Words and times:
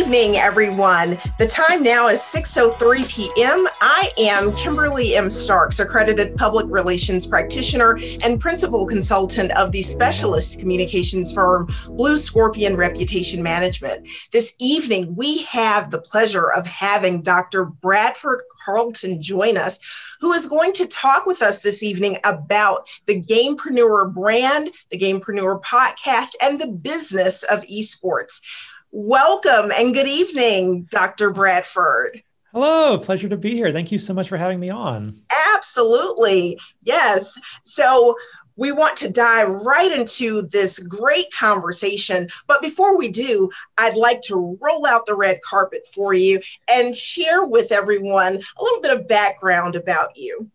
Evening, 0.00 0.38
everyone. 0.38 1.18
The 1.38 1.46
time 1.46 1.82
now 1.82 2.08
is 2.08 2.20
6:03 2.20 3.06
p.m. 3.06 3.68
I 3.82 4.10
am 4.16 4.50
Kimberly 4.52 5.14
M. 5.14 5.28
Starks, 5.28 5.78
accredited 5.78 6.38
public 6.38 6.64
relations 6.70 7.26
practitioner 7.26 7.98
and 8.24 8.40
principal 8.40 8.86
consultant 8.86 9.52
of 9.58 9.72
the 9.72 9.82
specialist 9.82 10.58
communications 10.58 11.34
firm 11.34 11.68
Blue 11.88 12.16
Scorpion 12.16 12.78
Reputation 12.78 13.42
Management. 13.42 14.08
This 14.32 14.54
evening, 14.58 15.14
we 15.16 15.42
have 15.44 15.90
the 15.90 16.00
pleasure 16.00 16.50
of 16.50 16.66
having 16.66 17.20
Dr. 17.20 17.66
Bradford 17.66 18.40
Carlton 18.64 19.20
join 19.20 19.58
us, 19.58 20.16
who 20.22 20.32
is 20.32 20.46
going 20.46 20.72
to 20.74 20.86
talk 20.86 21.26
with 21.26 21.42
us 21.42 21.60
this 21.60 21.82
evening 21.82 22.16
about 22.24 22.88
the 23.06 23.20
Gamerpreneur 23.20 24.14
brand, 24.14 24.70
the 24.90 24.98
Gamerpreneur 24.98 25.62
podcast, 25.62 26.30
and 26.40 26.58
the 26.58 26.68
business 26.68 27.42
of 27.42 27.60
esports. 27.64 28.40
Welcome 28.92 29.70
and 29.78 29.94
good 29.94 30.08
evening, 30.08 30.88
Dr. 30.90 31.30
Bradford. 31.30 32.22
Hello, 32.52 32.98
pleasure 32.98 33.28
to 33.28 33.36
be 33.36 33.54
here. 33.54 33.70
Thank 33.70 33.92
you 33.92 33.98
so 33.98 34.12
much 34.12 34.28
for 34.28 34.36
having 34.36 34.58
me 34.58 34.68
on. 34.68 35.22
Absolutely. 35.54 36.58
Yes. 36.82 37.38
So, 37.62 38.16
we 38.56 38.72
want 38.72 38.96
to 38.98 39.10
dive 39.10 39.48
right 39.64 39.90
into 39.90 40.42
this 40.42 40.80
great 40.80 41.32
conversation. 41.32 42.28
But 42.46 42.60
before 42.60 42.98
we 42.98 43.08
do, 43.08 43.48
I'd 43.78 43.94
like 43.94 44.20
to 44.22 44.58
roll 44.60 44.84
out 44.86 45.06
the 45.06 45.14
red 45.14 45.40
carpet 45.42 45.86
for 45.94 46.12
you 46.12 46.40
and 46.68 46.94
share 46.94 47.44
with 47.44 47.72
everyone 47.72 48.34
a 48.34 48.62
little 48.62 48.82
bit 48.82 48.98
of 48.98 49.08
background 49.08 49.76
about 49.76 50.10
you. 50.16 50.50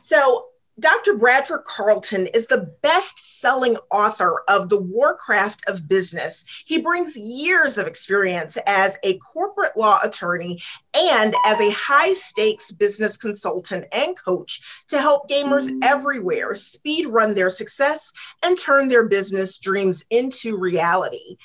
So, 0.00 0.46
Dr. 0.80 1.18
Bradford 1.18 1.64
Carlton 1.64 2.28
is 2.28 2.46
the 2.46 2.74
best 2.82 3.40
selling 3.40 3.76
author 3.90 4.42
of 4.48 4.70
The 4.70 4.80
Warcraft 4.80 5.68
of 5.68 5.86
Business. 5.86 6.64
He 6.66 6.80
brings 6.80 7.14
years 7.14 7.76
of 7.76 7.86
experience 7.86 8.56
as 8.66 8.96
a 9.04 9.18
corporate 9.18 9.76
law 9.76 10.00
attorney 10.02 10.62
and 10.94 11.34
as 11.44 11.60
a 11.60 11.70
high 11.72 12.14
stakes 12.14 12.72
business 12.72 13.18
consultant 13.18 13.84
and 13.92 14.16
coach 14.16 14.84
to 14.88 14.98
help 14.98 15.28
gamers 15.28 15.70
mm. 15.70 15.78
everywhere 15.84 16.54
speed 16.54 17.06
run 17.06 17.34
their 17.34 17.50
success 17.50 18.10
and 18.42 18.58
turn 18.58 18.88
their 18.88 19.06
business 19.06 19.58
dreams 19.58 20.04
into 20.10 20.58
reality 20.58 21.36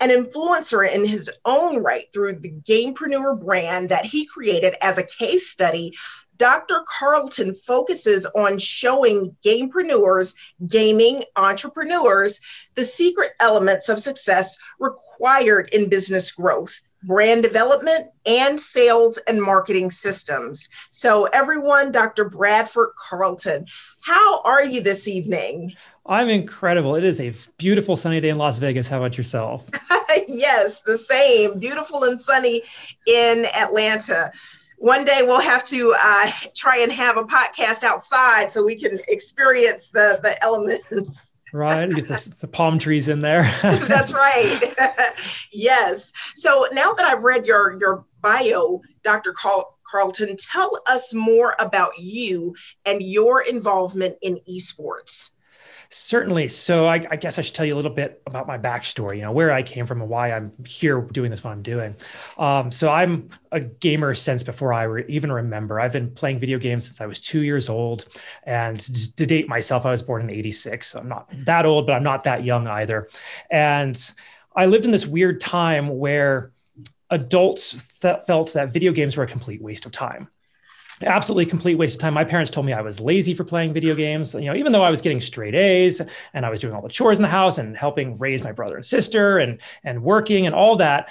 an 0.00 0.10
influencer 0.10 0.92
in 0.92 1.04
his 1.04 1.30
own 1.44 1.82
right 1.82 2.06
through 2.12 2.34
the 2.34 2.50
Gamerpreneur 2.50 3.40
brand 3.40 3.90
that 3.90 4.04
he 4.04 4.26
created 4.26 4.74
as 4.82 4.98
a 4.98 5.06
case 5.06 5.48
study 5.48 5.92
Dr. 6.36 6.84
Carlton 6.88 7.54
focuses 7.54 8.26
on 8.34 8.58
showing 8.58 9.36
gamerpreneurs, 9.44 10.34
gaming 10.66 11.24
entrepreneurs, 11.36 12.40
the 12.74 12.84
secret 12.84 13.32
elements 13.40 13.88
of 13.88 14.00
success 14.00 14.56
required 14.78 15.70
in 15.72 15.88
business 15.88 16.30
growth, 16.32 16.80
brand 17.04 17.42
development, 17.42 18.08
and 18.26 18.58
sales 18.58 19.18
and 19.28 19.42
marketing 19.42 19.90
systems. 19.90 20.68
So, 20.90 21.24
everyone, 21.26 21.92
Dr. 21.92 22.28
Bradford 22.28 22.90
Carlton, 23.08 23.66
how 24.00 24.42
are 24.42 24.64
you 24.64 24.82
this 24.82 25.06
evening? 25.06 25.74
I'm 26.06 26.28
incredible. 26.28 26.96
It 26.96 27.04
is 27.04 27.20
a 27.20 27.32
beautiful 27.56 27.96
sunny 27.96 28.20
day 28.20 28.28
in 28.28 28.36
Las 28.36 28.58
Vegas. 28.58 28.88
How 28.88 28.98
about 28.98 29.16
yourself? 29.16 29.66
yes, 30.28 30.82
the 30.82 30.98
same. 30.98 31.58
Beautiful 31.58 32.04
and 32.04 32.20
sunny 32.20 32.62
in 33.06 33.46
Atlanta 33.56 34.30
one 34.78 35.04
day 35.04 35.20
we'll 35.22 35.40
have 35.40 35.64
to 35.66 35.94
uh, 35.98 36.30
try 36.54 36.78
and 36.78 36.92
have 36.92 37.16
a 37.16 37.22
podcast 37.22 37.84
outside 37.84 38.50
so 38.50 38.64
we 38.64 38.76
can 38.76 38.98
experience 39.08 39.90
the 39.90 40.18
the 40.22 40.42
elements. 40.42 41.32
Right 41.52 41.88
get 41.88 42.08
the, 42.08 42.34
the 42.40 42.48
palm 42.48 42.80
trees 42.80 43.06
in 43.06 43.20
there. 43.20 43.42
That's 43.62 44.12
right. 44.12 44.60
Yes. 45.52 46.12
So 46.34 46.66
now 46.72 46.92
that 46.94 47.06
i've 47.06 47.22
read 47.22 47.46
your 47.46 47.78
your 47.78 48.04
bio 48.20 48.80
dr 49.04 49.32
Carl, 49.32 49.78
carlton 49.88 50.36
tell 50.36 50.80
us 50.88 51.14
more 51.14 51.54
about 51.60 51.92
you 51.96 52.54
and 52.84 53.00
your 53.00 53.42
involvement 53.42 54.16
in 54.20 54.40
esports 54.50 55.30
Certainly. 55.96 56.48
So 56.48 56.88
I, 56.88 56.94
I, 57.08 57.14
guess 57.14 57.38
I 57.38 57.42
should 57.42 57.54
tell 57.54 57.64
you 57.64 57.72
a 57.72 57.76
little 57.76 57.92
bit 57.92 58.20
about 58.26 58.48
my 58.48 58.58
backstory, 58.58 59.18
you 59.18 59.22
know, 59.22 59.30
where 59.30 59.52
I 59.52 59.62
came 59.62 59.86
from 59.86 60.00
and 60.00 60.10
why 60.10 60.32
I'm 60.32 60.52
here 60.66 61.00
doing 61.00 61.30
this, 61.30 61.44
what 61.44 61.52
I'm 61.52 61.62
doing. 61.62 61.94
Um, 62.36 62.72
so 62.72 62.90
I'm 62.90 63.30
a 63.52 63.60
gamer 63.60 64.12
since 64.12 64.42
before 64.42 64.72
I 64.72 64.82
re- 64.82 65.04
even 65.08 65.30
remember. 65.30 65.78
I've 65.78 65.92
been 65.92 66.10
playing 66.10 66.40
video 66.40 66.58
games 66.58 66.84
since 66.84 67.00
I 67.00 67.06
was 67.06 67.20
two 67.20 67.42
years 67.42 67.68
old. 67.68 68.08
And 68.42 68.80
to 68.80 69.24
date 69.24 69.48
myself, 69.48 69.86
I 69.86 69.92
was 69.92 70.02
born 70.02 70.22
in 70.22 70.30
86. 70.30 70.84
So 70.84 70.98
I'm 70.98 71.08
not 71.08 71.30
that 71.30 71.64
old, 71.64 71.86
but 71.86 71.94
I'm 71.94 72.02
not 72.02 72.24
that 72.24 72.42
young 72.42 72.66
either. 72.66 73.08
And 73.48 73.96
I 74.56 74.66
lived 74.66 74.86
in 74.86 74.90
this 74.90 75.06
weird 75.06 75.40
time 75.40 75.96
where 75.96 76.50
adults 77.10 78.00
th- 78.00 78.24
felt 78.26 78.52
that 78.54 78.72
video 78.72 78.90
games 78.90 79.16
were 79.16 79.22
a 79.22 79.28
complete 79.28 79.62
waste 79.62 79.86
of 79.86 79.92
time 79.92 80.28
absolutely 81.02 81.46
complete 81.46 81.76
waste 81.76 81.96
of 81.96 82.00
time. 82.00 82.14
My 82.14 82.24
parents 82.24 82.50
told 82.50 82.66
me 82.66 82.72
I 82.72 82.80
was 82.80 83.00
lazy 83.00 83.34
for 83.34 83.44
playing 83.44 83.72
video 83.72 83.94
games. 83.94 84.34
You 84.34 84.46
know, 84.46 84.54
even 84.54 84.72
though 84.72 84.82
I 84.82 84.90
was 84.90 85.00
getting 85.00 85.20
straight 85.20 85.54
A's 85.54 86.00
and 86.32 86.46
I 86.46 86.50
was 86.50 86.60
doing 86.60 86.74
all 86.74 86.82
the 86.82 86.88
chores 86.88 87.18
in 87.18 87.22
the 87.22 87.28
house 87.28 87.58
and 87.58 87.76
helping 87.76 88.18
raise 88.18 88.42
my 88.42 88.52
brother 88.52 88.76
and 88.76 88.84
sister 88.84 89.38
and 89.38 89.60
and 89.82 90.02
working 90.02 90.46
and 90.46 90.54
all 90.54 90.76
that, 90.76 91.10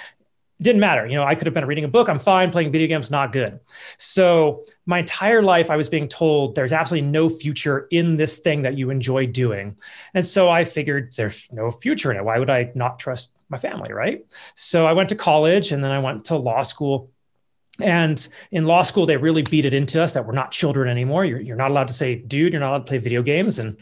didn't 0.62 0.80
matter. 0.80 1.06
You 1.06 1.16
know, 1.16 1.24
I 1.24 1.34
could 1.34 1.46
have 1.46 1.54
been 1.54 1.66
reading 1.66 1.84
a 1.84 1.88
book. 1.88 2.08
I'm 2.08 2.18
fine. 2.18 2.50
Playing 2.50 2.72
video 2.72 2.86
games, 2.86 3.10
not 3.10 3.32
good. 3.32 3.60
So 3.98 4.64
my 4.86 5.00
entire 5.00 5.42
life, 5.42 5.70
I 5.70 5.76
was 5.76 5.88
being 5.88 6.08
told 6.08 6.54
there's 6.54 6.72
absolutely 6.72 7.08
no 7.10 7.28
future 7.28 7.86
in 7.90 8.16
this 8.16 8.38
thing 8.38 8.62
that 8.62 8.78
you 8.78 8.90
enjoy 8.90 9.26
doing. 9.26 9.76
And 10.14 10.24
so 10.24 10.48
I 10.48 10.64
figured 10.64 11.14
there's 11.16 11.48
no 11.52 11.70
future 11.70 12.10
in 12.10 12.16
it. 12.16 12.24
Why 12.24 12.38
would 12.38 12.50
I 12.50 12.70
not 12.74 12.98
trust 12.98 13.32
my 13.48 13.58
family? 13.58 13.92
Right. 13.92 14.24
So 14.54 14.86
I 14.86 14.92
went 14.92 15.08
to 15.10 15.16
college 15.16 15.72
and 15.72 15.82
then 15.82 15.90
I 15.90 15.98
went 15.98 16.24
to 16.26 16.36
law 16.36 16.62
school 16.62 17.10
and 17.80 18.26
in 18.50 18.66
law 18.66 18.82
school, 18.82 19.06
they 19.06 19.16
really 19.16 19.42
beat 19.42 19.64
it 19.64 19.74
into 19.74 20.00
us 20.02 20.12
that 20.12 20.26
we're 20.26 20.32
not 20.32 20.52
children 20.52 20.88
anymore. 20.88 21.24
You're, 21.24 21.40
you're 21.40 21.56
not 21.56 21.70
allowed 21.70 21.88
to 21.88 21.94
say, 21.94 22.14
dude, 22.14 22.52
you're 22.52 22.60
not 22.60 22.70
allowed 22.70 22.86
to 22.86 22.90
play 22.90 22.98
video 22.98 23.22
games. 23.22 23.58
And 23.58 23.76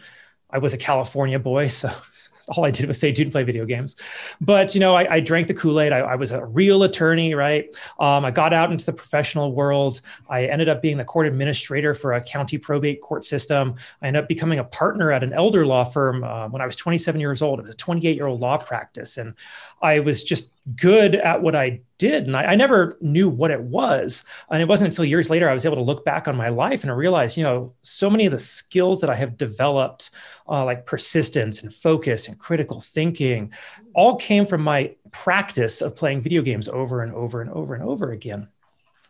I 0.50 0.58
was 0.58 0.72
a 0.72 0.78
California 0.78 1.38
boy. 1.38 1.66
So 1.68 1.90
all 2.48 2.64
I 2.64 2.70
did 2.70 2.86
was 2.86 2.98
say, 2.98 3.12
dude, 3.12 3.30
play 3.30 3.42
video 3.42 3.66
games. 3.66 3.96
But, 4.40 4.74
you 4.74 4.80
know, 4.80 4.96
I, 4.96 5.16
I 5.16 5.20
drank 5.20 5.46
the 5.46 5.54
Kool 5.54 5.80
Aid. 5.80 5.92
I, 5.92 5.98
I, 5.98 6.14
was 6.16 6.30
a 6.30 6.44
real 6.44 6.82
attorney, 6.82 7.34
right? 7.34 7.66
Um, 8.00 8.24
I 8.24 8.30
got 8.30 8.52
out 8.52 8.72
into 8.72 8.84
the 8.84 8.92
professional 8.92 9.52
world. 9.52 10.00
I 10.28 10.46
ended 10.46 10.68
up 10.68 10.82
being 10.82 10.96
the 10.96 11.04
court 11.04 11.26
administrator 11.26 11.94
for 11.94 12.14
a 12.14 12.22
county 12.22 12.58
probate 12.58 13.00
court 13.00 13.24
system. 13.24 13.76
I 14.00 14.08
ended 14.08 14.22
up 14.22 14.28
becoming 14.28 14.58
a 14.58 14.64
partner 14.64 15.12
at 15.12 15.22
an 15.22 15.32
elder 15.32 15.66
law 15.66 15.84
firm 15.84 16.24
uh, 16.24 16.48
when 16.48 16.62
I 16.62 16.66
was 16.66 16.76
27 16.76 17.20
years 17.20 17.42
old. 17.42 17.58
It 17.58 17.62
was 17.62 17.74
a 17.74 17.76
28 17.76 18.16
year 18.16 18.26
old 18.26 18.40
law 18.40 18.56
practice. 18.56 19.18
And 19.18 19.34
I 19.80 20.00
was 20.00 20.24
just 20.24 20.50
good 20.76 21.14
at 21.14 21.42
what 21.42 21.54
I 21.54 21.80
did. 22.02 22.26
And 22.26 22.36
I, 22.36 22.42
I, 22.42 22.56
never 22.56 22.98
knew 23.00 23.28
what 23.28 23.52
it 23.52 23.60
was. 23.60 24.24
And 24.50 24.60
it 24.60 24.66
wasn't 24.66 24.90
until 24.90 25.04
years 25.04 25.30
later 25.30 25.48
I 25.48 25.52
was 25.52 25.64
able 25.64 25.76
to 25.76 25.82
look 25.82 26.04
back 26.04 26.26
on 26.26 26.34
my 26.34 26.48
life 26.48 26.82
and 26.82 26.90
I 26.90 26.94
realized, 26.94 27.36
you 27.36 27.44
know, 27.44 27.74
so 27.82 28.10
many 28.10 28.26
of 28.26 28.32
the 28.32 28.40
skills 28.40 29.00
that 29.00 29.08
I 29.08 29.14
have 29.14 29.36
developed, 29.36 30.10
uh, 30.48 30.64
like 30.64 30.84
persistence 30.84 31.62
and 31.62 31.72
focus 31.72 32.26
and 32.26 32.36
critical 32.36 32.80
thinking, 32.80 33.52
all 33.94 34.16
came 34.16 34.46
from 34.46 34.62
my 34.62 34.96
practice 35.12 35.80
of 35.80 35.94
playing 35.94 36.22
video 36.22 36.42
games 36.42 36.66
over 36.66 37.02
and 37.02 37.14
over 37.14 37.40
and 37.40 37.50
over 37.50 37.72
and 37.72 37.84
over 37.84 38.10
again. 38.10 38.48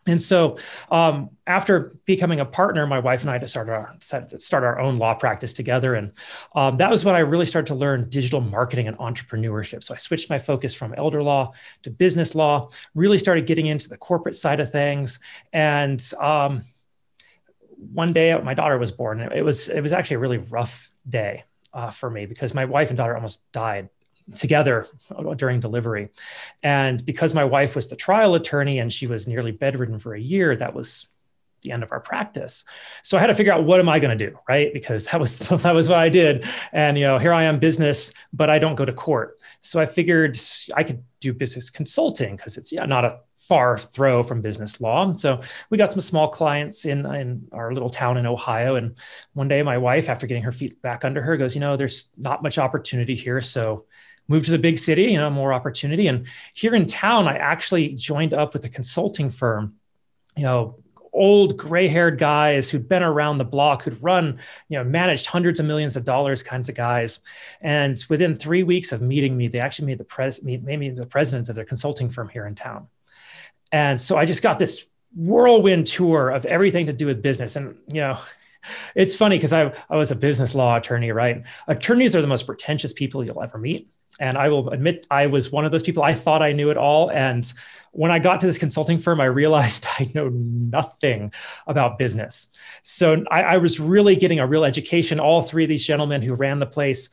And 0.07 0.21
so, 0.21 0.59
um, 0.91 1.31
after 1.47 1.93
becoming 2.07 2.41
a 2.41 2.45
partner, 2.45 2.87
my 2.87 2.99
wife 2.99 3.23
and 3.23 3.31
I 3.31 3.43
started 3.45 3.73
our 3.73 3.95
start 4.01 4.65
our 4.65 4.81
own 4.81 4.99
law 4.99 5.15
practice 5.15 5.53
together, 5.53 5.95
and 5.95 6.13
um, 6.57 6.77
that 6.79 6.91
was 6.91 7.05
when 7.05 7.15
I 7.15 7.21
really 7.21 7.47
started 7.47 7.69
to 7.69 7.77
learn 7.77 8.09
digital 8.09 8.41
marketing 8.41 8.89
and 8.89 8.99
entrepreneurship. 8.99 9.85
So 9.85 9.95
I 9.95 9.97
switched 9.97 10.29
my 10.29 10.39
focus 10.39 10.75
from 10.75 10.93
elder 10.95 11.23
law 11.23 11.53
to 11.83 11.91
business 11.91 12.35
law. 12.35 12.71
Really 12.94 13.19
started 13.19 13.47
getting 13.47 13.67
into 13.67 13.88
the 13.88 13.97
corporate 13.97 14.35
side 14.35 14.59
of 14.59 14.73
things, 14.73 15.21
and 15.53 16.03
um, 16.21 16.65
one 17.93 18.12
day 18.12 18.37
my 18.43 18.55
daughter 18.55 18.79
was 18.79 18.91
born. 18.91 19.21
It 19.21 19.44
was 19.44 19.69
it 19.69 19.82
was 19.82 19.93
actually 19.93 20.17
a 20.17 20.21
really 20.21 20.38
rough 20.38 20.91
day 21.09 21.44
uh, 21.73 21.91
for 21.91 22.11
me 22.11 22.26
because 22.26 22.55
my 22.55 22.65
wife 22.65 22.91
and 22.91 22.97
daughter 22.97 23.15
almost 23.15 23.50
died 23.53 23.88
together 24.35 24.87
uh, 25.15 25.35
during 25.35 25.61
delivery. 25.61 26.09
And 26.63 27.05
because 27.05 27.35
my 27.35 27.45
wife 27.45 27.77
was 27.77 27.89
the 27.89 27.97
trial 27.97 28.35
attorney 28.35 28.79
and 28.79 28.93
she 28.93 29.07
was 29.07 29.27
nearly 29.27 29.53
bedridden 29.53 29.99
for 29.99 30.15
a 30.15 30.21
year, 30.21 30.57
that 30.57 30.75
was 30.75 31.09
the 31.63 31.73
end 31.73 31.83
of 31.83 31.93
our 31.93 32.01
practice. 32.01 32.65
So 33.03 33.17
I 33.17 33.21
had 33.21 33.29
to 33.29 33.35
figure 33.35 33.53
out 33.53 33.65
what 33.65 33.81
am 33.81 33.89
I 33.89 33.99
going 33.99 34.17
to 34.17 34.27
do, 34.29 34.37
right? 34.49 34.73
Because 34.73 35.07
that 35.07 35.21
was 35.21 35.39
that 35.63 35.75
was 35.75 35.89
what 35.89 35.99
I 35.99 36.09
did. 36.09 36.45
And 36.73 36.99
you 36.99 37.07
know, 37.07 37.19
here 37.19 37.33
I 37.33 37.45
am 37.45 37.59
business, 37.59 38.13
but 38.33 38.51
I 38.51 38.59
don't 38.59 38.75
go 38.75 38.85
to 38.85 38.93
court. 38.93 39.39
So 39.61 39.81
I 39.81 39.87
figured 39.87 40.39
I 40.75 40.85
could 40.85 41.03
do 41.21 41.33
business 41.33 41.71
consulting 41.71 42.37
because 42.37 42.57
it's 42.57 42.73
yeah, 42.73 42.85
not 42.85 43.05
a 43.05 43.21
far 43.37 43.77
throw 43.77 44.23
from 44.23 44.41
business 44.41 44.81
law. 44.81 45.13
So 45.15 45.41
we 45.69 45.77
got 45.77 45.91
some 45.91 46.01
small 46.01 46.29
clients 46.29 46.85
in, 46.85 47.05
in 47.05 47.49
our 47.53 47.73
little 47.73 47.91
town 47.91 48.17
in 48.17 48.25
Ohio. 48.25 48.77
And 48.77 48.97
one 49.35 49.49
day 49.49 49.63
my 49.63 49.79
wife, 49.79 50.09
after 50.09 50.27
getting 50.27 50.45
her 50.45 50.53
feet 50.53 50.81
back 50.81 51.05
under 51.05 51.21
her, 51.21 51.37
goes, 51.37 51.55
you 51.55 51.61
know, 51.61 51.77
there's 51.77 52.13
not 52.17 52.43
much 52.43 52.57
opportunity 52.57 53.17
here. 53.17 53.41
So 53.41 53.85
moved 54.29 54.47
to 54.47 54.51
the 54.51 54.59
big 54.59 54.79
city, 54.79 55.05
you 55.05 55.19
know, 55.19 55.31
more 55.31 55.53
opportunity. 55.53 56.07
And 56.07 56.27
here 56.55 56.75
in 56.75 56.87
town, 56.87 57.29
I 57.29 57.37
actually 57.37 57.95
joined 57.95 58.35
up 58.35 58.53
with 58.53 58.65
a 58.65 58.69
consulting 58.69 59.31
firm, 59.31 59.75
you 60.37 60.45
know, 60.45 60.83
old 61.13 61.59
gray-haired 61.59 62.19
guys 62.19 62.71
who'd 62.71 62.89
been 62.89 63.03
around 63.03 63.39
the 63.39 63.45
block, 63.45 63.83
who'd 63.83 64.03
run, 64.03 64.39
you 64.69 64.79
know, 64.79 64.85
managed 64.85 65.27
hundreds 65.27 65.61
of 65.61 65.67
millions 65.67 65.97
of 65.97 66.05
dollars 66.05 66.43
kinds 66.43 66.69
of 66.69 66.75
guys. 66.75 67.21
And 67.61 68.03
within 68.09 68.35
three 68.35 68.63
weeks 68.63 68.93
of 68.93 69.03
meeting 69.03 69.37
me, 69.37 69.49
they 69.49 69.59
actually 69.59 69.87
made 69.87 69.99
the 69.99 70.05
pres 70.05 70.43
made 70.43 70.65
me 70.65 70.89
the 70.91 71.07
president 71.07 71.49
of 71.49 71.55
their 71.55 71.67
consulting 71.67 72.09
firm 72.09 72.29
here 72.29 72.47
in 72.47 72.55
town. 72.55 72.89
And 73.71 74.01
so 74.01 74.17
I 74.17 74.25
just 74.25 74.43
got 74.43 74.59
this 74.59 74.87
whirlwind 75.15 75.87
tour 75.87 76.31
of 76.31 76.47
everything 76.47 76.87
to 76.87 76.93
do 76.93 77.07
with 77.07 77.21
business. 77.21 77.57
And 77.57 77.77
you 77.89 78.01
know, 78.01 78.19
it's 78.95 79.15
funny 79.15 79.37
because 79.37 79.53
I, 79.53 79.75
I 79.91 79.97
was 79.97 80.11
a 80.11 80.17
business 80.17 80.55
law 80.55 80.77
attorney, 80.77 81.13
right? 81.13 81.43
Attorneys 81.69 82.17
are 82.17 82.23
the 82.23 82.27
most 82.27 82.47
pretentious 82.47 82.93
people 82.93 83.25
you'll 83.25 83.43
ever 83.43 83.59
meet. 83.59 83.91
And 84.20 84.37
I 84.37 84.49
will 84.49 84.70
admit, 84.70 85.06
I 85.11 85.26
was 85.26 85.50
one 85.50 85.64
of 85.64 85.73
those 85.73 85.82
people. 85.82 86.03
I 86.03 86.12
thought 86.12 86.43
I 86.43 86.53
knew 86.53 86.70
it 86.70 86.76
all. 86.76 87.11
And 87.11 87.50
when 87.93 88.11
I 88.11 88.19
got 88.19 88.41
to 88.41 88.47
this 88.47 88.59
consulting 88.59 88.99
firm, 88.99 89.20
I 89.20 89.25
realized 89.26 89.87
I 89.99 90.11
know 90.14 90.29
nothing 90.29 91.32
about 91.67 91.99
business. 91.99 92.50
So 92.82 93.25
I, 93.31 93.43
I 93.43 93.56
was 93.59 93.81
really 93.81 94.17
getting 94.17 94.38
a 94.38 94.47
real 94.47 94.64
education. 94.64 95.19
All 95.19 95.43
three 95.43 95.64
of 95.64 95.69
these 95.69 95.85
gentlemen 95.85 96.23
who 96.23 96.35
ran 96.35 96.59
the 96.59 96.67
place 96.67 97.09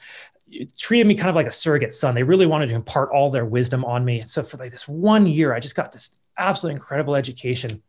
treated 0.77 1.07
me 1.07 1.15
kind 1.15 1.29
of 1.29 1.35
like 1.35 1.47
a 1.47 1.51
surrogate 1.51 1.93
son. 1.93 2.15
They 2.15 2.23
really 2.23 2.47
wanted 2.47 2.69
to 2.69 2.75
impart 2.75 3.11
all 3.11 3.29
their 3.29 3.45
wisdom 3.45 3.85
on 3.85 4.03
me. 4.03 4.21
So 4.21 4.43
for 4.43 4.57
like 4.57 4.71
this 4.71 4.87
one 4.87 5.27
year, 5.27 5.53
I 5.53 5.59
just 5.59 5.75
got 5.75 5.91
this 5.91 6.19
absolutely 6.37 6.75
incredible 6.75 7.15
education 7.15 7.81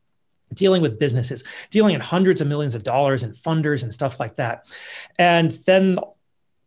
dealing 0.53 0.83
with 0.83 0.99
businesses, 0.99 1.45
dealing 1.71 1.95
in 1.95 2.01
hundreds 2.01 2.41
of 2.41 2.49
millions 2.49 2.75
of 2.75 2.83
dollars 2.83 3.23
and 3.23 3.35
funders 3.35 3.83
and 3.83 3.93
stuff 3.93 4.19
like 4.19 4.37
that. 4.37 4.67
And 5.19 5.51
then 5.67 5.97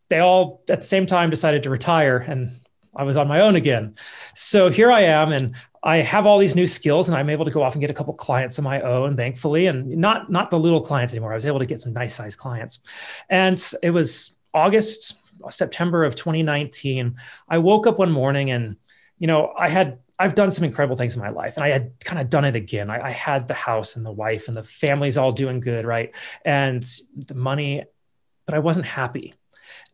they 0.10 0.20
all 0.20 0.64
at 0.70 0.82
the 0.82 0.88
same 0.88 1.06
time 1.06 1.30
decided 1.30 1.64
to 1.64 1.70
retire 1.70 2.18
and 2.18 2.60
I 2.96 3.04
was 3.04 3.18
on 3.18 3.28
my 3.28 3.42
own 3.42 3.56
again. 3.56 3.96
So 4.36 4.70
here 4.70 4.92
I 4.92 5.02
am 5.02 5.32
and 5.32 5.56
I 5.82 5.98
have 5.98 6.26
all 6.26 6.38
these 6.38 6.56
new 6.56 6.68
skills 6.68 7.10
and 7.10 7.18
I'm 7.18 7.30
able 7.30 7.46
to 7.46 7.52
go 7.52 7.64
off 7.64 7.74
and 7.74 7.82
get 7.82 7.90
a 7.90 7.94
couple 7.94 8.14
clients 8.14 8.58
of 8.58 8.64
my 8.64 8.82
own, 8.82 9.18
thankfully, 9.18 9.68
and 9.68 9.98
not 9.98 10.32
not 10.32 10.50
the 10.50 10.60
little 10.60 10.82
clients 10.82 11.14
anymore. 11.14 11.32
I 11.32 11.36
was 11.36 11.46
able 11.46 11.60
to 11.60 11.66
get 11.66 11.80
some 11.80 11.94
nice 11.94 12.16
sized 12.16 12.38
clients. 12.38 12.80
And 13.30 13.62
it 13.82 13.90
was 13.90 14.38
August, 14.54 15.16
September 15.50 16.04
of 16.04 16.16
2019. 16.16 17.16
I 17.50 17.58
woke 17.58 17.88
up 17.88 18.00
one 18.00 18.12
morning 18.12 18.52
and 18.52 18.78
you 19.18 19.28
know, 19.28 19.54
I 19.58 19.70
had 19.70 20.00
I've 20.20 20.36
done 20.36 20.52
some 20.52 20.64
incredible 20.64 20.96
things 20.96 21.16
in 21.16 21.22
my 21.22 21.30
life 21.30 21.56
and 21.56 21.64
I 21.64 21.70
had 21.70 21.94
kind 22.04 22.22
of 22.22 22.30
done 22.30 22.46
it 22.46 22.56
again. 22.56 22.90
I, 22.90 23.08
I, 23.08 23.10
had 23.10 23.48
the 23.48 23.56
house 23.56 23.96
and 23.96 24.06
the 24.06 24.12
wife 24.12 24.48
and 24.48 24.56
the 24.56 24.64
family's 24.64 25.18
all 25.18 25.32
doing 25.32 25.60
good, 25.60 25.86
right? 25.86 26.16
And 26.46 26.86
the 27.16 27.34
money, 27.34 27.84
but 28.46 28.54
I 28.54 28.60
wasn't 28.60 28.86
happy. 28.86 29.34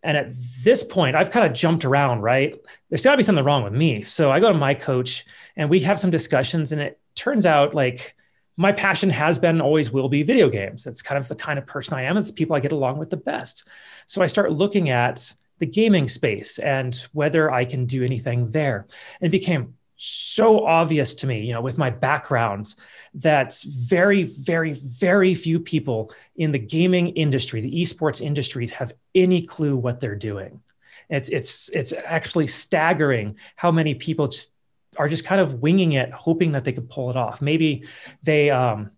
And 0.03 0.15
at 0.15 0.33
this 0.63 0.83
point, 0.83 1.15
I've 1.15 1.31
kind 1.31 1.45
of 1.45 1.53
jumped 1.53 1.85
around, 1.85 2.21
right? 2.21 2.55
There's 2.89 3.03
got 3.03 3.11
to 3.11 3.17
be 3.17 3.23
something 3.23 3.43
wrong 3.43 3.63
with 3.63 3.73
me. 3.73 4.03
So 4.03 4.31
I 4.31 4.39
go 4.39 4.47
to 4.47 4.57
my 4.57 4.73
coach 4.73 5.25
and 5.55 5.69
we 5.69 5.81
have 5.81 5.99
some 5.99 6.11
discussions. 6.11 6.71
And 6.71 6.81
it 6.81 6.99
turns 7.15 7.45
out 7.45 7.73
like 7.73 8.15
my 8.55 8.71
passion 8.71 9.09
has 9.09 9.39
been 9.39 9.61
always 9.61 9.91
will 9.91 10.09
be 10.09 10.23
video 10.23 10.49
games. 10.49 10.83
That's 10.83 11.01
kind 11.01 11.17
of 11.17 11.27
the 11.27 11.35
kind 11.35 11.59
of 11.59 11.65
person 11.65 11.95
I 11.95 12.03
am. 12.03 12.17
It's 12.17 12.27
the 12.27 12.33
people 12.33 12.55
I 12.55 12.59
get 12.59 12.71
along 12.71 12.97
with 12.97 13.09
the 13.09 13.17
best. 13.17 13.67
So 14.05 14.21
I 14.21 14.25
start 14.25 14.51
looking 14.51 14.89
at 14.89 15.33
the 15.59 15.65
gaming 15.65 16.07
space 16.07 16.59
and 16.59 16.95
whether 17.11 17.51
I 17.51 17.65
can 17.65 17.85
do 17.85 18.03
anything 18.03 18.49
there. 18.49 18.87
And 19.21 19.27
it 19.27 19.31
became 19.31 19.75
so 20.01 20.65
obvious 20.65 21.13
to 21.13 21.27
me, 21.27 21.45
you 21.45 21.53
know, 21.53 21.59
with 21.59 21.77
my 21.77 21.89
background, 21.89 22.73
that 23.15 23.53
very, 23.67 24.23
very, 24.23 24.71
very 24.71 25.35
few 25.35 25.59
people 25.59 26.13
in 26.37 26.53
the 26.53 26.57
gaming 26.57 27.09
industry, 27.09 27.59
the 27.59 27.81
esports 27.81 28.21
industries, 28.21 28.71
have 28.71 28.93
any 29.13 29.41
clue 29.41 29.75
what 29.75 29.99
they're 29.99 30.15
doing. 30.15 30.61
It's 31.09 31.27
it's 31.27 31.67
it's 31.69 31.93
actually 32.05 32.47
staggering 32.47 33.37
how 33.57 33.71
many 33.71 33.93
people 33.93 34.29
just 34.29 34.53
are 34.97 35.09
just 35.09 35.25
kind 35.25 35.41
of 35.41 35.55
winging 35.55 35.93
it, 35.93 36.11
hoping 36.13 36.53
that 36.53 36.63
they 36.63 36.71
could 36.71 36.89
pull 36.89 37.09
it 37.09 37.17
off. 37.17 37.41
Maybe 37.41 37.83
they 38.23 38.51
um, 38.51 38.91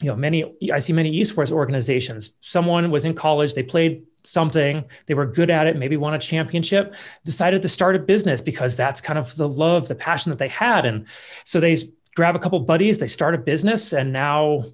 you 0.00 0.08
know 0.08 0.16
many 0.16 0.56
i 0.72 0.78
see 0.78 0.92
many 0.94 1.20
esports 1.20 1.50
organizations 1.50 2.34
someone 2.40 2.90
was 2.90 3.04
in 3.04 3.12
college 3.12 3.52
they 3.52 3.62
played 3.62 4.04
something 4.22 4.84
they 5.06 5.14
were 5.14 5.26
good 5.26 5.50
at 5.50 5.66
it 5.66 5.76
maybe 5.76 5.96
won 5.96 6.14
a 6.14 6.18
championship 6.18 6.94
decided 7.24 7.62
to 7.62 7.68
start 7.68 7.96
a 7.96 7.98
business 7.98 8.40
because 8.40 8.76
that's 8.76 9.00
kind 9.00 9.18
of 9.18 9.34
the 9.36 9.48
love 9.48 9.88
the 9.88 9.94
passion 9.94 10.30
that 10.30 10.38
they 10.38 10.48
had. 10.48 10.84
And 10.84 11.06
so 11.44 11.60
they 11.60 11.76
grab 12.14 12.36
a 12.36 12.38
couple 12.38 12.58
buddies 12.60 12.98
they 12.98 13.06
start 13.06 13.34
a 13.34 13.38
business 13.38 13.92
and 13.92 14.12
now 14.12 14.64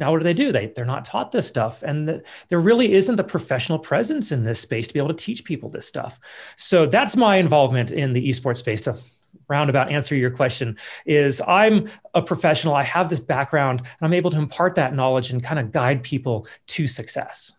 now 0.00 0.10
what 0.10 0.18
do 0.18 0.24
they 0.24 0.32
do? 0.32 0.50
They, 0.50 0.68
they're 0.68 0.86
not 0.86 1.04
taught 1.04 1.30
this 1.30 1.46
stuff. 1.46 1.82
And 1.82 2.08
the, 2.08 2.22
there 2.48 2.58
really 2.58 2.94
isn't 2.94 3.16
the 3.16 3.22
professional 3.22 3.78
presence 3.78 4.32
in 4.32 4.44
this 4.44 4.58
space 4.58 4.88
to 4.88 4.94
be 4.94 4.98
able 4.98 5.08
to 5.08 5.14
teach 5.14 5.44
people 5.44 5.68
this 5.68 5.86
stuff. 5.86 6.18
So 6.56 6.86
that's 6.86 7.18
my 7.18 7.36
involvement 7.36 7.92
in 7.92 8.14
the 8.14 8.28
esports 8.30 8.56
space 8.56 8.80
to 8.82 8.96
roundabout 9.48 9.90
answer 9.90 10.14
your 10.14 10.30
question 10.30 10.76
is 11.06 11.42
i'm 11.46 11.88
a 12.14 12.22
professional 12.22 12.74
i 12.74 12.82
have 12.82 13.08
this 13.08 13.20
background 13.20 13.80
and 13.80 13.88
i'm 14.00 14.12
able 14.12 14.30
to 14.30 14.38
impart 14.38 14.76
that 14.76 14.94
knowledge 14.94 15.30
and 15.30 15.42
kind 15.42 15.58
of 15.58 15.72
guide 15.72 16.02
people 16.02 16.46
to 16.66 16.86
success 16.86 17.52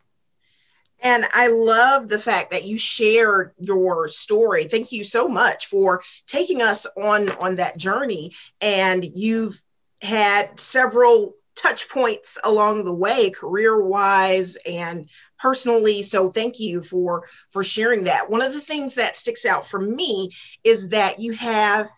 and 1.01 1.25
I 1.33 1.47
love 1.47 2.09
the 2.09 2.19
fact 2.19 2.51
that 2.51 2.65
you 2.65 2.77
shared 2.77 3.53
your 3.59 4.07
story. 4.07 4.65
Thank 4.65 4.91
you 4.91 5.03
so 5.03 5.27
much 5.27 5.65
for 5.65 6.01
taking 6.27 6.61
us 6.61 6.85
on 6.97 7.29
on 7.31 7.55
that 7.55 7.77
journey. 7.77 8.33
And 8.61 9.05
you've 9.13 9.59
had 10.01 10.59
several 10.59 11.35
touch 11.55 11.89
points 11.89 12.39
along 12.43 12.85
the 12.85 12.93
way 12.93 13.29
career 13.29 13.83
wise 13.83 14.57
and 14.65 15.07
personally 15.37 16.01
so 16.01 16.29
thank 16.29 16.59
you 16.59 16.81
for 16.81 17.27
for 17.49 17.63
sharing 17.63 18.05
that 18.05 18.29
one 18.29 18.41
of 18.41 18.53
the 18.53 18.59
things 18.59 18.95
that 18.95 19.15
sticks 19.15 19.45
out 19.45 19.65
for 19.65 19.79
me 19.79 20.29
is 20.63 20.89
that 20.89 21.19
you 21.19 21.33
have 21.33 21.89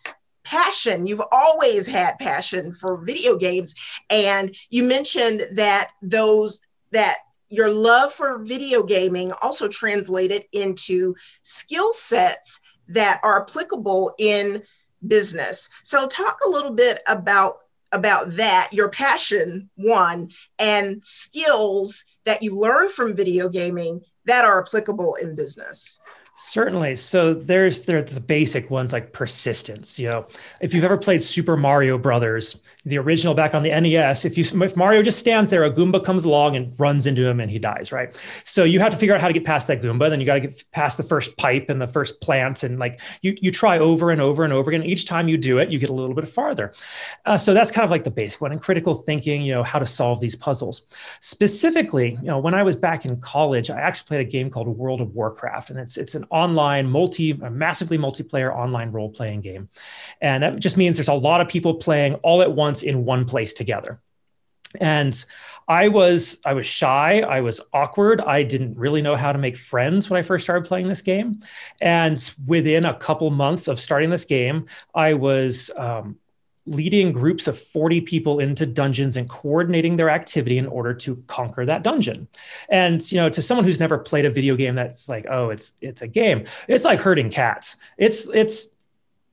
passion 0.43 1.05
you've 1.05 1.21
always 1.31 1.87
had 1.87 2.17
passion 2.19 2.73
for 2.73 3.05
video 3.05 3.37
games 3.37 3.75
and 4.09 4.53
you 4.69 4.83
mentioned 4.83 5.43
that 5.53 5.91
those 6.01 6.59
that 6.91 7.17
your 7.53 7.71
love 7.71 8.11
for 8.11 8.43
video 8.43 8.81
gaming 8.81 9.31
also 9.41 9.67
translated 9.67 10.43
into 10.51 11.13
skill 11.43 11.93
sets 11.93 12.59
that 12.87 13.19
are 13.23 13.43
applicable 13.43 14.13
in 14.17 14.63
business. 15.07 15.69
So 15.83 16.07
talk 16.07 16.39
a 16.45 16.49
little 16.49 16.73
bit 16.73 17.01
about 17.07 17.57
about 17.91 18.31
that, 18.37 18.69
your 18.71 18.89
passion 18.89 19.69
one 19.75 20.31
and 20.57 20.99
skills 21.05 22.05
that 22.25 22.41
you 22.41 22.59
learn 22.59 22.89
from 22.89 23.15
video 23.15 23.47
gaming 23.47 24.01
that 24.25 24.45
are 24.45 24.59
applicable 24.59 25.15
in 25.21 25.35
business. 25.35 25.99
Certainly. 26.35 26.95
So 26.95 27.35
there's 27.35 27.81
there's 27.81 28.15
the 28.15 28.19
basic 28.19 28.71
ones 28.71 28.91
like 28.91 29.13
persistence. 29.13 29.99
You 29.99 30.09
know, 30.09 30.27
if 30.59 30.73
you've 30.73 30.83
ever 30.83 30.97
played 30.97 31.21
Super 31.21 31.55
Mario 31.55 31.99
Brothers, 31.99 32.59
the 32.85 32.97
original 32.97 33.33
back 33.33 33.55
on 33.55 33.63
the 33.63 33.69
NES, 33.69 34.25
if 34.25 34.37
you 34.37 34.43
if 34.61 34.75
Mario 34.75 35.01
just 35.01 35.17
stands 35.17 35.49
there, 35.49 35.63
a 35.63 35.71
Goomba 35.71 36.03
comes 36.03 36.25
along 36.25 36.57
and 36.57 36.77
runs 36.77 37.07
into 37.07 37.25
him 37.25 37.39
and 37.39 37.49
he 37.49 37.57
dies, 37.57 37.93
right? 37.93 38.13
So 38.43 38.65
you 38.65 38.79
have 38.81 38.91
to 38.91 38.97
figure 38.97 39.15
out 39.15 39.21
how 39.21 39.27
to 39.27 39.33
get 39.33 39.45
past 39.45 39.67
that 39.67 39.81
Goomba. 39.81 40.09
Then 40.09 40.19
you 40.19 40.25
got 40.25 40.35
to 40.35 40.39
get 40.41 40.71
past 40.71 40.97
the 40.97 41.03
first 41.03 41.37
pipe 41.37 41.69
and 41.69 41.81
the 41.81 41.87
first 41.87 42.19
plant, 42.19 42.63
and 42.63 42.79
like 42.79 42.99
you 43.21 43.37
you 43.41 43.51
try 43.51 43.79
over 43.79 44.11
and 44.11 44.19
over 44.19 44.43
and 44.43 44.51
over 44.51 44.69
again. 44.69 44.83
Each 44.83 45.05
time 45.05 45.29
you 45.29 45.37
do 45.37 45.59
it, 45.59 45.69
you 45.69 45.79
get 45.79 45.89
a 45.89 45.93
little 45.93 46.13
bit 46.13 46.27
farther. 46.27 46.73
Uh, 47.25 47.37
so 47.37 47.53
that's 47.53 47.71
kind 47.71 47.85
of 47.85 47.91
like 47.91 48.03
the 48.03 48.11
basic 48.11 48.41
one. 48.41 48.51
And 48.51 48.61
critical 48.61 48.93
thinking, 48.95 49.43
you 49.43 49.53
know, 49.53 49.63
how 49.63 49.79
to 49.79 49.85
solve 49.85 50.19
these 50.19 50.35
puzzles. 50.35 50.81
Specifically, 51.21 52.17
you 52.21 52.27
know, 52.27 52.39
when 52.39 52.53
I 52.53 52.63
was 52.63 52.75
back 52.75 53.05
in 53.05 53.19
college, 53.21 53.69
I 53.69 53.79
actually 53.79 54.07
played 54.07 54.21
a 54.27 54.29
game 54.29 54.49
called 54.49 54.67
World 54.67 54.99
of 54.99 55.15
Warcraft, 55.15 55.69
and 55.69 55.79
it's 55.79 55.95
it's 55.95 56.15
an 56.15 56.25
online 56.31 56.89
multi, 56.89 57.31
massively 57.33 57.97
multiplayer 57.97 58.53
online 58.53 58.91
role 58.91 59.09
playing 59.09 59.39
game. 59.39 59.69
And 60.19 60.43
that 60.43 60.59
just 60.59 60.75
means 60.75 60.97
there's 60.97 61.07
a 61.07 61.13
lot 61.13 61.39
of 61.39 61.47
people 61.47 61.75
playing 61.75 62.15
all 62.15 62.41
at 62.41 62.51
once 62.51 62.72
in 62.81 63.05
one 63.05 63.25
place 63.25 63.53
together. 63.53 64.01
And 64.81 65.23
I 65.67 65.87
was 65.87 66.39
I 66.45 66.53
was 66.53 66.65
shy, 66.65 67.19
I 67.19 67.41
was 67.41 67.61
awkward, 67.73 68.21
I 68.21 68.43
didn't 68.43 68.77
really 68.77 69.01
know 69.01 69.15
how 69.15 69.31
to 69.31 69.37
make 69.37 69.55
friends 69.55 70.09
when 70.09 70.19
I 70.19 70.23
first 70.23 70.43
started 70.43 70.67
playing 70.67 70.87
this 70.87 71.01
game. 71.01 71.41
And 71.81 72.17
within 72.47 72.85
a 72.85 72.95
couple 72.95 73.29
months 73.29 73.67
of 73.67 73.79
starting 73.79 74.09
this 74.09 74.25
game, 74.25 74.65
I 74.95 75.13
was 75.13 75.69
um, 75.77 76.17
leading 76.65 77.11
groups 77.11 77.47
of 77.47 77.59
40 77.59 78.01
people 78.01 78.39
into 78.39 78.65
dungeons 78.65 79.17
and 79.17 79.29
coordinating 79.29 79.97
their 79.97 80.09
activity 80.09 80.57
in 80.57 80.65
order 80.65 80.93
to 80.93 81.17
conquer 81.27 81.65
that 81.65 81.83
dungeon. 81.83 82.27
And 82.69 83.09
you 83.11 83.17
know, 83.17 83.29
to 83.29 83.41
someone 83.41 83.65
who's 83.65 83.79
never 83.79 83.97
played 83.97 84.25
a 84.25 84.29
video 84.29 84.55
game 84.55 84.75
that's 84.75 85.09
like, 85.09 85.25
oh, 85.29 85.49
it's 85.49 85.75
it's 85.81 86.01
a 86.01 86.07
game. 86.07 86.45
It's 86.67 86.85
like 86.85 86.99
herding 86.99 87.29
cats. 87.29 87.77
It's 87.97 88.29
it's 88.33 88.72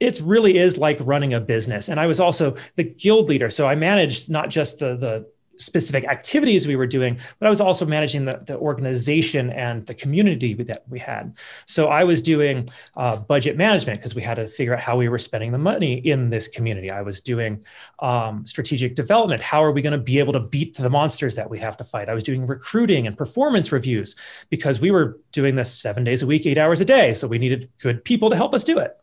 it 0.01 0.21
really 0.25 0.59
is 0.59 0.79
like 0.79 0.99
running 1.01 1.35
a 1.35 1.41
business. 1.41 1.89
And 1.89 2.01
I 2.01 2.07
was 2.07 2.19
also 2.19 2.57
the 2.77 2.85
guild 2.85 3.29
leader. 3.29 3.51
So 3.51 3.69
I 3.69 3.75
managed 3.75 4.31
not 4.31 4.49
just 4.51 4.79
the 4.79 4.97
the 4.97 5.27
specific 5.61 6.05
activities 6.05 6.67
we 6.67 6.77
were 6.77 6.87
doing, 6.87 7.19
but 7.39 7.47
I 7.47 7.51
was 7.51 7.61
also 7.61 7.85
managing 7.85 8.25
the, 8.25 8.43
the 8.47 8.57
organization 8.57 9.51
and 9.55 9.87
the 9.87 9.95
community 9.95 10.55
that 10.55 10.85
we 10.89 10.99
had. 10.99 11.37
So 11.67 11.89
I 11.89 12.05
was 12.05 12.23
doing 12.23 12.69
uh, 12.97 13.17
budget 13.17 13.57
management 13.57 13.99
because 13.99 14.15
we 14.15 14.23
had 14.23 14.35
to 14.35 14.47
figure 14.47 14.75
out 14.75 14.81
how 14.81 14.97
we 14.97 15.09
were 15.09 15.19
spending 15.19 15.53
the 15.53 15.59
money 15.59 15.95
in 15.95 16.31
this 16.31 16.49
community. 16.49 16.91
I 16.91 17.03
was 17.03 17.21
doing 17.21 17.65
um, 17.99 18.47
strategic 18.47 18.95
development. 18.95 19.43
How 19.43 19.63
are 19.63 19.73
we 19.73 19.83
going 19.83 19.93
to 19.93 19.99
be 19.99 20.19
able 20.19 20.33
to 20.33 20.41
beat 20.41 20.77
the 20.77 20.91
monsters 20.91 21.37
that 21.37 21.51
we 21.51 21.59
have 21.59 21.77
to 21.77 21.85
fight? 21.85 22.09
I 22.09 22.15
was 22.15 22.25
doing 22.25 22.47
recruiting 22.47 23.07
and 23.07 23.17
performance 23.17 23.71
reviews 23.71 24.17
because 24.49 24.81
we 24.81 24.91
were 24.91 25.19
doing 25.33 25.57
this 25.57 25.79
seven 25.79 26.05
days 26.05 26.23
a 26.23 26.27
week, 26.27 26.47
eight 26.47 26.59
hours 26.59 26.81
a 26.81 26.87
day. 26.87 27.15
So 27.15 27.29
we 27.29 27.39
needed 27.39 27.71
good 27.83 28.05
people 28.05 28.31
to 28.31 28.37
help 28.37 28.55
us 28.55 28.65
do 28.65 28.79
it. 28.79 29.00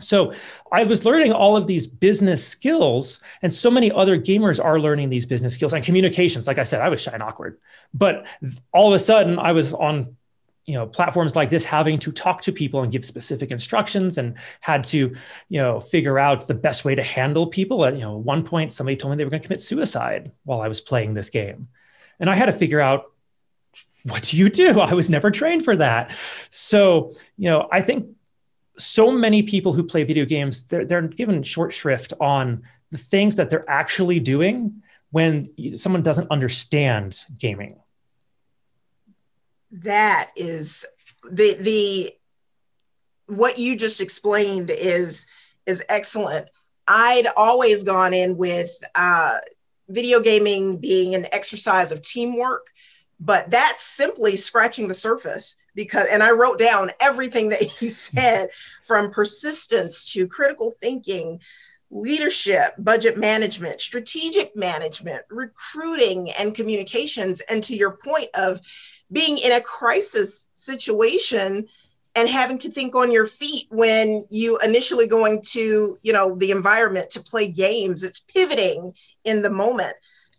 So 0.00 0.32
I 0.72 0.84
was 0.84 1.04
learning 1.04 1.32
all 1.32 1.56
of 1.56 1.66
these 1.66 1.86
business 1.86 2.46
skills, 2.46 3.20
and 3.42 3.54
so 3.54 3.70
many 3.70 3.92
other 3.92 4.18
gamers 4.18 4.62
are 4.62 4.80
learning 4.80 5.08
these 5.08 5.24
business 5.24 5.54
skills 5.54 5.72
and 5.72 5.84
communications. 5.84 6.46
Like 6.46 6.58
I 6.58 6.64
said, 6.64 6.80
I 6.80 6.88
was 6.88 7.00
shy 7.00 7.12
and 7.12 7.22
awkward, 7.22 7.58
but 7.92 8.26
all 8.72 8.88
of 8.88 8.94
a 8.94 8.98
sudden 8.98 9.38
I 9.38 9.52
was 9.52 9.72
on 9.72 10.16
you 10.66 10.74
know 10.74 10.86
platforms 10.86 11.36
like 11.36 11.50
this 11.50 11.64
having 11.64 11.98
to 11.98 12.10
talk 12.10 12.40
to 12.42 12.52
people 12.52 12.82
and 12.82 12.90
give 12.90 13.04
specific 13.04 13.50
instructions 13.50 14.18
and 14.18 14.36
had 14.60 14.82
to 14.84 15.14
you 15.48 15.60
know 15.60 15.78
figure 15.78 16.18
out 16.18 16.48
the 16.48 16.54
best 16.54 16.84
way 16.84 16.94
to 16.94 17.02
handle 17.02 17.46
people. 17.46 17.84
At 17.84 17.94
you 17.94 18.00
know 18.00 18.16
one 18.16 18.42
point 18.42 18.72
somebody 18.72 18.96
told 18.96 19.12
me 19.12 19.16
they 19.16 19.24
were 19.24 19.30
going 19.30 19.42
to 19.42 19.46
commit 19.46 19.60
suicide 19.60 20.32
while 20.44 20.60
i 20.60 20.68
was 20.68 20.80
playing 20.80 21.14
this 21.14 21.30
game. 21.30 21.68
And 22.18 22.28
i 22.28 22.34
had 22.34 22.46
to 22.46 22.52
figure 22.52 22.80
out 22.80 23.12
what 24.04 24.22
do 24.22 24.36
you 24.36 24.50
do? 24.50 24.80
I 24.80 24.94
was 24.94 25.08
never 25.08 25.30
trained 25.30 25.64
for 25.64 25.76
that. 25.76 26.12
So 26.50 27.14
you 27.36 27.48
know 27.48 27.68
i 27.70 27.80
think 27.80 28.13
so 28.76 29.12
many 29.12 29.42
people 29.42 29.72
who 29.72 29.84
play 29.84 30.04
video 30.04 30.24
games 30.24 30.66
they're, 30.66 30.84
they're 30.84 31.02
given 31.02 31.42
short 31.42 31.72
shrift 31.72 32.12
on 32.20 32.62
the 32.90 32.98
things 32.98 33.36
that 33.36 33.50
they're 33.50 33.68
actually 33.68 34.20
doing 34.20 34.82
when 35.10 35.48
someone 35.76 36.02
doesn't 36.02 36.30
understand 36.30 37.24
gaming. 37.38 37.70
That 39.70 40.30
is 40.36 40.86
the 41.22 41.56
the 41.60 42.12
what 43.34 43.58
you 43.58 43.76
just 43.76 44.00
explained 44.00 44.70
is 44.70 45.26
is 45.66 45.84
excellent. 45.88 46.48
I'd 46.86 47.26
always 47.36 47.82
gone 47.82 48.12
in 48.12 48.36
with 48.36 48.70
uh, 48.94 49.38
video 49.88 50.20
gaming 50.20 50.78
being 50.78 51.14
an 51.14 51.26
exercise 51.32 51.92
of 51.92 52.02
teamwork 52.02 52.68
but 53.20 53.50
that's 53.50 53.82
simply 53.82 54.36
scratching 54.36 54.88
the 54.88 54.94
surface 54.94 55.56
because 55.74 56.06
and 56.12 56.22
i 56.22 56.30
wrote 56.30 56.58
down 56.58 56.90
everything 57.00 57.48
that 57.48 57.60
you 57.80 57.88
said 57.88 58.48
from 58.82 59.10
persistence 59.10 60.12
to 60.12 60.28
critical 60.28 60.72
thinking 60.80 61.40
leadership 61.94 62.74
budget 62.78 63.16
management 63.16 63.80
strategic 63.80 64.54
management 64.56 65.22
recruiting 65.30 66.30
and 66.38 66.54
communications. 66.54 67.40
And 67.42 67.62
to 67.62 67.74
your 67.74 67.98
point 68.04 68.28
of 68.34 68.60
being 69.12 69.38
in 69.38 69.52
a 69.52 69.60
crisis 69.60 70.48
situation 70.54 71.68
and 72.16 72.28
having 72.28 72.58
to 72.58 72.68
think 72.68 72.96
on 72.96 73.12
your 73.12 73.26
feet 73.26 73.66
when 73.70 74.24
you 74.30 74.58
initially 74.64 75.06
going 75.06 75.40
to 75.52 75.98
you 76.02 76.12
know 76.12 76.34
the 76.36 76.50
environment 76.50 77.10
to 77.10 77.22
play 77.22 77.50
games 77.50 78.02
it's 78.02 78.20
pivoting 78.20 78.92
in 79.24 79.42
the 79.42 79.50
moment 79.50 79.94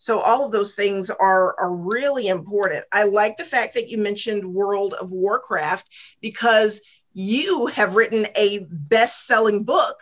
so 0.06 0.20
all 0.20 0.46
of 0.46 0.52
those 0.52 0.76
things 0.76 1.10
are 1.10 1.60
are 1.60 1.76
really 1.76 2.28
important 2.28 2.86
i 2.92 3.04
like 3.04 3.38
the 3.38 3.44
fact 3.44 3.74
that 3.74 3.90
you 3.90 3.98
mentioned 3.98 4.46
world 4.46 4.94
of 5.02 5.12
warcraft 5.12 5.88
because 6.22 6.82
you 7.14 7.68
have 7.68 7.96
written 7.96 8.28
a 8.38 8.66
best-selling 8.70 9.64
book 9.64 9.98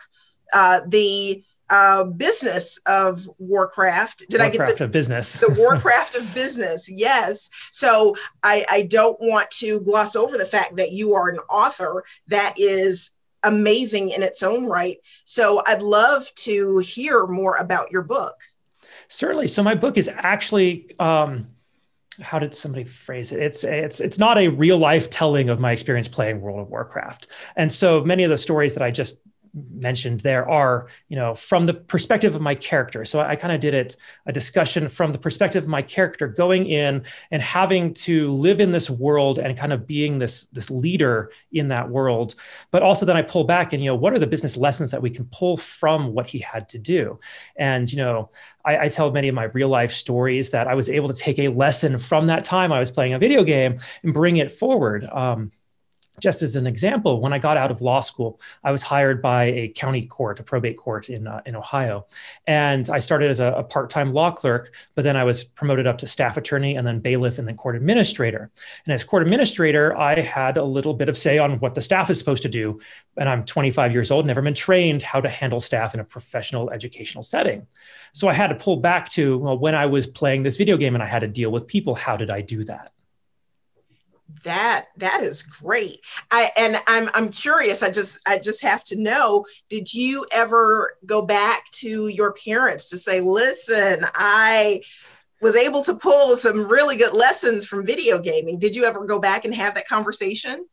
uh, 0.52 0.80
the 0.88 1.42
uh, 1.70 2.04
business 2.04 2.78
of 2.86 3.26
Warcraft. 3.38 4.24
Did 4.28 4.40
Warcraft 4.40 4.42
I 4.42 4.48
get 4.48 4.52
the 4.52 4.58
Warcraft 4.58 4.80
of 4.82 4.92
business? 4.92 5.36
the 5.38 5.54
Warcraft 5.58 6.14
of 6.14 6.34
business, 6.34 6.90
yes. 6.90 7.50
So 7.70 8.14
I, 8.42 8.64
I 8.70 8.82
don't 8.82 9.18
want 9.20 9.50
to 9.52 9.80
gloss 9.80 10.14
over 10.14 10.36
the 10.36 10.46
fact 10.46 10.76
that 10.76 10.92
you 10.92 11.14
are 11.14 11.28
an 11.28 11.38
author 11.50 12.04
that 12.28 12.54
is 12.56 13.12
amazing 13.42 14.10
in 14.10 14.22
its 14.22 14.42
own 14.42 14.66
right. 14.66 14.98
So 15.24 15.62
I'd 15.66 15.82
love 15.82 16.26
to 16.36 16.78
hear 16.78 17.26
more 17.26 17.56
about 17.56 17.90
your 17.90 18.02
book. 18.02 18.34
Certainly. 19.14 19.48
So 19.48 19.62
my 19.62 19.74
book 19.74 19.96
is 19.96 20.08
actually. 20.08 20.98
Um, 20.98 21.48
how 22.20 22.38
did 22.38 22.54
somebody 22.54 22.84
phrase 22.84 23.32
it? 23.32 23.40
It's 23.40 23.64
it's 23.64 24.00
it's 24.00 24.18
not 24.20 24.38
a 24.38 24.46
real 24.46 24.78
life 24.78 25.10
telling 25.10 25.48
of 25.48 25.58
my 25.58 25.72
experience 25.72 26.06
playing 26.06 26.40
World 26.40 26.60
of 26.60 26.70
Warcraft, 26.70 27.26
and 27.56 27.72
so 27.72 28.04
many 28.04 28.22
of 28.22 28.30
the 28.30 28.38
stories 28.38 28.74
that 28.74 28.84
I 28.84 28.92
just 28.92 29.20
mentioned 29.54 30.20
there 30.20 30.48
are 30.48 30.88
you 31.08 31.16
know 31.16 31.34
from 31.34 31.66
the 31.66 31.74
perspective 31.74 32.34
of 32.34 32.40
my 32.40 32.54
character. 32.54 33.04
So 33.04 33.20
i, 33.20 33.30
I 33.30 33.36
kind 33.36 33.52
of 33.52 33.60
did 33.60 33.74
it 33.74 33.96
a 34.26 34.32
discussion 34.32 34.88
from 34.88 35.12
the 35.12 35.18
perspective 35.18 35.62
of 35.62 35.68
my 35.68 35.82
character 35.82 36.26
going 36.26 36.66
in 36.66 37.04
and 37.30 37.42
having 37.42 37.94
to 37.94 38.32
live 38.32 38.60
in 38.60 38.72
this 38.72 38.90
world 38.90 39.38
and 39.38 39.56
kind 39.56 39.72
of 39.72 39.86
being 39.86 40.18
this 40.18 40.46
this 40.48 40.70
leader 40.70 41.30
in 41.52 41.68
that 41.68 41.88
world. 41.88 42.34
But 42.70 42.82
also 42.82 43.06
then 43.06 43.16
i 43.16 43.22
pull 43.22 43.44
back 43.44 43.72
and 43.72 43.82
you 43.82 43.90
know 43.90 43.96
what 43.96 44.12
are 44.12 44.18
the 44.18 44.26
business 44.26 44.56
lessons 44.56 44.90
that 44.90 45.02
we 45.02 45.10
can 45.10 45.26
pull 45.26 45.56
from 45.56 46.12
what 46.12 46.26
he 46.26 46.38
had 46.38 46.68
to 46.70 46.78
do? 46.78 47.18
And 47.56 47.90
you 47.90 47.98
know 47.98 48.30
I, 48.64 48.78
I 48.78 48.88
tell 48.88 49.10
many 49.10 49.28
of 49.28 49.34
my 49.34 49.44
real 49.44 49.68
life 49.68 49.92
stories 49.92 50.50
that 50.50 50.66
i 50.66 50.74
was 50.74 50.88
able 50.88 51.08
to 51.08 51.14
take 51.14 51.38
a 51.38 51.48
lesson 51.48 51.98
from 51.98 52.26
that 52.26 52.44
time 52.44 52.72
i 52.72 52.78
was 52.78 52.90
playing 52.90 53.14
a 53.14 53.18
video 53.18 53.44
game 53.44 53.78
and 54.02 54.14
bring 54.14 54.36
it 54.38 54.50
forward. 54.50 55.04
Um, 55.04 55.52
just 56.20 56.42
as 56.42 56.56
an 56.56 56.66
example, 56.66 57.20
when 57.20 57.32
I 57.32 57.38
got 57.38 57.56
out 57.56 57.70
of 57.70 57.82
law 57.82 58.00
school, 58.00 58.40
I 58.62 58.70
was 58.70 58.82
hired 58.82 59.20
by 59.20 59.44
a 59.44 59.68
county 59.68 60.06
court, 60.06 60.40
a 60.40 60.42
probate 60.42 60.76
court 60.76 61.08
in, 61.08 61.26
uh, 61.26 61.40
in 61.46 61.56
Ohio. 61.56 62.06
And 62.46 62.88
I 62.90 62.98
started 62.98 63.30
as 63.30 63.40
a, 63.40 63.52
a 63.52 63.64
part 63.64 63.90
time 63.90 64.12
law 64.12 64.30
clerk, 64.30 64.74
but 64.94 65.04
then 65.04 65.16
I 65.16 65.24
was 65.24 65.44
promoted 65.44 65.86
up 65.86 65.98
to 65.98 66.06
staff 66.06 66.36
attorney 66.36 66.76
and 66.76 66.86
then 66.86 67.00
bailiff 67.00 67.38
and 67.38 67.48
then 67.48 67.56
court 67.56 67.76
administrator. 67.76 68.50
And 68.86 68.94
as 68.94 69.04
court 69.04 69.22
administrator, 69.22 69.96
I 69.96 70.20
had 70.20 70.56
a 70.56 70.64
little 70.64 70.94
bit 70.94 71.08
of 71.08 71.18
say 71.18 71.38
on 71.38 71.58
what 71.58 71.74
the 71.74 71.82
staff 71.82 72.10
is 72.10 72.18
supposed 72.18 72.42
to 72.42 72.48
do. 72.48 72.80
And 73.16 73.28
I'm 73.28 73.44
25 73.44 73.92
years 73.92 74.10
old, 74.10 74.26
never 74.26 74.42
been 74.42 74.54
trained 74.54 75.02
how 75.02 75.20
to 75.20 75.28
handle 75.28 75.60
staff 75.60 75.94
in 75.94 76.00
a 76.00 76.04
professional 76.04 76.70
educational 76.70 77.22
setting. 77.22 77.66
So 78.12 78.28
I 78.28 78.32
had 78.32 78.48
to 78.48 78.54
pull 78.54 78.76
back 78.76 79.08
to 79.10 79.38
well, 79.38 79.58
when 79.58 79.74
I 79.74 79.86
was 79.86 80.06
playing 80.06 80.42
this 80.42 80.56
video 80.56 80.76
game 80.76 80.94
and 80.94 81.02
I 81.02 81.06
had 81.06 81.20
to 81.20 81.28
deal 81.28 81.50
with 81.50 81.66
people, 81.66 81.94
how 81.94 82.16
did 82.16 82.30
I 82.30 82.40
do 82.40 82.64
that? 82.64 82.92
That 84.44 84.86
that 84.96 85.22
is 85.22 85.42
great. 85.42 86.00
I 86.30 86.50
and 86.56 86.76
i'm 86.86 87.08
i'm 87.14 87.30
curious 87.30 87.82
i 87.82 87.90
just 87.90 88.18
i 88.26 88.38
just 88.38 88.62
have 88.62 88.84
to 88.84 89.00
know 89.00 89.44
did 89.68 89.92
you 89.92 90.26
ever 90.32 90.96
go 91.06 91.22
back 91.22 91.70
to 91.72 92.08
your 92.08 92.32
parents 92.32 92.90
to 92.90 92.98
say 92.98 93.20
listen 93.20 94.06
i 94.14 94.80
was 95.40 95.56
able 95.56 95.82
to 95.82 95.94
pull 95.94 96.36
some 96.36 96.66
really 96.66 96.96
good 96.96 97.12
lessons 97.12 97.66
from 97.66 97.84
video 97.84 98.18
gaming. 98.18 98.58
Did 98.58 98.74
you 98.74 98.84
ever 98.84 99.04
go 99.04 99.20
back 99.20 99.44
and 99.44 99.54
have 99.54 99.74
that 99.74 99.86
conversation? 99.86 100.66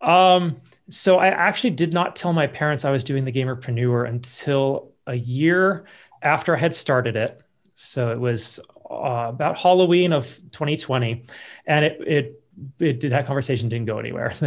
Um 0.00 0.60
so 0.90 1.18
i 1.18 1.28
actually 1.28 1.70
did 1.70 1.92
not 1.92 2.16
tell 2.16 2.32
my 2.32 2.46
parents 2.46 2.86
i 2.86 2.90
was 2.90 3.04
doing 3.04 3.26
the 3.26 3.32
gamerpreneur 3.32 4.08
until 4.08 4.92
a 5.06 5.14
year 5.14 5.84
after 6.22 6.56
i 6.56 6.58
had 6.58 6.74
started 6.74 7.16
it. 7.16 7.40
So 7.74 8.10
it 8.10 8.18
was 8.18 8.58
uh, 8.90 9.26
about 9.28 9.58
halloween 9.58 10.12
of 10.14 10.26
2020 10.52 11.26
and 11.66 11.84
it, 11.84 12.00
it 12.06 12.37
it 12.78 13.00
that 13.00 13.26
conversation 13.26 13.68
didn't 13.68 13.86
go 13.86 13.98
anywhere. 13.98 14.32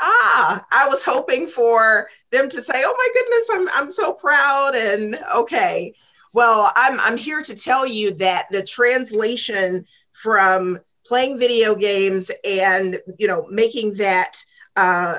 ah, 0.00 0.64
I 0.72 0.86
was 0.88 1.02
hoping 1.02 1.46
for 1.46 2.08
them 2.30 2.48
to 2.48 2.60
say, 2.60 2.74
"Oh 2.76 2.94
my 2.96 3.08
goodness, 3.14 3.50
I'm 3.54 3.68
I'm 3.82 3.90
so 3.90 4.12
proud." 4.12 4.74
And 4.74 5.18
okay, 5.36 5.94
well, 6.32 6.70
I'm 6.76 7.00
I'm 7.00 7.16
here 7.16 7.42
to 7.42 7.54
tell 7.54 7.86
you 7.86 8.14
that 8.14 8.46
the 8.50 8.62
translation 8.62 9.84
from 10.12 10.80
playing 11.06 11.38
video 11.38 11.74
games 11.74 12.30
and 12.44 13.00
you 13.18 13.26
know 13.26 13.46
making 13.50 13.94
that 13.94 14.38
uh, 14.76 15.16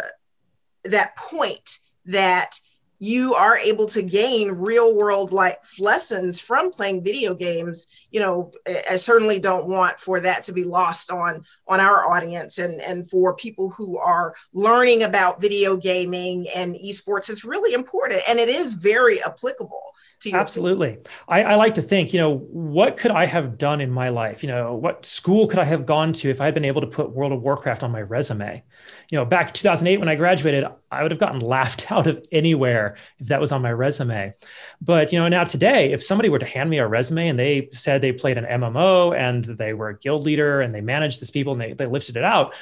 that 0.83 1.15
point 1.15 1.79
that 2.05 2.59
you 2.99 3.33
are 3.33 3.57
able 3.57 3.85
to 3.87 4.01
gain 4.01 4.51
real 4.51 4.95
world 4.95 5.31
life 5.31 5.79
lessons 5.79 6.39
from 6.39 6.71
playing 6.71 7.03
video 7.03 7.33
games 7.33 7.87
you 8.11 8.19
know 8.19 8.51
i 8.89 8.95
certainly 8.95 9.39
don't 9.39 9.67
want 9.67 9.99
for 9.99 10.19
that 10.19 10.43
to 10.43 10.53
be 10.53 10.63
lost 10.63 11.11
on 11.11 11.43
on 11.73 11.79
our 11.79 12.05
audience 12.11 12.59
and 12.59 12.79
and 12.81 13.09
for 13.09 13.35
people 13.35 13.69
who 13.71 13.97
are 13.97 14.35
learning 14.53 15.01
about 15.03 15.41
video 15.41 15.75
gaming 15.75 16.45
and 16.55 16.75
esports 16.75 17.29
it's 17.29 17.43
really 17.43 17.73
important 17.73 18.21
and 18.29 18.39
it 18.39 18.47
is 18.47 18.75
very 18.75 19.17
applicable 19.23 19.93
to 20.23 20.37
absolutely. 20.37 20.97
I, 21.27 21.43
I, 21.43 21.55
like 21.55 21.73
to 21.75 21.81
think 21.81 22.13
you 22.13 22.19
know 22.19 22.37
what 22.37 22.97
could 22.97 23.11
i 23.11 23.25
have 23.25 23.57
done 23.57 23.81
in 23.81 23.91
my 23.91 24.09
life? 24.09 24.43
You 24.43 24.51
know 24.51 24.73
what 24.73 25.05
school 25.05 25.47
could 25.47 25.59
i 25.59 25.63
have 25.63 25.85
gone 25.85 26.13
to 26.13 26.29
if 26.29 26.41
i 26.41 26.45
had 26.45 26.53
been 26.53 26.65
able 26.65 26.81
to 26.81 26.87
put 26.87 27.11
world 27.11 27.31
of 27.31 27.41
warcraft 27.41 27.83
on 27.83 27.91
my 27.91 28.01
resume? 28.01 28.63
You 29.11 29.17
know 29.17 29.25
back 29.25 29.53
2008 29.53 29.99
when 29.99 30.09
i 30.09 30.15
graduated 30.15 30.65
i 30.91 31.01
would 31.01 31.11
have 31.11 31.19
gotten 31.19 31.39
laughed 31.53 31.91
out 31.91 32.07
of 32.07 32.23
anywhere 32.31 32.97
if 33.19 33.27
that 33.27 33.41
was 33.41 33.51
on 33.51 33.61
my 33.61 33.71
resume. 33.71 34.33
But 34.81 35.11
you 35.11 35.19
know 35.19 35.27
now 35.27 35.43
today 35.43 35.91
if 35.91 36.03
somebody 36.03 36.29
were 36.29 36.39
to 36.39 36.45
hand 36.45 36.69
me 36.69 36.79
a 36.79 36.87
resume 36.87 37.27
and 37.27 37.37
they 37.37 37.69
said 37.71 38.01
they 38.01 38.11
played 38.11 38.37
an 38.37 38.45
mmo 38.45 39.15
and 39.15 39.43
they 39.43 39.73
were 39.73 39.89
a 39.89 39.99
guild 39.99 40.23
leader 40.23 40.61
and 40.61 40.73
they 40.73 40.81
managed 40.81 41.21
this 41.21 41.31
people 41.31 41.53
and 41.53 41.61
they, 41.63 41.73
they 41.73 41.85
lifted 41.85 42.17
it 42.17 42.23
out 42.23 42.53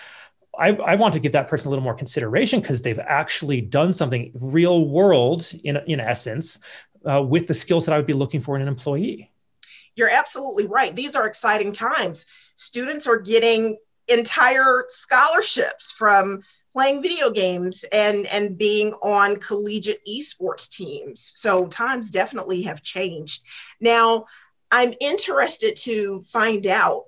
I, 0.57 0.69
I, 0.73 0.95
want 0.95 1.13
to 1.13 1.19
give 1.19 1.31
that 1.31 1.47
person 1.47 1.67
a 1.67 1.69
little 1.69 1.83
more 1.83 1.93
consideration 1.93 2.59
because 2.59 2.81
they've 2.81 2.99
actually 2.99 3.61
done 3.61 3.93
something 3.93 4.31
real 4.35 4.85
world 4.85 5.49
in, 5.63 5.77
in 5.87 5.99
essence 5.99 6.59
uh, 7.09 7.23
with 7.23 7.47
the 7.47 7.53
skills 7.53 7.85
that 7.85 7.93
I 7.93 7.97
would 7.97 8.05
be 8.05 8.13
looking 8.13 8.41
for 8.41 8.55
in 8.55 8.61
an 8.61 8.67
employee. 8.67 9.31
You're 9.95 10.09
absolutely 10.09 10.67
right. 10.67 10.95
These 10.95 11.15
are 11.15 11.27
exciting 11.27 11.71
times. 11.71 12.25
Students 12.55 13.07
are 13.07 13.19
getting 13.19 13.77
entire 14.07 14.85
scholarships 14.87 15.91
from 15.91 16.41
playing 16.73 17.01
video 17.01 17.29
games 17.29 17.83
and 17.91 18.25
and 18.27 18.57
being 18.57 18.93
on 19.01 19.37
collegiate 19.37 19.99
esports 20.07 20.69
teams. 20.69 21.21
So 21.21 21.67
times 21.67 22.11
definitely 22.11 22.61
have 22.63 22.81
changed. 22.81 23.43
Now, 23.79 24.25
I'm 24.71 24.93
interested 25.01 25.75
to 25.77 26.21
find 26.21 26.65
out 26.67 27.05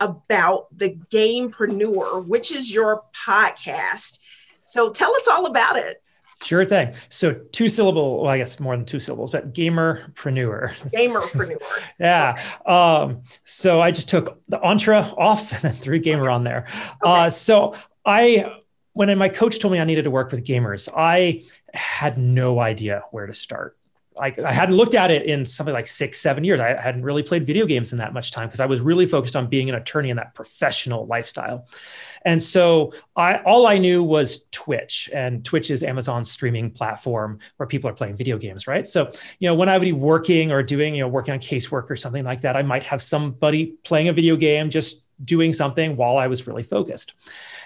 about 0.00 0.66
the 0.76 0.98
Gamerpreneur, 1.12 2.26
which 2.26 2.52
is 2.52 2.72
your 2.74 3.04
podcast. 3.26 4.18
So 4.64 4.90
tell 4.90 5.14
us 5.14 5.28
all 5.28 5.46
about 5.46 5.76
it. 5.76 6.02
Sure 6.42 6.64
thing. 6.64 6.94
So 7.08 7.32
two 7.52 7.68
syllable, 7.68 8.22
well, 8.22 8.30
I 8.30 8.36
guess 8.38 8.60
more 8.60 8.76
than 8.76 8.84
two 8.84 8.98
syllables, 8.98 9.30
but 9.30 9.54
gamerpreneur. 9.54 10.74
Gamerpreneur. 10.90 11.56
yeah. 11.98 12.34
Okay. 12.36 12.70
Um, 12.70 13.22
so 13.44 13.80
I 13.80 13.90
just 13.90 14.10
took 14.10 14.40
the 14.48 14.60
entre 14.60 14.96
off 15.16 15.52
and 15.52 15.62
then 15.62 15.72
threw 15.72 15.98
gamer 15.98 16.28
on 16.28 16.44
there. 16.44 16.66
Okay. 17.02 17.26
Uh, 17.26 17.30
so 17.30 17.74
I, 18.04 18.58
when 18.92 19.16
my 19.16 19.28
coach 19.30 19.58
told 19.58 19.72
me 19.72 19.80
I 19.80 19.84
needed 19.84 20.04
to 20.04 20.10
work 20.10 20.30
with 20.30 20.44
gamers, 20.44 20.88
I 20.94 21.44
had 21.72 22.18
no 22.18 22.60
idea 22.60 23.04
where 23.10 23.26
to 23.26 23.34
start 23.34 23.78
like 24.16 24.38
I 24.38 24.52
hadn't 24.52 24.76
looked 24.76 24.94
at 24.94 25.10
it 25.10 25.24
in 25.24 25.44
something 25.44 25.74
like 25.74 25.86
six, 25.86 26.20
seven 26.20 26.44
years. 26.44 26.60
I 26.60 26.80
hadn't 26.80 27.02
really 27.02 27.22
played 27.22 27.46
video 27.46 27.66
games 27.66 27.92
in 27.92 27.98
that 27.98 28.12
much 28.12 28.30
time 28.30 28.46
because 28.46 28.60
I 28.60 28.66
was 28.66 28.80
really 28.80 29.06
focused 29.06 29.34
on 29.34 29.48
being 29.48 29.68
an 29.68 29.74
attorney 29.74 30.10
in 30.10 30.16
that 30.16 30.34
professional 30.34 31.06
lifestyle. 31.06 31.66
And 32.22 32.42
so 32.42 32.92
I 33.16 33.38
all 33.38 33.66
I 33.66 33.78
knew 33.78 34.04
was 34.04 34.46
Twitch, 34.52 35.10
and 35.12 35.44
Twitch 35.44 35.70
is 35.70 35.82
Amazon's 35.82 36.30
streaming 36.30 36.70
platform 36.70 37.40
where 37.56 37.66
people 37.66 37.90
are 37.90 37.94
playing 37.94 38.16
video 38.16 38.38
games, 38.38 38.66
right? 38.66 38.86
So, 38.86 39.10
you 39.40 39.48
know, 39.48 39.54
when 39.54 39.68
I 39.68 39.78
would 39.78 39.84
be 39.84 39.92
working 39.92 40.52
or 40.52 40.62
doing, 40.62 40.94
you 40.94 41.02
know, 41.02 41.08
working 41.08 41.34
on 41.34 41.40
casework 41.40 41.90
or 41.90 41.96
something 41.96 42.24
like 42.24 42.42
that, 42.42 42.56
I 42.56 42.62
might 42.62 42.84
have 42.84 43.02
somebody 43.02 43.74
playing 43.84 44.08
a 44.08 44.12
video 44.12 44.36
game 44.36 44.70
just 44.70 45.04
doing 45.24 45.52
something 45.52 45.96
while 45.96 46.18
I 46.18 46.26
was 46.26 46.46
really 46.46 46.62
focused. 46.62 47.14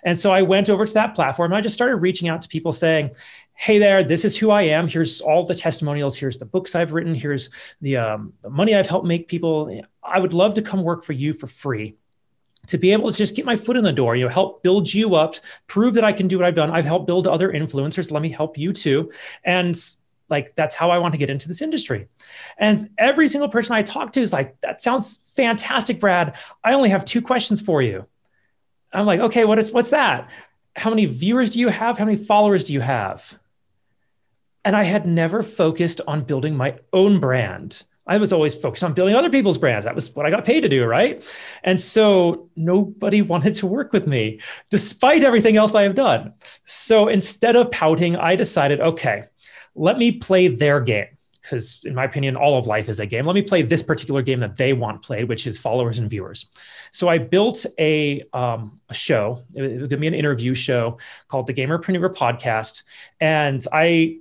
And 0.03 0.19
so 0.19 0.33
I 0.33 0.43
went 0.43 0.69
over 0.69 0.87
to 0.87 0.95
that 0.95 1.15
platform 1.15 1.53
and 1.53 1.59
I 1.59 1.61
just 1.61 1.75
started 1.75 1.97
reaching 1.97 2.29
out 2.29 2.43
to 2.43 2.49
people 2.49 2.73
saying, 2.73 3.11
hey 3.61 3.79
there, 3.79 4.05
this 4.05 4.25
is 4.25 4.37
who 4.37 4.51
I 4.51 4.63
am. 4.63 4.87
Here's 4.87 5.21
all 5.21 5.45
the 5.45 5.55
testimonials. 5.55 6.17
Here's 6.17 6.39
the 6.39 6.45
books 6.45 6.77
I've 6.77 6.93
written. 6.93 7.13
Here's 7.13 7.51
the, 7.81 7.97
um, 7.97 8.33
the 8.43 8.51
money 8.51 8.77
I've 8.77 8.89
helped 8.89 9.05
make 9.05 9.27
people. 9.27 9.83
I 10.01 10.21
would 10.21 10.33
love 10.33 10.55
to 10.55 10.63
come 10.63 10.85
work 10.85 11.03
for 11.05 11.13
you 11.13 11.33
for 11.33 11.49
free 11.49 11.97
to 12.69 12.79
be 12.79 12.93
able 12.93 13.11
to 13.11 13.19
just 13.19 13.35
get 13.35 13.45
my 13.45 13.57
foot 13.57 13.77
in 13.77 13.83
the 13.83 13.93
door, 13.93 14.15
you 14.15 14.25
know, 14.25 14.31
help 14.31 14.63
build 14.63 14.93
you 14.95 15.17
up, 15.17 15.35
prove 15.67 15.95
that 15.95 16.05
I 16.05 16.13
can 16.13 16.29
do 16.29 16.39
what 16.39 16.47
I've 16.47 16.55
done. 16.55 16.71
I've 16.71 16.85
helped 16.85 17.09
build 17.09 17.27
other 17.27 17.53
influencers. 17.53 18.13
Let 18.13 18.23
me 18.23 18.29
help 18.29 18.57
you 18.57 18.73
too. 18.73 19.11
And 19.43 19.75
like, 20.29 20.55
that's 20.55 20.77
how 20.77 20.91
I 20.91 20.99
want 20.99 21.15
to 21.15 21.19
get 21.19 21.29
into 21.29 21.49
this 21.49 21.61
industry. 21.61 22.07
And 22.59 22.89
every 22.97 23.27
single 23.27 23.49
person 23.49 23.75
I 23.75 23.83
talk 23.83 24.13
to 24.13 24.21
is 24.21 24.33
like, 24.33 24.61
that 24.61 24.81
sounds 24.81 25.17
fantastic, 25.35 25.99
Brad. 25.99 26.37
I 26.63 26.75
only 26.75 26.91
have 26.91 27.05
two 27.05 27.23
questions 27.23 27.61
for 27.61 27.83
you. 27.83 28.07
I'm 28.93 29.05
like, 29.07 29.19
okay, 29.19 29.45
what 29.45 29.59
is, 29.59 29.73
what's 29.73 29.91
that? 29.91 30.31
How 30.77 30.91
many 30.91 31.07
viewers 31.07 31.51
do 31.51 31.59
you 31.59 31.71
have? 31.71 31.99
How 31.99 32.05
many 32.05 32.17
followers 32.17 32.63
do 32.63 32.73
you 32.73 32.81
have? 32.81 33.37
And 34.65 34.77
I 34.77 34.85
had 34.85 35.07
never 35.07 35.43
focused 35.43 36.01
on 36.07 36.23
building 36.23 36.57
my 36.57 36.77
own 36.93 37.21
brand. 37.21 37.85
I 38.09 38.17
was 38.17 38.33
always 38.33 38.55
focused 38.55 38.83
on 38.83 38.95
building 38.95 39.15
other 39.15 39.29
people's 39.29 39.59
brands. 39.59 39.85
That 39.85 39.95
was 39.95 40.15
what 40.17 40.25
I 40.25 40.31
got 40.31 40.45
paid 40.45 40.63
to 40.63 40.69
do, 40.69 40.85
right? 40.87 41.25
And 41.63 41.79
so 41.79 42.49
nobody 42.57 43.23
wanted 43.33 43.55
to 43.55 43.67
work 43.67 43.93
with 43.93 44.07
me, 44.07 44.41
despite 44.71 45.23
everything 45.23 45.57
else 45.57 45.75
I 45.75 45.83
have 45.83 45.95
done. 45.95 46.33
So 46.65 47.09
instead 47.09 47.55
of 47.55 47.71
pouting, 47.71 48.17
I 48.17 48.35
decided, 48.35 48.81
okay, 48.81 49.25
let 49.75 49.99
me 49.99 50.13
play 50.13 50.49
their 50.49 50.81
game. 50.81 51.07
Because 51.41 51.81
in 51.85 51.95
my 51.95 52.05
opinion, 52.05 52.37
all 52.37 52.59
of 52.59 52.67
life 52.67 52.91
is 52.91 53.01
a 53.01 53.07
game. 53.07 53.25
Let 53.25 53.35
me 53.35 53.41
play 53.41 53.63
this 53.63 53.83
particular 53.83 54.21
game 54.21 54.41
that 54.41 54.57
they 54.57 54.75
want 54.75 55.01
played, 55.03 55.29
which 55.31 55.47
is 55.47 55.59
followers 55.59 55.99
and 55.99 56.11
viewers. 56.11 56.47
So 56.91 57.09
I 57.09 57.17
built 57.17 57.65
a, 57.79 58.23
um, 58.35 58.81
a 58.91 58.95
show. 58.95 59.45
It 59.55 59.81
was 59.81 59.89
going 59.89 60.01
be 60.01 60.07
an 60.07 60.15
interview 60.15 60.53
show 60.53 60.99
called 61.29 61.47
the 61.47 61.55
Gamerpreneur 61.55 62.15
Podcast, 62.15 62.83
and 63.21 63.65
I 63.73 64.19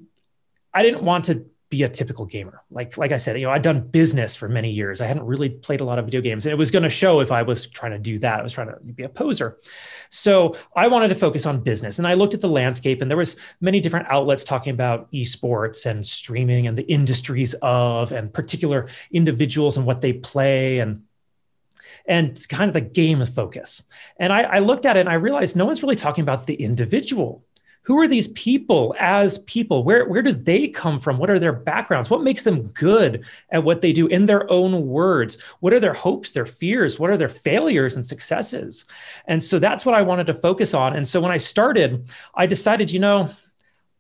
I 0.74 0.84
didn't 0.84 1.04
want 1.04 1.26
to 1.26 1.46
be 1.70 1.84
a 1.84 1.90
typical 1.90 2.26
gamer. 2.26 2.62
Like 2.72 2.98
like 2.98 3.12
I 3.12 3.18
said, 3.18 3.38
you 3.38 3.46
know, 3.46 3.52
I'd 3.52 3.62
done 3.62 3.82
business 3.82 4.36
for 4.36 4.48
many 4.48 4.72
years. 4.72 5.02
I 5.02 5.06
hadn't 5.06 5.26
really 5.26 5.50
played 5.50 5.82
a 5.82 5.84
lot 5.84 6.00
of 6.00 6.06
video 6.06 6.22
games, 6.22 6.46
and 6.46 6.54
it 6.54 6.58
was 6.58 6.72
going 6.72 6.84
to 6.84 6.90
show 6.90 7.20
if 7.20 7.32
I 7.32 7.42
was 7.42 7.68
trying 7.68 7.92
to 7.92 8.00
do 8.00 8.18
that. 8.20 8.40
I 8.40 8.44
was 8.44 8.54
trying 8.54 8.70
to 8.70 8.78
be 8.94 9.04
a 9.04 9.10
poser. 9.10 9.58
So 10.10 10.56
I 10.76 10.88
wanted 10.88 11.10
to 11.10 11.16
focus 11.16 11.46
on 11.46 11.62
business, 11.62 11.98
and 11.98 12.08
I 12.08 12.14
looked 12.14 12.34
at 12.34 12.42
the 12.42 12.48
landscape, 12.48 13.02
and 13.02 13.12
there 13.12 13.18
was 13.18 13.36
many 13.60 13.82
different 13.82 14.08
outlets 14.10 14.46
talking 14.46 14.74
about 14.74 15.12
esports 15.12 15.86
and 15.86 16.06
streaming 16.06 16.68
and 16.68 16.78
the 16.78 16.90
industries 16.90 17.54
of 17.56 18.14
and 18.14 18.34
particular 18.34 18.88
individuals 19.12 19.76
and 19.76 19.86
what 19.86 20.02
they 20.02 20.14
play 20.14 20.80
and 20.80 21.04
and 22.08 22.48
kind 22.48 22.70
of 22.70 22.74
the 22.74 22.82
game 22.82 23.24
focus. 23.26 23.84
And 24.18 24.32
I, 24.32 24.44
I 24.44 24.60
looked 24.60 24.86
at 24.86 24.96
it 24.96 25.02
and 25.02 25.10
I 25.10 25.16
realized 25.16 25.58
no 25.58 25.66
one's 25.66 25.84
really 25.84 25.98
talking 25.98 26.22
about 26.22 26.48
the 26.48 26.54
individual 26.54 27.44
who 27.88 28.02
are 28.02 28.08
these 28.08 28.28
people 28.30 28.94
as 29.00 29.38
people? 29.40 29.82
Where, 29.82 30.06
where 30.10 30.22
do 30.22 30.34
they 30.34 30.68
come 30.68 31.00
from? 31.00 31.18
What 31.18 31.30
are 31.30 31.40
their 31.40 31.54
backgrounds? 31.54 32.10
What 32.10 32.22
makes 32.22 32.44
them 32.44 32.64
good 32.74 33.24
at 33.50 33.64
what 33.64 33.80
they 33.80 33.94
do 33.94 34.08
in 34.08 34.26
their 34.26 34.52
own 34.52 34.88
words? 34.88 35.42
What 35.62 35.72
are 35.72 35.80
their 35.80 35.94
hopes 35.94 36.32
their 36.32 36.46
fears? 36.46 37.00
What 37.00 37.12
are 37.12 37.16
their 37.16 37.30
failures 37.30 37.96
and 37.96 38.06
successes? 38.06 38.84
And 39.28 39.42
so 39.42 39.58
that's 39.58 39.86
what 39.86 39.96
i 39.96 40.02
wanted 40.02 40.28
to 40.28 40.34
focus 40.34 40.74
on. 40.74 40.98
And 40.98 41.08
so 41.08 41.22
when 41.22 41.32
i 41.32 41.38
started 41.38 42.10
i 42.36 42.46
decided 42.46 42.92
you 42.92 43.00
know 43.00 43.30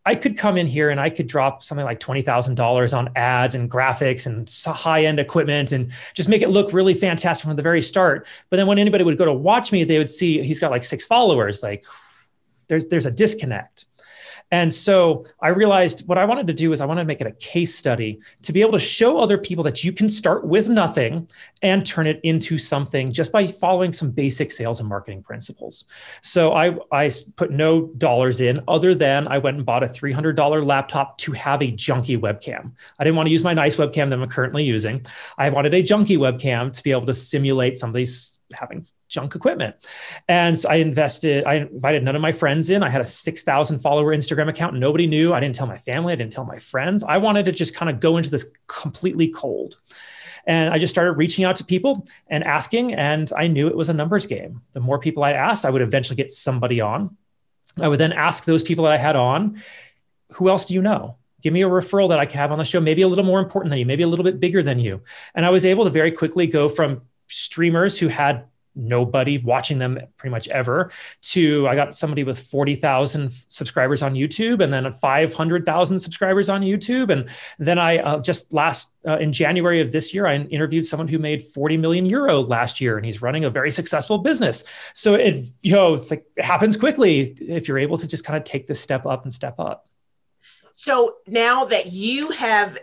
I 0.05 0.15
could 0.15 0.37
come 0.37 0.57
in 0.57 0.67
here 0.67 0.89
and 0.89 1.01
I 1.01 1.09
could 1.09 1.27
drop 1.27 1.63
something 1.63 1.83
like 1.83 1.99
$20,000 1.99 2.97
on 2.97 3.09
ads 3.17 3.55
and 3.55 3.69
graphics 3.69 4.25
and 4.25 4.49
high 4.73 5.03
end 5.03 5.19
equipment 5.19 5.73
and 5.73 5.91
just 6.13 6.29
make 6.29 6.41
it 6.41 6.47
look 6.49 6.71
really 6.71 6.93
fantastic 6.93 7.45
from 7.45 7.57
the 7.57 7.61
very 7.61 7.81
start. 7.81 8.25
But 8.49 8.55
then 8.55 8.67
when 8.67 8.79
anybody 8.79 9.03
would 9.03 9.17
go 9.17 9.25
to 9.25 9.33
watch 9.33 9.73
me, 9.73 9.83
they 9.83 9.97
would 9.97 10.09
see 10.09 10.41
he's 10.41 10.61
got 10.61 10.71
like 10.71 10.85
six 10.85 11.05
followers. 11.05 11.61
Like, 11.61 11.85
there's 12.67 12.87
there's 12.87 13.05
a 13.05 13.11
disconnect. 13.11 13.85
And 14.51 14.73
so 14.73 15.25
I 15.41 15.49
realized 15.49 16.07
what 16.07 16.17
I 16.17 16.25
wanted 16.25 16.47
to 16.47 16.53
do 16.53 16.71
is 16.71 16.79
I 16.79 16.85
wanted 16.85 17.01
to 17.01 17.07
make 17.07 17.19
it 17.19 17.27
a 17.27 17.31
case 17.31 17.75
study 17.75 18.19
to 18.43 18.53
be 18.53 18.61
able 18.61 18.71
to 18.73 18.79
show 18.79 19.19
other 19.19 19.37
people 19.37 19.63
that 19.65 19.83
you 19.83 19.91
can 19.91 20.07
start 20.07 20.45
with 20.45 20.69
nothing 20.69 21.27
and 21.61 21.85
turn 21.85 22.07
it 22.07 22.21
into 22.23 22.57
something 22.57 23.11
just 23.11 23.31
by 23.31 23.47
following 23.47 23.91
some 23.91 24.11
basic 24.11 24.51
sales 24.51 24.79
and 24.79 24.87
marketing 24.87 25.21
principles. 25.21 25.83
So 26.21 26.53
I, 26.53 26.77
I 26.93 27.11
put 27.35 27.51
no 27.51 27.87
dollars 27.97 28.39
in 28.39 28.59
other 28.67 28.95
than 28.95 29.27
I 29.27 29.37
went 29.39 29.57
and 29.57 29.65
bought 29.65 29.83
a 29.83 29.87
$300 29.87 30.65
laptop 30.65 31.17
to 31.19 31.33
have 31.33 31.61
a 31.61 31.67
junky 31.67 32.17
webcam. 32.17 32.71
I 32.99 33.03
didn't 33.03 33.17
want 33.17 33.27
to 33.27 33.31
use 33.31 33.43
my 33.43 33.53
nice 33.53 33.75
webcam 33.75 34.09
that 34.09 34.19
I'm 34.19 34.27
currently 34.29 34.63
using. 34.63 35.05
I 35.37 35.49
wanted 35.49 35.73
a 35.73 35.83
junky 35.83 36.17
webcam 36.17 36.71
to 36.71 36.83
be 36.83 36.91
able 36.91 37.05
to 37.07 37.13
simulate 37.13 37.77
somebody's 37.77 38.39
having 38.53 38.87
junk 39.07 39.35
equipment. 39.35 39.75
And 40.27 40.57
so 40.59 40.69
I 40.69 40.75
invested, 40.75 41.43
I 41.45 41.55
invited 41.55 42.03
none 42.03 42.15
of 42.15 42.21
my 42.21 42.31
friends 42.31 42.69
in. 42.69 42.83
I 42.83 42.89
had 42.89 43.01
a 43.01 43.05
6,000 43.05 43.79
follower 43.79 44.15
Instagram 44.15 44.49
account. 44.49 44.75
Nobody 44.75 45.07
knew. 45.07 45.33
I 45.33 45.39
didn't 45.39 45.55
tell 45.55 45.67
my 45.67 45.77
family. 45.77 46.13
I 46.13 46.15
didn't 46.15 46.33
tell 46.33 46.45
my 46.45 46.59
friends. 46.59 47.03
I 47.03 47.17
wanted 47.17 47.45
to 47.45 47.51
just 47.51 47.75
kind 47.75 47.89
of 47.89 47.99
go 47.99 48.17
into 48.17 48.29
this 48.29 48.49
completely 48.67 49.27
cold. 49.29 49.77
And 50.45 50.73
I 50.73 50.77
just 50.77 50.91
started 50.91 51.13
reaching 51.13 51.43
out 51.43 51.57
to 51.57 51.65
people 51.65 52.07
and 52.27 52.45
asking, 52.45 52.93
and 52.93 53.29
I 53.35 53.47
knew 53.47 53.67
it 53.67 53.75
was 53.75 53.89
a 53.89 53.93
numbers 53.93 54.25
game. 54.25 54.61
The 54.71 54.79
more 54.79 54.97
people 54.97 55.23
I 55.23 55.33
asked, 55.33 55.65
I 55.65 55.69
would 55.69 55.81
eventually 55.81 56.15
get 56.15 56.29
somebody 56.29 56.79
on. 56.79 57.17
I 57.79 57.89
would 57.89 57.99
then 57.99 58.13
ask 58.13 58.45
those 58.45 58.63
people 58.63 58.85
that 58.85 58.93
I 58.93 58.97
had 58.97 59.17
on, 59.17 59.61
who 60.33 60.49
else 60.49 60.65
do 60.65 60.73
you 60.73 60.81
know? 60.81 61.17
Give 61.41 61.53
me 61.53 61.61
a 61.63 61.69
referral 61.69 62.09
that 62.09 62.19
I 62.19 62.25
can 62.25 62.39
have 62.39 62.51
on 62.51 62.57
the 62.57 62.65
show, 62.65 62.79
maybe 62.79 63.01
a 63.01 63.07
little 63.07 63.25
more 63.25 63.39
important 63.39 63.71
than 63.71 63.79
you, 63.79 63.85
maybe 63.85 64.03
a 64.03 64.07
little 64.07 64.25
bit 64.25 64.39
bigger 64.39 64.63
than 64.63 64.79
you. 64.79 65.01
And 65.35 65.45
I 65.45 65.49
was 65.49 65.65
able 65.65 65.83
to 65.83 65.89
very 65.89 66.11
quickly 66.11 66.47
go 66.47 66.69
from 66.69 67.01
streamers 67.27 67.99
who 67.99 68.07
had 68.07 68.45
nobody 68.77 69.37
watching 69.39 69.79
them 69.79 69.99
pretty 70.17 70.31
much 70.31 70.47
ever 70.49 70.91
to 71.21 71.67
I 71.67 71.75
got 71.75 71.95
somebody 71.95 72.23
with 72.23 72.39
40,000 72.39 73.31
subscribers 73.47 74.01
on 74.01 74.13
YouTube 74.13 74.61
and 74.61 74.71
then 74.71 74.91
500,000 74.93 75.99
subscribers 75.99 76.49
on 76.49 76.61
YouTube. 76.61 77.09
And 77.09 77.27
then 77.59 77.79
I 77.79 77.97
uh, 77.97 78.19
just 78.19 78.53
last 78.53 78.93
uh, 79.07 79.17
in 79.17 79.33
January 79.33 79.81
of 79.81 79.91
this 79.91 80.13
year, 80.13 80.27
I 80.27 80.35
interviewed 80.35 80.85
someone 80.85 81.07
who 81.07 81.17
made 81.19 81.43
40 81.43 81.77
million 81.77 82.05
euro 82.05 82.41
last 82.41 82.79
year 82.79 82.97
and 82.97 83.05
he's 83.05 83.21
running 83.21 83.45
a 83.45 83.49
very 83.49 83.71
successful 83.71 84.19
business. 84.19 84.63
So 84.93 85.15
it, 85.15 85.45
you 85.61 85.73
know, 85.73 85.93
like, 86.09 86.25
it 86.35 86.43
happens 86.43 86.77
quickly 86.77 87.21
if 87.39 87.67
you're 87.67 87.79
able 87.79 87.97
to 87.97 88.07
just 88.07 88.23
kind 88.23 88.37
of 88.37 88.43
take 88.43 88.67
this 88.67 88.79
step 88.79 89.05
up 89.05 89.23
and 89.23 89.33
step 89.33 89.59
up. 89.59 89.87
So 90.73 91.15
now 91.25 91.65
that 91.65 91.87
you 91.91 92.29
have 92.31 92.77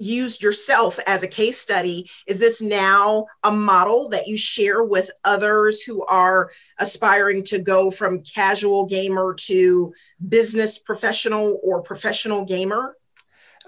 used 0.00 0.42
yourself 0.42 0.98
as 1.06 1.22
a 1.22 1.28
case 1.28 1.58
study 1.58 2.08
is 2.26 2.40
this 2.40 2.60
now 2.62 3.26
a 3.44 3.52
model 3.52 4.08
that 4.08 4.26
you 4.26 4.36
share 4.36 4.82
with 4.82 5.10
others 5.24 5.82
who 5.82 6.04
are 6.06 6.50
aspiring 6.78 7.42
to 7.42 7.60
go 7.60 7.90
from 7.90 8.22
casual 8.22 8.86
gamer 8.86 9.34
to 9.34 9.92
business 10.28 10.78
professional 10.78 11.60
or 11.62 11.82
professional 11.82 12.44
gamer 12.44 12.96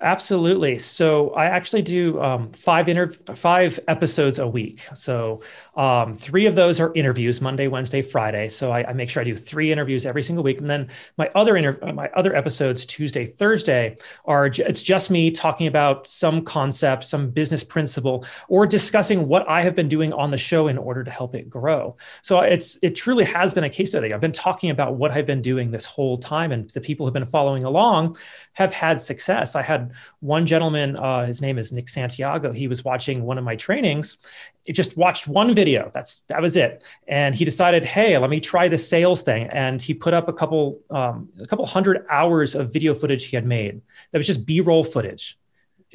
Absolutely. 0.02 0.78
So 0.78 1.30
I 1.30 1.46
actually 1.46 1.82
do 1.82 2.20
um, 2.20 2.50
five 2.50 2.88
inter- 2.88 3.12
five 3.36 3.78
episodes 3.86 4.40
a 4.40 4.48
week. 4.48 4.84
So 4.94 5.42
um, 5.74 6.14
three 6.14 6.46
of 6.46 6.54
those 6.54 6.80
are 6.80 6.92
interviews, 6.94 7.40
Monday, 7.40 7.66
Wednesday, 7.66 8.00
Friday. 8.00 8.48
So 8.48 8.70
I, 8.70 8.88
I, 8.88 8.92
make 8.92 9.10
sure 9.10 9.20
I 9.20 9.24
do 9.24 9.36
three 9.36 9.72
interviews 9.72 10.06
every 10.06 10.22
single 10.22 10.44
week, 10.44 10.58
and 10.58 10.68
then 10.68 10.88
my 11.18 11.28
other 11.34 11.56
inter- 11.56 11.92
my 11.92 12.08
other 12.14 12.34
episodes, 12.34 12.86
Tuesday, 12.86 13.24
Thursday, 13.24 13.96
are 14.24 14.48
j- 14.48 14.64
it's 14.64 14.82
just 14.82 15.10
me 15.10 15.30
talking 15.30 15.66
about 15.66 16.06
some 16.06 16.44
concept, 16.44 17.04
some 17.04 17.30
business 17.30 17.64
principle, 17.64 18.24
or 18.48 18.66
discussing 18.66 19.26
what 19.26 19.48
I 19.48 19.62
have 19.62 19.74
been 19.74 19.88
doing 19.88 20.12
on 20.12 20.30
the 20.30 20.38
show 20.38 20.68
in 20.68 20.78
order 20.78 21.02
to 21.02 21.10
help 21.10 21.34
it 21.34 21.50
grow. 21.50 21.96
So 22.22 22.40
it's 22.40 22.78
it 22.82 22.94
truly 22.94 23.24
has 23.24 23.52
been 23.52 23.64
a 23.64 23.70
case 23.70 23.90
study. 23.90 24.12
I've 24.12 24.20
been 24.20 24.32
talking 24.32 24.70
about 24.70 24.94
what 24.94 25.10
I've 25.10 25.26
been 25.26 25.42
doing 25.42 25.70
this 25.70 25.84
whole 25.84 26.16
time, 26.16 26.52
and 26.52 26.70
the 26.70 26.80
people 26.80 27.04
who've 27.04 27.12
been 27.12 27.26
following 27.26 27.64
along 27.64 28.16
have 28.54 28.72
had 28.72 29.00
success. 29.00 29.56
I 29.56 29.62
had 29.62 29.72
had 29.72 29.92
one 30.20 30.46
gentleman, 30.46 30.96
uh, 30.96 31.26
his 31.26 31.40
name 31.40 31.58
is 31.58 31.72
Nick 31.72 31.88
Santiago. 31.88 32.52
He 32.52 32.68
was 32.68 32.84
watching 32.84 33.22
one 33.22 33.38
of 33.38 33.44
my 33.44 33.56
trainings. 33.56 34.18
It 34.64 34.74
just 34.74 34.96
watched 34.96 35.26
one 35.26 35.54
video. 35.54 35.90
That's 35.92 36.18
that 36.28 36.40
was 36.40 36.56
it. 36.56 36.84
And 37.08 37.34
he 37.34 37.44
decided, 37.44 37.84
hey, 37.84 38.16
let 38.18 38.30
me 38.30 38.40
try 38.40 38.68
the 38.68 38.78
sales 38.78 39.22
thing. 39.22 39.48
And 39.48 39.82
he 39.82 39.92
put 39.92 40.14
up 40.14 40.28
a 40.28 40.32
couple 40.32 40.80
um, 40.90 41.30
a 41.40 41.46
couple 41.46 41.66
hundred 41.66 42.06
hours 42.08 42.54
of 42.54 42.72
video 42.72 42.94
footage 42.94 43.26
he 43.26 43.36
had 43.36 43.46
made. 43.46 43.80
That 44.12 44.18
was 44.18 44.26
just 44.26 44.46
B-roll 44.46 44.84
footage. 44.84 45.38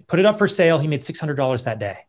Put 0.08 0.20
it 0.20 0.26
up 0.26 0.38
for 0.38 0.48
sale. 0.48 0.80
He 0.80 0.88
made 0.88 1.04
six 1.04 1.20
hundred 1.20 1.36
dollars 1.36 1.64
that 1.64 1.80
day 1.80 2.08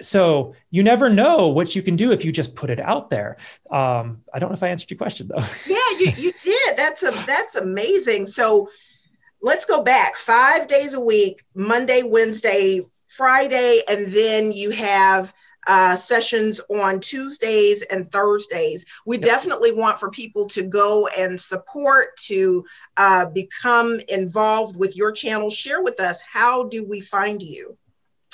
so 0.00 0.54
you 0.70 0.82
never 0.82 1.10
know 1.10 1.48
what 1.48 1.74
you 1.74 1.82
can 1.82 1.96
do 1.96 2.12
if 2.12 2.24
you 2.24 2.32
just 2.32 2.54
put 2.54 2.70
it 2.70 2.80
out 2.80 3.10
there. 3.10 3.36
Um, 3.70 4.22
I 4.32 4.38
don't 4.38 4.50
know 4.50 4.54
if 4.54 4.62
I 4.62 4.68
answered 4.68 4.90
your 4.90 4.98
question 4.98 5.28
though. 5.28 5.44
yeah, 5.66 5.98
you, 5.98 6.12
you 6.16 6.32
did. 6.42 6.76
That's 6.76 7.02
a 7.02 7.10
that's 7.26 7.56
amazing. 7.56 8.26
So 8.26 8.68
let's 9.42 9.64
go 9.64 9.82
back 9.82 10.16
five 10.16 10.68
days 10.68 10.94
a 10.94 11.00
week, 11.00 11.44
Monday, 11.54 12.02
Wednesday, 12.04 12.82
Friday, 13.08 13.82
and 13.88 14.06
then 14.12 14.52
you 14.52 14.70
have 14.70 15.32
uh, 15.66 15.94
sessions 15.94 16.60
on 16.70 17.00
Tuesdays 17.00 17.82
and 17.82 18.10
Thursdays. 18.10 18.86
We 19.04 19.16
yep. 19.16 19.24
definitely 19.24 19.72
want 19.72 19.98
for 19.98 20.10
people 20.10 20.46
to 20.46 20.62
go 20.62 21.08
and 21.08 21.38
support, 21.38 22.16
to 22.26 22.64
uh, 22.96 23.26
become 23.30 24.00
involved 24.08 24.78
with 24.78 24.96
your 24.96 25.12
channel. 25.12 25.50
Share 25.50 25.82
with 25.82 26.00
us 26.00 26.22
how 26.22 26.64
do 26.64 26.86
we 26.86 27.00
find 27.00 27.42
you? 27.42 27.76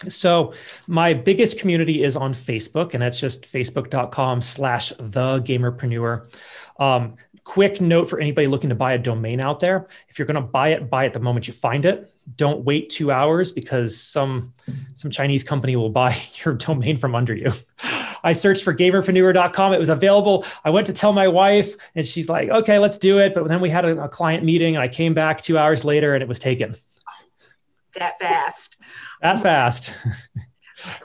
So 0.08 0.54
my 0.86 1.14
biggest 1.14 1.58
community 1.58 2.02
is 2.02 2.16
on 2.16 2.34
Facebook, 2.34 2.94
and 2.94 3.02
that's 3.02 3.18
just 3.18 3.50
facebook.com 3.50 4.40
slash 4.40 4.90
the 4.90 5.40
gamerpreneur. 5.40 6.26
Um, 6.78 7.16
quick 7.44 7.80
note 7.80 8.08
for 8.08 8.18
anybody 8.18 8.46
looking 8.46 8.70
to 8.70 8.74
buy 8.74 8.94
a 8.94 8.98
domain 8.98 9.40
out 9.40 9.60
there. 9.60 9.86
If 10.08 10.18
you're 10.18 10.26
going 10.26 10.36
to 10.36 10.40
buy 10.40 10.68
it, 10.68 10.90
buy 10.90 11.04
it 11.04 11.12
the 11.12 11.20
moment 11.20 11.46
you 11.46 11.54
find 11.54 11.84
it. 11.84 12.12
Don't 12.36 12.64
wait 12.64 12.90
two 12.90 13.10
hours 13.10 13.52
because 13.52 14.00
some 14.00 14.54
some 14.94 15.10
Chinese 15.10 15.44
company 15.44 15.76
will 15.76 15.90
buy 15.90 16.16
your 16.44 16.54
domain 16.54 16.96
from 16.96 17.14
under 17.14 17.34
you. 17.34 17.52
I 18.22 18.32
searched 18.32 18.64
for 18.64 18.74
gamerpreneur.com. 18.74 19.74
It 19.74 19.78
was 19.78 19.90
available. 19.90 20.46
I 20.64 20.70
went 20.70 20.86
to 20.86 20.94
tell 20.94 21.12
my 21.12 21.28
wife, 21.28 21.74
and 21.94 22.06
she's 22.06 22.30
like, 22.30 22.48
okay, 22.48 22.78
let's 22.78 22.96
do 22.96 23.18
it. 23.18 23.34
But 23.34 23.46
then 23.48 23.60
we 23.60 23.68
had 23.68 23.84
a, 23.84 24.04
a 24.04 24.08
client 24.08 24.44
meeting, 24.44 24.76
and 24.76 24.82
I 24.82 24.88
came 24.88 25.12
back 25.12 25.42
two 25.42 25.58
hours 25.58 25.84
later, 25.84 26.14
and 26.14 26.22
it 26.22 26.28
was 26.28 26.38
taken. 26.38 26.74
That 27.96 28.18
fast 28.18 28.78
that 29.24 29.42
fast. 29.42 29.90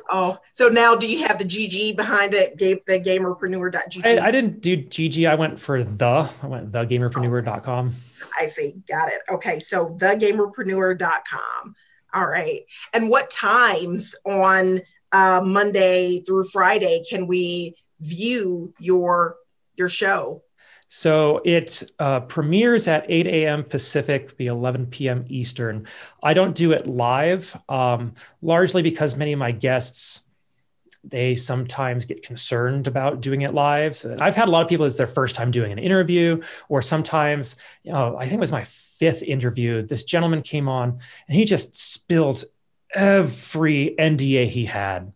oh, 0.09 0.37
so 0.51 0.67
now 0.67 0.95
do 0.95 1.09
you 1.09 1.27
have 1.27 1.37
the 1.37 1.45
GG 1.45 1.95
behind 1.95 2.33
it? 2.33 2.57
Game 2.57 2.79
the 2.87 2.99
gamerpreneur.gg. 2.99 4.05
I, 4.05 4.27
I 4.27 4.31
didn't 4.31 4.61
do 4.61 4.77
GG. 4.77 5.29
I 5.29 5.35
went 5.35 5.59
for 5.59 5.83
the. 5.83 6.31
I 6.41 6.47
went 6.47 6.71
thegamerpreneur.com. 6.71 7.95
I 8.39 8.45
see. 8.45 8.75
Got 8.87 9.09
it. 9.09 9.21
Okay, 9.29 9.59
so 9.59 9.89
thegamerpreneur.com. 9.89 11.75
All 12.13 12.27
right. 12.27 12.61
And 12.93 13.09
what 13.09 13.29
times 13.29 14.15
on 14.25 14.81
uh, 15.11 15.41
Monday 15.43 16.21
through 16.25 16.45
Friday 16.45 17.03
can 17.09 17.27
we 17.27 17.75
view 17.99 18.73
your 18.79 19.35
your 19.75 19.89
show? 19.89 20.43
So 20.89 21.39
it 21.45 21.89
uh, 21.99 22.21
premieres 22.21 22.87
at 22.87 23.05
8 23.07 23.27
a.m. 23.27 23.63
Pacific, 23.63 24.35
be 24.37 24.47
11 24.47 24.87
p.m. 24.87 25.23
Eastern. 25.29 25.87
I 26.21 26.33
don't 26.33 26.55
do 26.55 26.71
it 26.71 26.87
live, 26.87 27.55
um, 27.69 28.15
largely 28.41 28.81
because 28.81 29.15
many 29.15 29.31
of 29.31 29.39
my 29.39 29.51
guests 29.51 30.23
they 31.03 31.35
sometimes 31.35 32.05
get 32.05 32.23
concerned 32.23 32.85
about 32.85 33.21
doing 33.21 33.41
it 33.41 33.53
live. 33.53 33.95
So 33.95 34.17
I've 34.19 34.35
had 34.35 34.49
a 34.49 34.51
lot 34.51 34.63
of 34.63 34.67
people 34.67 34.85
it's 34.85 34.97
their 34.97 35.07
first 35.07 35.35
time 35.35 35.49
doing 35.49 35.71
an 35.71 35.79
interview, 35.79 36.41
or 36.67 36.81
sometimes, 36.81 37.55
you 37.83 37.93
know, 37.93 38.17
I 38.17 38.23
think 38.23 38.33
it 38.33 38.39
was 38.39 38.51
my 38.51 38.65
fifth 38.65 39.23
interview. 39.23 39.81
This 39.81 40.03
gentleman 40.03 40.41
came 40.41 40.67
on 40.67 40.99
and 41.27 41.35
he 41.37 41.45
just 41.45 41.73
spilled 41.75 42.43
every 42.93 43.95
NDA 43.97 44.47
he 44.47 44.65
had 44.65 45.13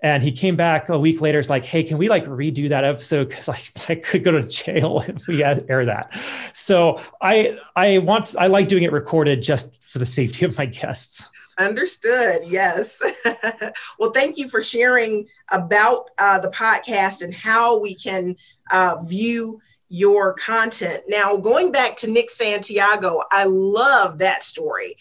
and 0.00 0.22
he 0.22 0.30
came 0.32 0.56
back 0.56 0.88
a 0.88 0.98
week 0.98 1.20
later. 1.20 1.38
It's 1.38 1.50
like, 1.50 1.64
hey, 1.64 1.82
can 1.82 1.98
we 1.98 2.08
like 2.08 2.24
redo 2.26 2.68
that 2.68 2.84
episode? 2.84 3.28
Because 3.28 3.48
I, 3.48 3.58
I 3.92 3.96
could 3.96 4.24
go 4.24 4.32
to 4.32 4.42
jail 4.42 5.02
if 5.08 5.26
we 5.26 5.42
air 5.44 5.84
that. 5.84 6.14
So 6.52 7.00
I 7.20 7.58
I 7.74 7.98
want 7.98 8.34
I 8.38 8.46
like 8.46 8.68
doing 8.68 8.82
it 8.82 8.92
recorded 8.92 9.42
just 9.42 9.82
for 9.82 9.98
the 9.98 10.06
safety 10.06 10.44
of 10.44 10.56
my 10.58 10.66
guests. 10.66 11.30
Understood. 11.58 12.42
Yes. 12.44 13.00
well, 13.98 14.10
thank 14.12 14.36
you 14.36 14.48
for 14.48 14.60
sharing 14.60 15.26
about 15.50 16.10
uh, 16.18 16.38
the 16.38 16.50
podcast 16.50 17.22
and 17.22 17.32
how 17.32 17.80
we 17.80 17.94
can 17.94 18.36
uh, 18.70 18.96
view 19.04 19.60
your 19.88 20.34
content. 20.34 21.02
Now, 21.08 21.36
going 21.38 21.72
back 21.72 21.96
to 21.96 22.10
Nick 22.10 22.28
Santiago, 22.28 23.22
I 23.30 23.44
love 23.44 24.18
that 24.18 24.42
story. 24.42 24.96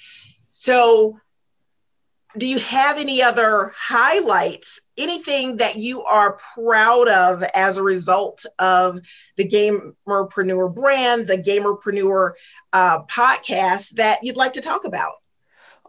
So, 0.51 1.19
do 2.37 2.45
you 2.45 2.59
have 2.59 2.97
any 2.97 3.21
other 3.21 3.71
highlights 3.75 4.89
anything 4.97 5.57
that 5.57 5.75
you 5.75 6.03
are 6.03 6.37
proud 6.55 7.07
of 7.07 7.43
as 7.53 7.77
a 7.77 7.83
result 7.83 8.45
of 8.59 8.99
the 9.37 9.47
gamerpreneur 9.47 10.73
brand 10.73 11.27
the 11.27 11.37
gamerpreneur 11.37 12.31
uh, 12.73 13.03
podcast 13.03 13.91
that 13.91 14.19
you'd 14.23 14.37
like 14.37 14.53
to 14.53 14.61
talk 14.61 14.85
about 14.85 15.13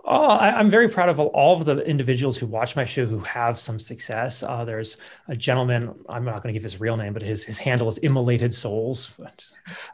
Oh, 0.09 0.23
I, 0.23 0.61
am 0.61 0.71
very 0.71 0.89
proud 0.89 1.09
of 1.09 1.19
all 1.19 1.57
of 1.57 1.65
the 1.65 1.79
individuals 1.79 2.37
who 2.39 2.47
watch 2.47 2.77
my 2.77 2.85
show 2.85 3.07
who 3.07 3.19
have 3.21 3.59
some 3.59 3.81
success. 3.81 4.45
Uh, 4.45 4.65
there's 4.65 4.99
a 5.27 5.35
gentleman, 5.35 5.93
I'm 6.09 6.25
not 6.25 6.45
going 6.45 6.53
to 6.55 6.57
give 6.57 6.63
his 6.63 6.79
real 6.79 6.97
name, 6.97 7.13
but 7.13 7.23
his, 7.23 7.45
his 7.45 7.59
handle 7.59 7.89
is 7.89 7.99
Immolated 7.99 8.53
Souls. 8.53 9.11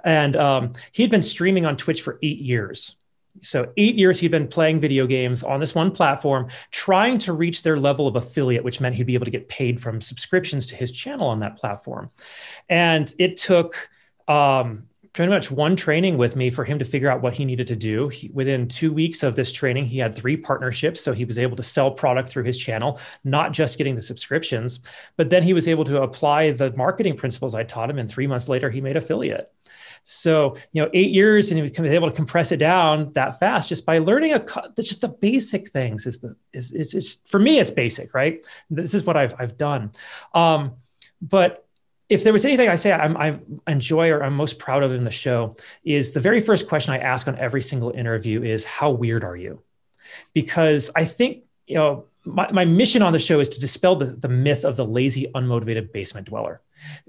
And 0.05 0.37
um, 0.37 0.75
he'd 0.93 1.11
been 1.11 1.23
streaming 1.23 1.65
on 1.65 1.79
Twitch 1.79 2.03
for 2.03 2.19
eight 2.23 2.41
years. 2.41 2.97
So, 3.41 3.73
eight 3.77 3.97
years 3.97 4.21
he'd 4.21 4.31
been 4.31 4.49
playing 4.49 4.81
video 4.81 5.07
games 5.07 5.43
on 5.43 5.61
this 5.61 5.75
one 5.75 5.91
platform, 5.91 6.49
trying 6.71 7.19
to 7.19 7.33
reach 7.33 7.63
their 7.63 7.79
level 7.79 8.07
of 8.07 8.17
affiliate, 8.17 8.65
which 8.65 8.81
meant 8.81 8.95
he'd 8.95 9.07
be 9.07 9.15
able 9.15 9.25
to 9.25 9.31
get 9.31 9.49
paid 9.49 9.81
from 9.81 10.01
subscriptions 10.01 10.67
to 10.67 10.77
his 10.77 10.93
channel 10.93 11.27
on 11.29 11.39
that 11.41 11.57
platform. 11.57 12.11
And 12.69 13.13
it 13.19 13.37
took 13.39 13.89
um, 14.29 14.85
pretty 15.13 15.31
much 15.31 15.51
one 15.51 15.77
training 15.77 16.17
with 16.17 16.37
me 16.37 16.49
for 16.49 16.65
him 16.65 16.79
to 16.79 16.85
figure 16.85 17.11
out 17.11 17.21
what 17.21 17.35
he 17.35 17.45
needed 17.45 17.67
to 17.67 17.77
do. 17.77 18.09
He, 18.09 18.31
within 18.33 18.67
two 18.67 18.93
weeks 18.93 19.23
of 19.23 19.37
this 19.37 19.53
training, 19.53 19.85
he 19.85 19.99
had 19.99 20.15
three 20.15 20.37
partnerships. 20.37 21.03
So 21.03 21.13
he 21.13 21.25
was 21.25 21.39
able 21.39 21.57
to 21.57 21.63
sell 21.63 21.91
product 21.91 22.29
through 22.29 22.45
his 22.45 22.57
channel, 22.57 22.99
not 23.25 23.53
just 23.53 23.77
getting 23.77 23.95
the 23.95 24.01
subscriptions, 24.01 24.81
but 25.17 25.29
then 25.29 25.43
he 25.43 25.53
was 25.53 25.69
able 25.69 25.85
to 25.85 26.03
apply 26.03 26.53
the 26.53 26.73
marketing 26.77 27.17
principles 27.17 27.55
I 27.55 27.65
taught 27.65 27.91
him. 27.91 27.99
And 27.99 28.11
three 28.11 28.27
months 28.27 28.49
later, 28.49 28.71
he 28.71 28.81
made 28.81 28.97
affiliate. 28.97 29.53
So, 30.05 30.57
you 30.73 30.83
know, 30.83 30.91
eight 30.93 31.11
years 31.11 31.51
and 31.51 31.59
he 31.59 31.83
was 31.83 31.93
able 31.93 32.11
to 32.11 32.17
compress 32.17 32.51
it 32.51 32.57
down 32.57 33.13
that 33.13 33.39
fast 33.39 33.69
just 33.69 33.87
by 33.87 33.99
learning 33.99 34.33
a 34.33 34.45
just 34.77 35.01
the 35.01 35.09
basic 35.09 35.69
things 35.69 36.07
is 36.07 36.19
the 36.19 36.37
is 36.53 36.73
is, 36.73 36.95
is 36.95 37.23
for 37.27 37.39
me 37.39 37.59
it's 37.61 37.71
basic, 37.71 38.13
right? 38.15 38.45
This 38.69 38.95
is 38.95 39.05
what 39.05 39.17
I've 39.17 39.35
I've 39.39 39.57
done. 39.57 39.93
Um, 40.35 40.73
but 41.21 41.67
if 42.09 42.25
there 42.25 42.33
was 42.33 42.45
anything 42.45 42.69
I 42.69 42.75
say 42.75 42.93
I'm, 42.93 43.17
I 43.17 43.39
enjoy 43.67 44.11
or 44.11 44.23
I'm 44.23 44.35
most 44.35 44.59
proud 44.59 44.83
of 44.83 44.93
in 44.93 45.05
the 45.05 45.13
show 45.13 45.57
is 45.85 46.11
the 46.11 46.21
very 46.21 46.41
first 46.41 46.69
question 46.69 46.93
I 46.93 46.99
ask 46.99 47.29
on 47.29 47.39
every 47.39 47.63
single 47.63 47.91
interview 47.91 48.43
is 48.43 48.65
how 48.65 48.91
weird 48.91 49.25
are 49.25 49.37
you? 49.37 49.63
Because 50.35 50.91
I 50.97 51.05
think 51.05 51.45
you 51.67 51.77
know 51.77 52.07
my, 52.25 52.51
my 52.51 52.65
mission 52.65 53.03
on 53.03 53.13
the 53.13 53.19
show 53.19 53.41
is 53.41 53.49
to 53.51 53.61
dispel 53.61 53.97
the, 53.97 54.07
the 54.07 54.29
myth 54.29 54.65
of 54.65 54.77
the 54.77 54.85
lazy, 54.85 55.31
unmotivated 55.35 55.93
basement 55.93 56.27
dweller. 56.27 56.61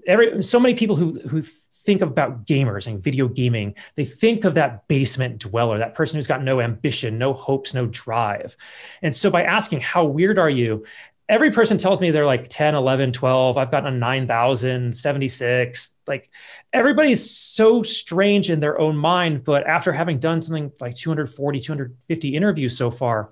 Every 0.07 0.43
so 0.43 0.59
many 0.59 0.75
people 0.75 0.95
who 0.95 1.13
who 1.21 1.43
think 1.85 2.01
about 2.01 2.45
gamers 2.45 2.87
and 2.87 3.03
video 3.03 3.27
gaming, 3.27 3.75
they 3.95 4.05
think 4.05 4.45
of 4.45 4.55
that 4.55 4.87
basement 4.87 5.39
dweller, 5.39 5.77
that 5.77 5.93
person 5.93 6.17
who's 6.17 6.27
got 6.27 6.43
no 6.43 6.61
ambition, 6.61 7.17
no 7.17 7.33
hopes, 7.33 7.73
no 7.73 7.85
drive. 7.87 8.55
And 9.01 9.13
so 9.13 9.29
by 9.29 9.43
asking, 9.43 9.81
how 9.81 10.05
weird 10.05 10.39
are 10.39 10.49
you? 10.49 10.85
Every 11.29 11.51
person 11.51 11.77
tells 11.77 12.01
me 12.01 12.11
they're 12.11 12.25
like 12.25 12.47
10, 12.49 12.75
11, 12.75 13.13
12. 13.13 13.57
I've 13.57 13.71
gotten 13.71 13.93
a 13.93 13.97
9,000, 13.97 14.95
76. 14.95 15.91
Like 16.05 16.29
everybody's 16.73 17.29
so 17.29 17.81
strange 17.81 18.49
in 18.49 18.59
their 18.59 18.79
own 18.79 18.97
mind. 18.97 19.43
But 19.43 19.65
after 19.65 19.93
having 19.93 20.19
done 20.19 20.41
something 20.41 20.71
like 20.81 20.95
240, 20.95 21.61
250 21.61 22.35
interviews 22.35 22.77
so 22.77 22.91
far, 22.91 23.31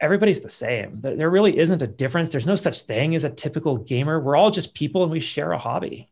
everybody's 0.00 0.40
the 0.40 0.48
same. 0.48 1.00
There 1.00 1.28
really 1.30 1.58
isn't 1.58 1.82
a 1.82 1.88
difference. 1.88 2.28
There's 2.28 2.46
no 2.46 2.56
such 2.56 2.82
thing 2.82 3.16
as 3.16 3.24
a 3.24 3.30
typical 3.30 3.78
gamer. 3.78 4.20
We're 4.20 4.36
all 4.36 4.52
just 4.52 4.74
people 4.74 5.02
and 5.02 5.10
we 5.10 5.20
share 5.20 5.50
a 5.52 5.58
hobby. 5.58 6.08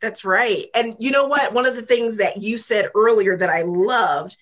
That's 0.00 0.24
right. 0.24 0.64
And 0.74 0.96
you 0.98 1.10
know 1.10 1.26
what? 1.26 1.52
One 1.52 1.66
of 1.66 1.74
the 1.76 1.82
things 1.82 2.16
that 2.18 2.40
you 2.40 2.56
said 2.58 2.86
earlier 2.94 3.36
that 3.36 3.50
I 3.50 3.62
loved 3.62 4.36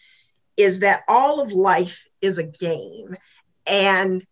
is 0.56 0.80
that 0.80 1.02
all 1.08 1.40
of 1.40 1.52
life 1.52 2.06
is 2.22 2.38
a 2.38 2.46
game. 2.46 3.14
And 3.66 4.24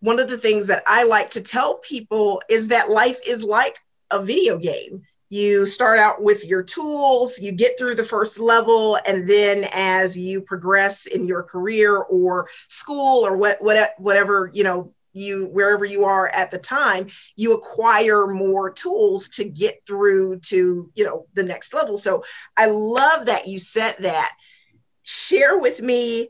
one 0.00 0.18
of 0.18 0.28
the 0.28 0.38
things 0.38 0.66
that 0.68 0.82
I 0.86 1.04
like 1.04 1.30
to 1.30 1.42
tell 1.42 1.78
people 1.78 2.42
is 2.48 2.68
that 2.68 2.90
life 2.90 3.20
is 3.26 3.44
like 3.44 3.78
a 4.10 4.22
video 4.22 4.58
game. 4.58 5.02
You 5.28 5.64
start 5.64 6.00
out 6.00 6.22
with 6.22 6.48
your 6.48 6.62
tools, 6.64 7.38
you 7.40 7.52
get 7.52 7.78
through 7.78 7.94
the 7.94 8.02
first 8.02 8.40
level, 8.40 8.98
and 9.06 9.28
then 9.28 9.68
as 9.72 10.18
you 10.18 10.42
progress 10.42 11.06
in 11.06 11.24
your 11.24 11.44
career 11.44 11.96
or 11.96 12.48
school 12.66 13.24
or 13.24 13.36
what, 13.36 13.58
what 13.60 13.90
whatever 13.98 14.50
you 14.52 14.64
know 14.64 14.92
you 15.12 15.48
wherever 15.52 15.84
you 15.84 16.04
are 16.04 16.28
at 16.28 16.50
the 16.50 16.58
time 16.58 17.06
you 17.36 17.52
acquire 17.52 18.26
more 18.26 18.70
tools 18.70 19.28
to 19.28 19.48
get 19.48 19.80
through 19.86 20.38
to 20.40 20.90
you 20.94 21.04
know 21.04 21.26
the 21.34 21.42
next 21.42 21.74
level. 21.74 21.96
So 21.96 22.24
i 22.56 22.66
love 22.66 23.26
that 23.26 23.46
you 23.46 23.58
said 23.58 23.96
that. 24.00 24.32
Share 25.02 25.58
with 25.58 25.80
me 25.80 26.28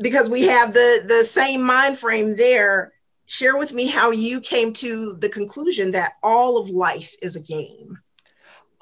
because 0.00 0.30
we 0.30 0.46
have 0.46 0.72
the 0.72 1.04
the 1.06 1.24
same 1.24 1.62
mind 1.62 1.98
frame 1.98 2.36
there. 2.36 2.92
Share 3.26 3.56
with 3.56 3.72
me 3.72 3.86
how 3.86 4.10
you 4.10 4.40
came 4.40 4.72
to 4.74 5.14
the 5.14 5.28
conclusion 5.28 5.92
that 5.92 6.14
all 6.22 6.58
of 6.58 6.68
life 6.68 7.14
is 7.22 7.36
a 7.36 7.42
game. 7.42 7.98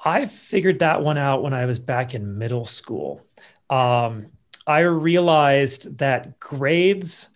I 0.03 0.25
figured 0.25 0.79
that 0.79 1.03
one 1.03 1.17
out 1.17 1.43
when 1.43 1.53
i 1.53 1.65
was 1.65 1.79
back 1.79 2.13
in 2.13 2.37
middle 2.37 2.65
school. 2.65 3.25
Um, 3.69 4.27
i 4.67 4.79
realized 4.79 5.97
that 5.99 6.39
grades 6.39 7.29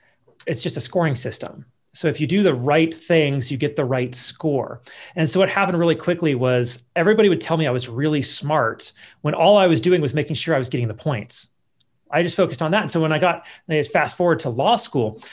it's 0.46 0.62
just 0.62 0.78
a 0.78 0.82
scoring 0.82 1.16
system 1.16 1.66
so 1.96 2.10
if 2.10 2.20
you 2.20 2.28
do 2.28 2.44
the 2.44 2.54
right 2.54 2.94
things, 2.94 3.50
you 3.50 3.58
get 3.58 3.78
the 3.78 3.86
right 3.86 4.14
score. 4.14 4.82
And 5.16 5.30
so 5.30 5.40
what 5.40 5.50
happened 5.50 5.80
really 5.80 5.96
quickly 5.96 6.36
was 6.36 6.84
everybody 6.94 7.30
would 7.30 7.40
tell 7.40 7.56
me 7.56 7.68
I 7.68 7.72
was 7.72 7.88
really 7.88 8.22
smart 8.22 8.92
when 9.22 9.34
all 9.34 9.58
I 9.58 9.68
was 9.68 9.80
doing 9.80 10.02
was 10.02 10.14
making 10.14 10.36
sure 10.36 10.54
I 10.54 10.58
was 10.58 10.68
getting 10.68 10.90
the 10.90 10.94
points. 10.94 11.52
I 12.12 12.22
just 12.22 12.36
focused 12.36 12.62
on 12.62 12.72
that. 12.72 12.82
And 12.82 12.92
so 12.92 13.00
when 13.00 13.14
I 13.14 13.20
got 13.20 13.48
fast 13.94 14.18
forward 14.18 14.42
to 14.42 14.50
law 14.50 14.76
school, 14.76 15.24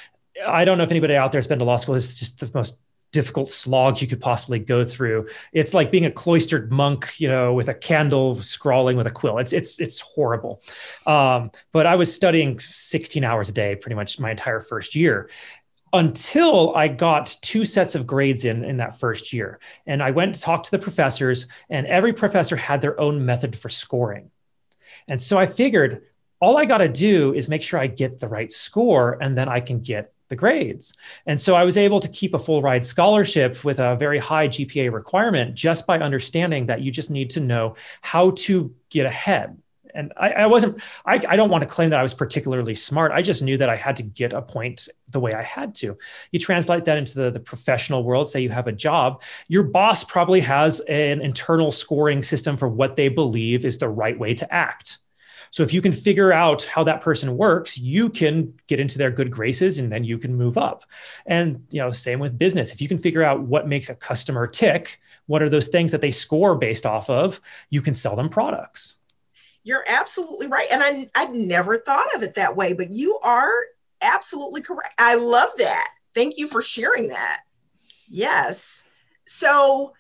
I 0.46 0.64
don't 0.64 0.79
know 0.79 0.85
if 0.85 0.92
anybody 0.92 1.16
out 1.16 1.33
there 1.33 1.40
has 1.40 1.48
been 1.48 1.59
to 1.59 1.64
law 1.64 1.77
school. 1.77 1.96
It's 1.96 2.18
just 2.18 2.38
the 2.38 2.51
most 2.55 2.79
difficult 3.12 3.48
slog 3.48 4.01
you 4.01 4.09
could 4.09 4.20
possibly 4.20 4.59
go 4.59 4.85
through. 4.85 5.29
It's 5.53 5.75
like 5.75 5.90
being 5.90 6.07
a 6.07 6.11
cloistered 6.11 6.72
monk, 6.72 7.14
you 7.18 7.29
know, 7.29 7.55
with 7.55 7.68
a 7.68 7.75
candle 7.75 8.35
scrawling 8.37 8.96
with 8.96 9.07
a 9.07 9.11
quill. 9.11 9.38
It's 9.38 9.53
it's 9.53 9.79
it's 9.79 10.01
horrible. 10.01 10.62
Um, 11.07 11.51
but 11.72 11.87
I 11.87 11.94
was 11.94 12.12
studying 12.12 12.59
16 12.59 13.22
hours 13.22 13.51
a 13.51 13.53
day 13.53 13.77
pretty 13.77 13.94
much 13.94 14.18
my 14.18 14.31
entire 14.31 14.61
first 14.61 14.94
year, 14.94 15.29
until 15.92 16.75
I 16.75 16.88
got 16.88 17.37
two 17.42 17.64
sets 17.64 17.94
of 17.94 18.07
grades 18.07 18.44
in 18.44 18.64
in 18.64 18.79
that 18.79 18.98
first 18.98 19.33
year. 19.33 19.61
And 19.87 20.03
I 20.03 20.11
went 20.11 20.35
to 20.35 20.40
talk 20.40 20.64
to 20.64 20.70
the 20.70 20.79
professors, 20.79 21.46
and 21.68 21.87
every 21.87 22.12
professor 22.12 22.57
had 22.57 22.81
their 22.81 22.98
own 22.98 23.25
method 23.25 23.55
for 23.55 23.68
scoring. 23.68 24.31
And 25.09 25.20
so 25.20 25.38
I 25.38 25.46
figured 25.46 26.03
all 26.40 26.57
I 26.57 26.64
got 26.64 26.79
to 26.79 26.88
do 26.88 27.35
is 27.35 27.48
make 27.48 27.62
sure 27.62 27.79
I 27.79 27.87
get 27.87 28.18
the 28.18 28.29
right 28.29 28.51
score, 28.51 29.18
and 29.20 29.37
then 29.37 29.48
I 29.48 29.61
can 29.61 29.81
get 29.81 30.12
the 30.32 30.36
grades. 30.36 30.94
And 31.26 31.38
so 31.38 31.54
I 31.54 31.62
was 31.62 31.76
able 31.76 32.00
to 32.00 32.08
keep 32.08 32.32
a 32.32 32.38
full 32.38 32.62
ride 32.62 32.86
scholarship 32.86 33.64
with 33.64 33.78
a 33.78 33.96
very 33.96 34.18
high 34.18 34.48
GPA 34.48 34.90
requirement 34.90 35.54
just 35.54 35.86
by 35.86 35.98
understanding 35.98 36.66
that 36.66 36.80
you 36.80 36.90
just 36.90 37.10
need 37.10 37.28
to 37.30 37.40
know 37.40 37.76
how 38.00 38.30
to 38.30 38.74
get 38.88 39.04
ahead 39.04 39.58
and 39.94 40.12
I, 40.16 40.30
I 40.30 40.46
wasn't 40.46 40.80
I, 41.04 41.20
I 41.28 41.36
don't 41.36 41.50
want 41.50 41.62
to 41.62 41.68
claim 41.68 41.90
that 41.90 42.00
I 42.00 42.02
was 42.02 42.14
particularly 42.14 42.74
smart. 42.74 43.12
I 43.12 43.22
just 43.22 43.42
knew 43.42 43.56
that 43.58 43.68
I 43.68 43.76
had 43.76 43.96
to 43.96 44.02
get 44.02 44.32
a 44.32 44.42
point 44.42 44.88
the 45.10 45.20
way 45.20 45.32
I 45.32 45.42
had 45.42 45.74
to. 45.76 45.96
You 46.30 46.38
translate 46.38 46.84
that 46.86 46.98
into 46.98 47.14
the, 47.14 47.30
the 47.30 47.40
professional 47.40 48.02
world, 48.04 48.28
say 48.28 48.40
you 48.40 48.50
have 48.50 48.66
a 48.66 48.72
job, 48.72 49.22
your 49.48 49.64
boss 49.64 50.04
probably 50.04 50.40
has 50.40 50.80
an 50.80 51.20
internal 51.20 51.72
scoring 51.72 52.22
system 52.22 52.56
for 52.56 52.68
what 52.68 52.96
they 52.96 53.08
believe 53.08 53.64
is 53.64 53.78
the 53.78 53.88
right 53.88 54.18
way 54.18 54.34
to 54.34 54.52
act. 54.52 54.98
So 55.52 55.62
if 55.62 55.74
you 55.74 55.82
can 55.82 55.92
figure 55.92 56.32
out 56.32 56.62
how 56.62 56.82
that 56.84 57.02
person 57.02 57.36
works, 57.36 57.78
you 57.78 58.08
can 58.08 58.54
get 58.68 58.80
into 58.80 58.96
their 58.96 59.10
good 59.10 59.30
graces 59.30 59.78
and 59.78 59.92
then 59.92 60.02
you 60.02 60.16
can 60.16 60.34
move 60.34 60.56
up. 60.56 60.84
And 61.26 61.66
you 61.70 61.78
know, 61.78 61.92
same 61.92 62.18
with 62.18 62.38
business. 62.38 62.72
If 62.72 62.80
you 62.80 62.88
can 62.88 62.96
figure 62.96 63.22
out 63.22 63.42
what 63.42 63.68
makes 63.68 63.90
a 63.90 63.94
customer 63.94 64.46
tick, 64.46 64.98
what 65.26 65.42
are 65.42 65.50
those 65.50 65.68
things 65.68 65.92
that 65.92 66.00
they 66.00 66.10
score 66.10 66.56
based 66.56 66.86
off 66.86 67.10
of, 67.10 67.38
you 67.68 67.82
can 67.82 67.92
sell 67.92 68.16
them 68.16 68.30
products. 68.30 68.94
You're 69.62 69.84
absolutely 69.86 70.46
right. 70.46 70.68
And 70.72 70.82
I, 70.82 71.10
I'd 71.14 71.34
never 71.34 71.76
thought 71.76 72.08
of 72.16 72.22
it 72.22 72.34
that 72.34 72.56
way, 72.56 72.72
but 72.72 72.90
you 72.90 73.18
are 73.22 73.52
absolutely 74.00 74.62
correct. 74.62 74.94
I 74.98 75.16
love 75.16 75.50
that. 75.58 75.88
Thank 76.14 76.38
you 76.38 76.48
for 76.48 76.62
sharing 76.62 77.08
that. 77.08 77.42
Yes. 78.08 78.88
So 79.26 79.92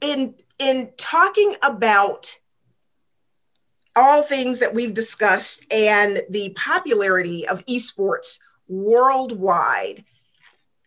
in 0.00 0.36
in 0.58 0.90
talking 0.96 1.56
about 1.62 2.38
all 3.96 4.22
things 4.22 4.58
that 4.60 4.74
we've 4.74 4.94
discussed 4.94 5.64
and 5.72 6.22
the 6.30 6.52
popularity 6.56 7.46
of 7.48 7.64
esports 7.66 8.38
worldwide, 8.68 10.04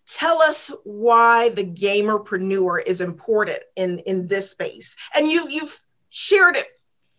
tell 0.05 0.41
us 0.41 0.73
why 0.83 1.49
the 1.49 1.65
gamerpreneur 1.65 2.81
is 2.85 3.01
important 3.01 3.59
in 3.75 3.99
in 3.99 4.27
this 4.27 4.51
space. 4.51 4.95
And 5.15 5.27
you 5.27 5.45
you've 5.49 5.79
shared 6.09 6.57
it 6.57 6.67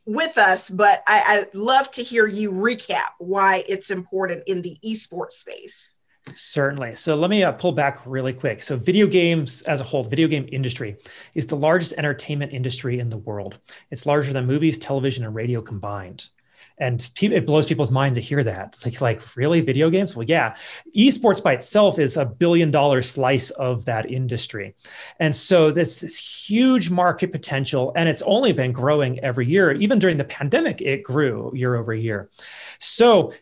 with 0.06 0.38
us, 0.38 0.70
but 0.70 1.02
I, 1.06 1.44
would 1.44 1.54
love 1.54 1.90
to 1.92 2.02
hear 2.02 2.26
you 2.26 2.50
recap 2.50 3.10
why 3.18 3.62
it's 3.68 3.90
important 3.90 4.42
in 4.46 4.62
the 4.62 4.76
esports 4.84 5.32
space. 5.32 5.97
Certainly. 6.32 6.94
So 6.96 7.14
let 7.14 7.30
me 7.30 7.42
uh, 7.42 7.52
pull 7.52 7.72
back 7.72 8.00
really 8.06 8.32
quick. 8.32 8.62
So, 8.62 8.76
video 8.76 9.06
games 9.06 9.62
as 9.62 9.80
a 9.80 9.84
whole, 9.84 10.02
the 10.02 10.10
video 10.10 10.28
game 10.28 10.48
industry 10.50 10.96
is 11.34 11.46
the 11.46 11.56
largest 11.56 11.94
entertainment 11.96 12.52
industry 12.52 12.98
in 12.98 13.08
the 13.08 13.18
world. 13.18 13.58
It's 13.90 14.06
larger 14.06 14.32
than 14.32 14.46
movies, 14.46 14.78
television, 14.78 15.24
and 15.24 15.34
radio 15.34 15.60
combined 15.60 16.28
and 16.80 17.10
it 17.20 17.46
blows 17.46 17.66
people's 17.66 17.90
minds 17.90 18.16
to 18.16 18.22
hear 18.22 18.42
that. 18.44 18.70
It's 18.72 18.84
like, 18.84 19.00
like 19.00 19.36
really 19.36 19.60
video 19.60 19.90
games? 19.90 20.14
Well, 20.14 20.26
yeah. 20.26 20.54
Esports 20.96 21.42
by 21.42 21.54
itself 21.54 21.98
is 21.98 22.16
a 22.16 22.24
billion 22.24 22.70
dollar 22.70 23.02
slice 23.02 23.50
of 23.50 23.84
that 23.86 24.10
industry. 24.10 24.74
And 25.18 25.34
so 25.34 25.70
this, 25.70 26.00
this 26.00 26.48
huge 26.48 26.90
market 26.90 27.32
potential, 27.32 27.92
and 27.96 28.08
it's 28.08 28.22
only 28.22 28.52
been 28.52 28.72
growing 28.72 29.18
every 29.20 29.46
year. 29.46 29.72
Even 29.72 29.98
during 29.98 30.16
the 30.16 30.24
pandemic, 30.24 30.80
it 30.80 31.02
grew 31.02 31.52
year 31.54 31.74
over 31.74 31.94
year. 31.94 32.30
So 32.78 33.32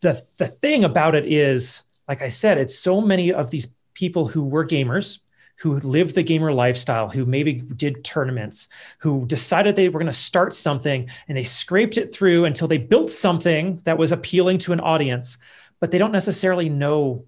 the, 0.00 0.22
the 0.38 0.48
thing 0.48 0.84
about 0.84 1.14
it 1.14 1.26
is, 1.26 1.84
like 2.10 2.22
I 2.22 2.28
said, 2.28 2.58
it's 2.58 2.76
so 2.76 3.00
many 3.00 3.32
of 3.32 3.52
these 3.52 3.72
people 3.94 4.26
who 4.26 4.44
were 4.44 4.66
gamers 4.66 5.20
who 5.60 5.78
lived 5.78 6.16
the 6.16 6.24
gamer 6.24 6.52
lifestyle, 6.52 7.08
who 7.08 7.24
maybe 7.24 7.52
did 7.52 8.02
tournaments, 8.02 8.68
who 8.98 9.26
decided 9.26 9.76
they 9.76 9.88
were 9.88 10.00
going 10.00 10.06
to 10.06 10.12
start 10.12 10.52
something 10.54 11.08
and 11.28 11.38
they 11.38 11.44
scraped 11.44 11.98
it 11.98 12.12
through 12.12 12.46
until 12.46 12.66
they 12.66 12.78
built 12.78 13.10
something 13.10 13.80
that 13.84 13.96
was 13.96 14.10
appealing 14.10 14.58
to 14.58 14.72
an 14.72 14.80
audience, 14.80 15.38
but 15.78 15.92
they 15.92 15.98
don't 15.98 16.10
necessarily 16.10 16.68
know 16.68 17.26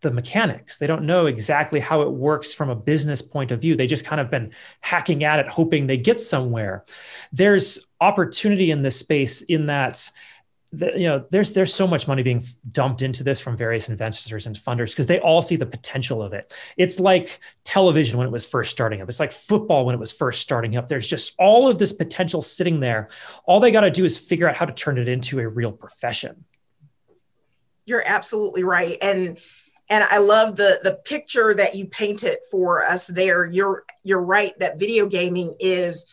the 0.00 0.10
mechanics. 0.10 0.78
They 0.78 0.86
don't 0.86 1.04
know 1.04 1.26
exactly 1.26 1.80
how 1.80 2.00
it 2.00 2.10
works 2.10 2.54
from 2.54 2.70
a 2.70 2.76
business 2.76 3.20
point 3.20 3.50
of 3.50 3.60
view. 3.60 3.76
They 3.76 3.88
just 3.88 4.06
kind 4.06 4.22
of 4.22 4.30
been 4.30 4.52
hacking 4.80 5.22
at 5.22 5.40
it, 5.40 5.48
hoping 5.48 5.86
they 5.86 5.98
get 5.98 6.18
somewhere. 6.18 6.86
There's 7.32 7.86
opportunity 8.00 8.70
in 8.70 8.80
this 8.80 8.98
space 8.98 9.42
in 9.42 9.66
that 9.66 10.10
the, 10.72 10.92
you 10.96 11.08
know 11.08 11.24
there's 11.30 11.52
there's 11.52 11.74
so 11.74 11.86
much 11.86 12.06
money 12.06 12.22
being 12.22 12.42
dumped 12.70 13.02
into 13.02 13.24
this 13.24 13.40
from 13.40 13.56
various 13.56 13.88
investors 13.88 14.46
and 14.46 14.56
funders 14.56 14.90
because 14.90 15.06
they 15.06 15.18
all 15.20 15.40
see 15.40 15.56
the 15.56 15.66
potential 15.66 16.22
of 16.22 16.32
it. 16.32 16.54
It's 16.76 17.00
like 17.00 17.40
television 17.64 18.18
when 18.18 18.26
it 18.26 18.30
was 18.30 18.44
first 18.44 18.70
starting 18.70 19.00
up. 19.00 19.08
It's 19.08 19.20
like 19.20 19.32
football 19.32 19.86
when 19.86 19.94
it 19.94 19.98
was 19.98 20.12
first 20.12 20.40
starting 20.40 20.76
up. 20.76 20.88
There's 20.88 21.06
just 21.06 21.34
all 21.38 21.68
of 21.68 21.78
this 21.78 21.92
potential 21.92 22.42
sitting 22.42 22.80
there. 22.80 23.08
All 23.44 23.60
they 23.60 23.72
got 23.72 23.80
to 23.82 23.90
do 23.90 24.04
is 24.04 24.18
figure 24.18 24.48
out 24.48 24.56
how 24.56 24.66
to 24.66 24.72
turn 24.72 24.98
it 24.98 25.08
into 25.08 25.40
a 25.40 25.48
real 25.48 25.72
profession. 25.72 26.44
You're 27.86 28.04
absolutely 28.04 28.64
right 28.64 28.96
and 29.00 29.38
and 29.90 30.04
i 30.10 30.18
love 30.18 30.56
the 30.56 30.80
the 30.82 30.98
picture 31.06 31.54
that 31.54 31.74
you 31.74 31.86
painted 31.86 32.36
for 32.50 32.84
us 32.84 33.06
there. 33.06 33.46
You're 33.46 33.84
you're 34.04 34.22
right 34.22 34.52
that 34.58 34.78
video 34.78 35.06
gaming 35.06 35.56
is 35.58 36.06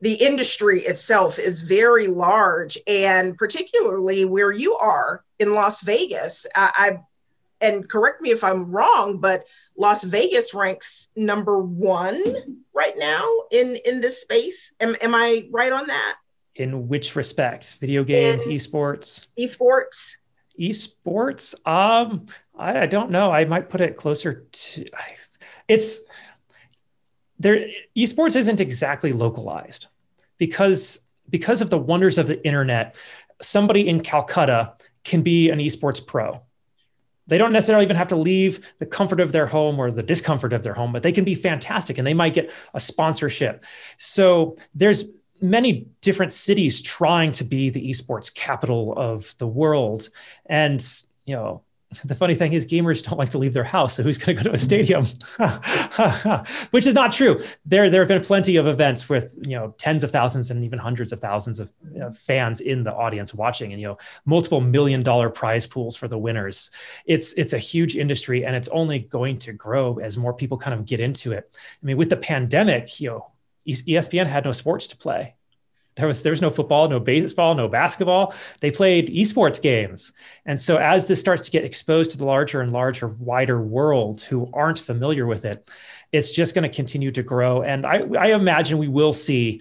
the 0.00 0.14
industry 0.14 0.80
itself 0.80 1.38
is 1.38 1.62
very 1.62 2.06
large 2.06 2.78
and 2.86 3.36
particularly 3.36 4.24
where 4.24 4.52
you 4.52 4.74
are 4.74 5.24
in 5.38 5.52
las 5.52 5.82
vegas 5.82 6.46
I, 6.54 6.72
I, 6.76 7.66
and 7.66 7.88
correct 7.88 8.20
me 8.20 8.30
if 8.30 8.44
i'm 8.44 8.70
wrong 8.70 9.18
but 9.18 9.44
las 9.76 10.04
vegas 10.04 10.54
ranks 10.54 11.10
number 11.16 11.58
one 11.58 12.22
right 12.78 12.94
now 12.96 13.28
in 13.50 13.76
in 13.84 14.00
this 14.00 14.22
space. 14.22 14.74
Am, 14.80 14.94
am 15.02 15.14
i 15.14 15.48
right 15.50 15.72
on 15.72 15.86
that? 15.88 16.16
In 16.54 16.88
which 16.88 17.16
respects? 17.16 17.74
Video 17.74 18.04
games 18.04 18.46
in 18.46 18.52
esports? 18.52 19.26
esports. 19.38 20.16
Esports? 20.58 21.54
Um 21.66 22.26
I, 22.56 22.82
I 22.82 22.86
don't 22.86 23.10
know. 23.10 23.30
I 23.30 23.44
might 23.44 23.68
put 23.68 23.80
it 23.80 23.96
closer 23.96 24.46
to 24.50 24.84
it's 25.66 26.00
there 27.38 27.68
esports 27.96 28.36
isn't 28.36 28.60
exactly 28.60 29.12
localized 29.12 29.86
because 30.38 31.00
because 31.30 31.60
of 31.60 31.70
the 31.70 31.78
wonders 31.78 32.18
of 32.18 32.26
the 32.26 32.44
internet 32.46 32.96
somebody 33.40 33.88
in 33.88 34.00
calcutta 34.00 34.74
can 35.04 35.22
be 35.22 35.48
an 35.48 35.58
esports 35.58 36.04
pro. 36.04 36.42
They 37.28 37.38
don't 37.38 37.52
necessarily 37.52 37.84
even 37.84 37.96
have 37.96 38.08
to 38.08 38.16
leave 38.16 38.60
the 38.78 38.86
comfort 38.86 39.20
of 39.20 39.32
their 39.32 39.46
home 39.46 39.78
or 39.78 39.90
the 39.90 40.02
discomfort 40.02 40.52
of 40.52 40.64
their 40.64 40.74
home 40.74 40.92
but 40.92 41.02
they 41.02 41.12
can 41.12 41.24
be 41.24 41.34
fantastic 41.34 41.98
and 41.98 42.06
they 42.06 42.14
might 42.14 42.34
get 42.34 42.50
a 42.74 42.80
sponsorship. 42.80 43.64
So 43.96 44.56
there's 44.74 45.04
many 45.40 45.86
different 46.00 46.32
cities 46.32 46.82
trying 46.82 47.30
to 47.32 47.44
be 47.44 47.70
the 47.70 47.88
esports 47.90 48.34
capital 48.34 48.92
of 48.96 49.34
the 49.38 49.46
world. 49.46 50.08
And 50.46 50.84
you 51.26 51.34
know 51.34 51.62
the 52.04 52.14
funny 52.14 52.34
thing 52.34 52.52
is 52.52 52.66
gamers 52.66 53.02
don't 53.02 53.18
like 53.18 53.30
to 53.30 53.38
leave 53.38 53.54
their 53.54 53.64
house 53.64 53.94
so 53.94 54.02
who's 54.02 54.18
going 54.18 54.36
to 54.36 54.44
go 54.44 54.50
to 54.50 54.54
a 54.54 54.58
stadium? 54.58 55.04
Which 56.70 56.86
is 56.86 56.92
not 56.92 57.12
true. 57.12 57.40
There 57.64 57.88
there 57.88 58.02
have 58.02 58.08
been 58.08 58.22
plenty 58.22 58.56
of 58.56 58.66
events 58.66 59.08
with 59.08 59.38
you 59.40 59.56
know 59.56 59.74
tens 59.78 60.04
of 60.04 60.10
thousands 60.10 60.50
and 60.50 60.64
even 60.64 60.78
hundreds 60.78 61.12
of 61.12 61.20
thousands 61.20 61.60
of 61.60 61.72
you 61.90 62.00
know, 62.00 62.10
fans 62.10 62.60
in 62.60 62.84
the 62.84 62.94
audience 62.94 63.32
watching 63.32 63.72
and 63.72 63.80
you 63.80 63.88
know 63.88 63.98
multiple 64.26 64.60
million 64.60 65.02
dollar 65.02 65.30
prize 65.30 65.66
pools 65.66 65.96
for 65.96 66.08
the 66.08 66.18
winners. 66.18 66.70
It's 67.06 67.32
it's 67.34 67.54
a 67.54 67.58
huge 67.58 67.96
industry 67.96 68.44
and 68.44 68.54
it's 68.54 68.68
only 68.68 68.98
going 68.98 69.38
to 69.40 69.52
grow 69.52 69.98
as 69.98 70.16
more 70.16 70.34
people 70.34 70.58
kind 70.58 70.74
of 70.74 70.84
get 70.84 71.00
into 71.00 71.32
it. 71.32 71.56
I 71.82 71.86
mean 71.86 71.96
with 71.96 72.10
the 72.10 72.16
pandemic 72.16 73.00
you 73.00 73.10
know 73.10 73.32
espn 73.66 74.26
had 74.26 74.44
no 74.44 74.52
sports 74.52 74.86
to 74.88 74.96
play 74.96 75.34
there 75.98 76.06
was 76.06 76.22
there 76.22 76.32
was 76.32 76.40
no 76.40 76.50
football, 76.50 76.88
no 76.88 77.00
baseball, 77.00 77.54
no 77.54 77.68
basketball. 77.68 78.32
They 78.60 78.70
played 78.70 79.08
esports 79.08 79.60
games. 79.60 80.12
And 80.46 80.60
so 80.60 80.76
as 80.76 81.06
this 81.06 81.20
starts 81.20 81.42
to 81.42 81.50
get 81.50 81.64
exposed 81.64 82.12
to 82.12 82.18
the 82.18 82.26
larger 82.26 82.60
and 82.60 82.72
larger, 82.72 83.08
wider 83.08 83.60
world 83.60 84.22
who 84.22 84.48
aren't 84.54 84.78
familiar 84.78 85.26
with 85.26 85.44
it, 85.44 85.68
it's 86.12 86.30
just 86.30 86.54
going 86.54 86.68
to 86.68 86.74
continue 86.74 87.10
to 87.10 87.22
grow. 87.22 87.62
And 87.62 87.84
I, 87.84 88.04
I 88.18 88.26
imagine 88.28 88.78
we 88.78 88.88
will 88.88 89.12
see 89.12 89.60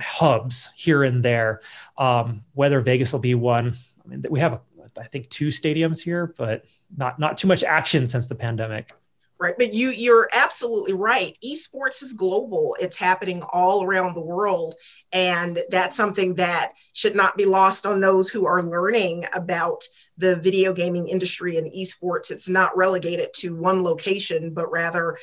hubs 0.00 0.70
here 0.76 1.02
and 1.02 1.22
there. 1.24 1.60
Um, 1.96 2.44
whether 2.54 2.80
Vegas 2.80 3.12
will 3.12 3.20
be 3.20 3.34
one, 3.34 3.76
I 4.04 4.08
mean, 4.08 4.24
we 4.30 4.38
have, 4.38 4.60
I 4.98 5.04
think, 5.04 5.28
two 5.30 5.48
stadiums 5.48 6.00
here, 6.00 6.32
but 6.38 6.64
not 6.96 7.18
not 7.18 7.36
too 7.36 7.48
much 7.48 7.64
action 7.64 8.06
since 8.06 8.28
the 8.28 8.36
pandemic. 8.36 8.94
Right, 9.40 9.54
but 9.56 9.72
you 9.72 9.90
you're 9.90 10.28
absolutely 10.34 10.94
right. 10.94 11.38
Esports 11.44 12.02
is 12.02 12.12
global. 12.12 12.76
It's 12.80 12.98
happening 12.98 13.40
all 13.52 13.84
around 13.84 14.14
the 14.14 14.20
world, 14.20 14.74
and 15.12 15.60
that's 15.70 15.96
something 15.96 16.34
that 16.34 16.72
should 16.92 17.14
not 17.14 17.36
be 17.36 17.44
lost 17.44 17.86
on 17.86 18.00
those 18.00 18.28
who 18.28 18.46
are 18.46 18.64
learning 18.64 19.26
about 19.32 19.84
the 20.16 20.40
video 20.40 20.72
gaming 20.72 21.06
industry 21.06 21.56
and 21.56 21.72
esports. 21.72 22.32
It's 22.32 22.48
not 22.48 22.76
relegated 22.76 23.28
to 23.36 23.54
one 23.54 23.84
location, 23.84 24.54
but 24.54 24.72
rather 24.72 25.16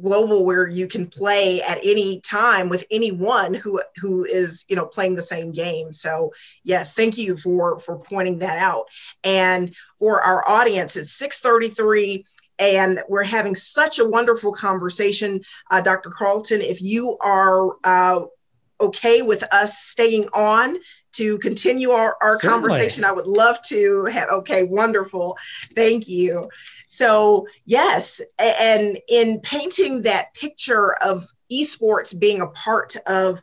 global 0.00 0.44
where 0.44 0.68
you 0.68 0.86
can 0.86 1.06
play 1.06 1.60
at 1.62 1.78
any 1.78 2.20
time 2.20 2.68
with 2.68 2.84
anyone 2.90 3.54
who 3.54 3.80
who 4.00 4.24
is 4.24 4.64
you 4.68 4.76
know 4.76 4.84
playing 4.86 5.16
the 5.16 5.22
same 5.22 5.50
game 5.50 5.92
so 5.92 6.30
yes 6.62 6.94
thank 6.94 7.18
you 7.18 7.36
for 7.36 7.78
for 7.80 7.98
pointing 7.98 8.38
that 8.38 8.58
out 8.58 8.84
and 9.24 9.74
for 9.98 10.20
our 10.22 10.48
audience 10.48 10.96
it's 10.96 11.12
633 11.12 12.24
and 12.58 13.00
we're 13.08 13.24
having 13.24 13.54
such 13.54 13.98
a 13.98 14.08
wonderful 14.08 14.52
conversation 14.52 15.40
uh, 15.70 15.80
dr 15.80 16.08
carlton. 16.10 16.60
If 16.60 16.82
you 16.82 17.16
are 17.20 17.72
uh, 17.84 18.22
okay 18.80 19.22
with 19.22 19.42
us 19.52 19.78
staying 19.78 20.28
on 20.34 20.76
to 21.12 21.38
continue 21.38 21.90
our, 21.90 22.16
our 22.20 22.38
conversation 22.38 23.04
i 23.04 23.10
would 23.10 23.26
love 23.26 23.58
to 23.62 24.06
have 24.12 24.28
okay 24.30 24.62
wonderful. 24.64 25.36
Thank 25.74 26.08
you. 26.08 26.48
So, 26.86 27.46
yes, 27.66 28.22
and 28.38 28.98
in 29.08 29.40
painting 29.40 30.02
that 30.02 30.32
picture 30.34 30.94
of 31.04 31.26
esports 31.52 32.18
being 32.18 32.40
a 32.40 32.46
part 32.46 32.96
of, 33.06 33.42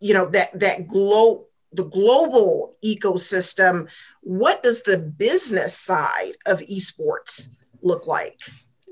you 0.00 0.14
know, 0.14 0.26
that 0.30 0.58
that 0.58 0.88
globe 0.88 1.42
the 1.74 1.84
global 1.84 2.76
ecosystem, 2.84 3.88
what 4.20 4.62
does 4.62 4.82
the 4.82 4.98
business 4.98 5.76
side 5.76 6.34
of 6.46 6.60
esports 6.60 7.48
look 7.82 8.06
like? 8.06 8.40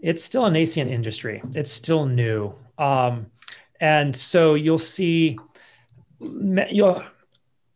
It's 0.02 0.22
still 0.22 0.46
a 0.46 0.50
nascent 0.50 0.90
industry. 0.90 1.42
It's 1.54 1.72
still 1.72 2.06
new. 2.06 2.54
Um, 2.78 3.26
and 3.80 4.14
so 4.14 4.54
you'll 4.54 4.78
see 4.78 5.38
you'll 6.20 7.02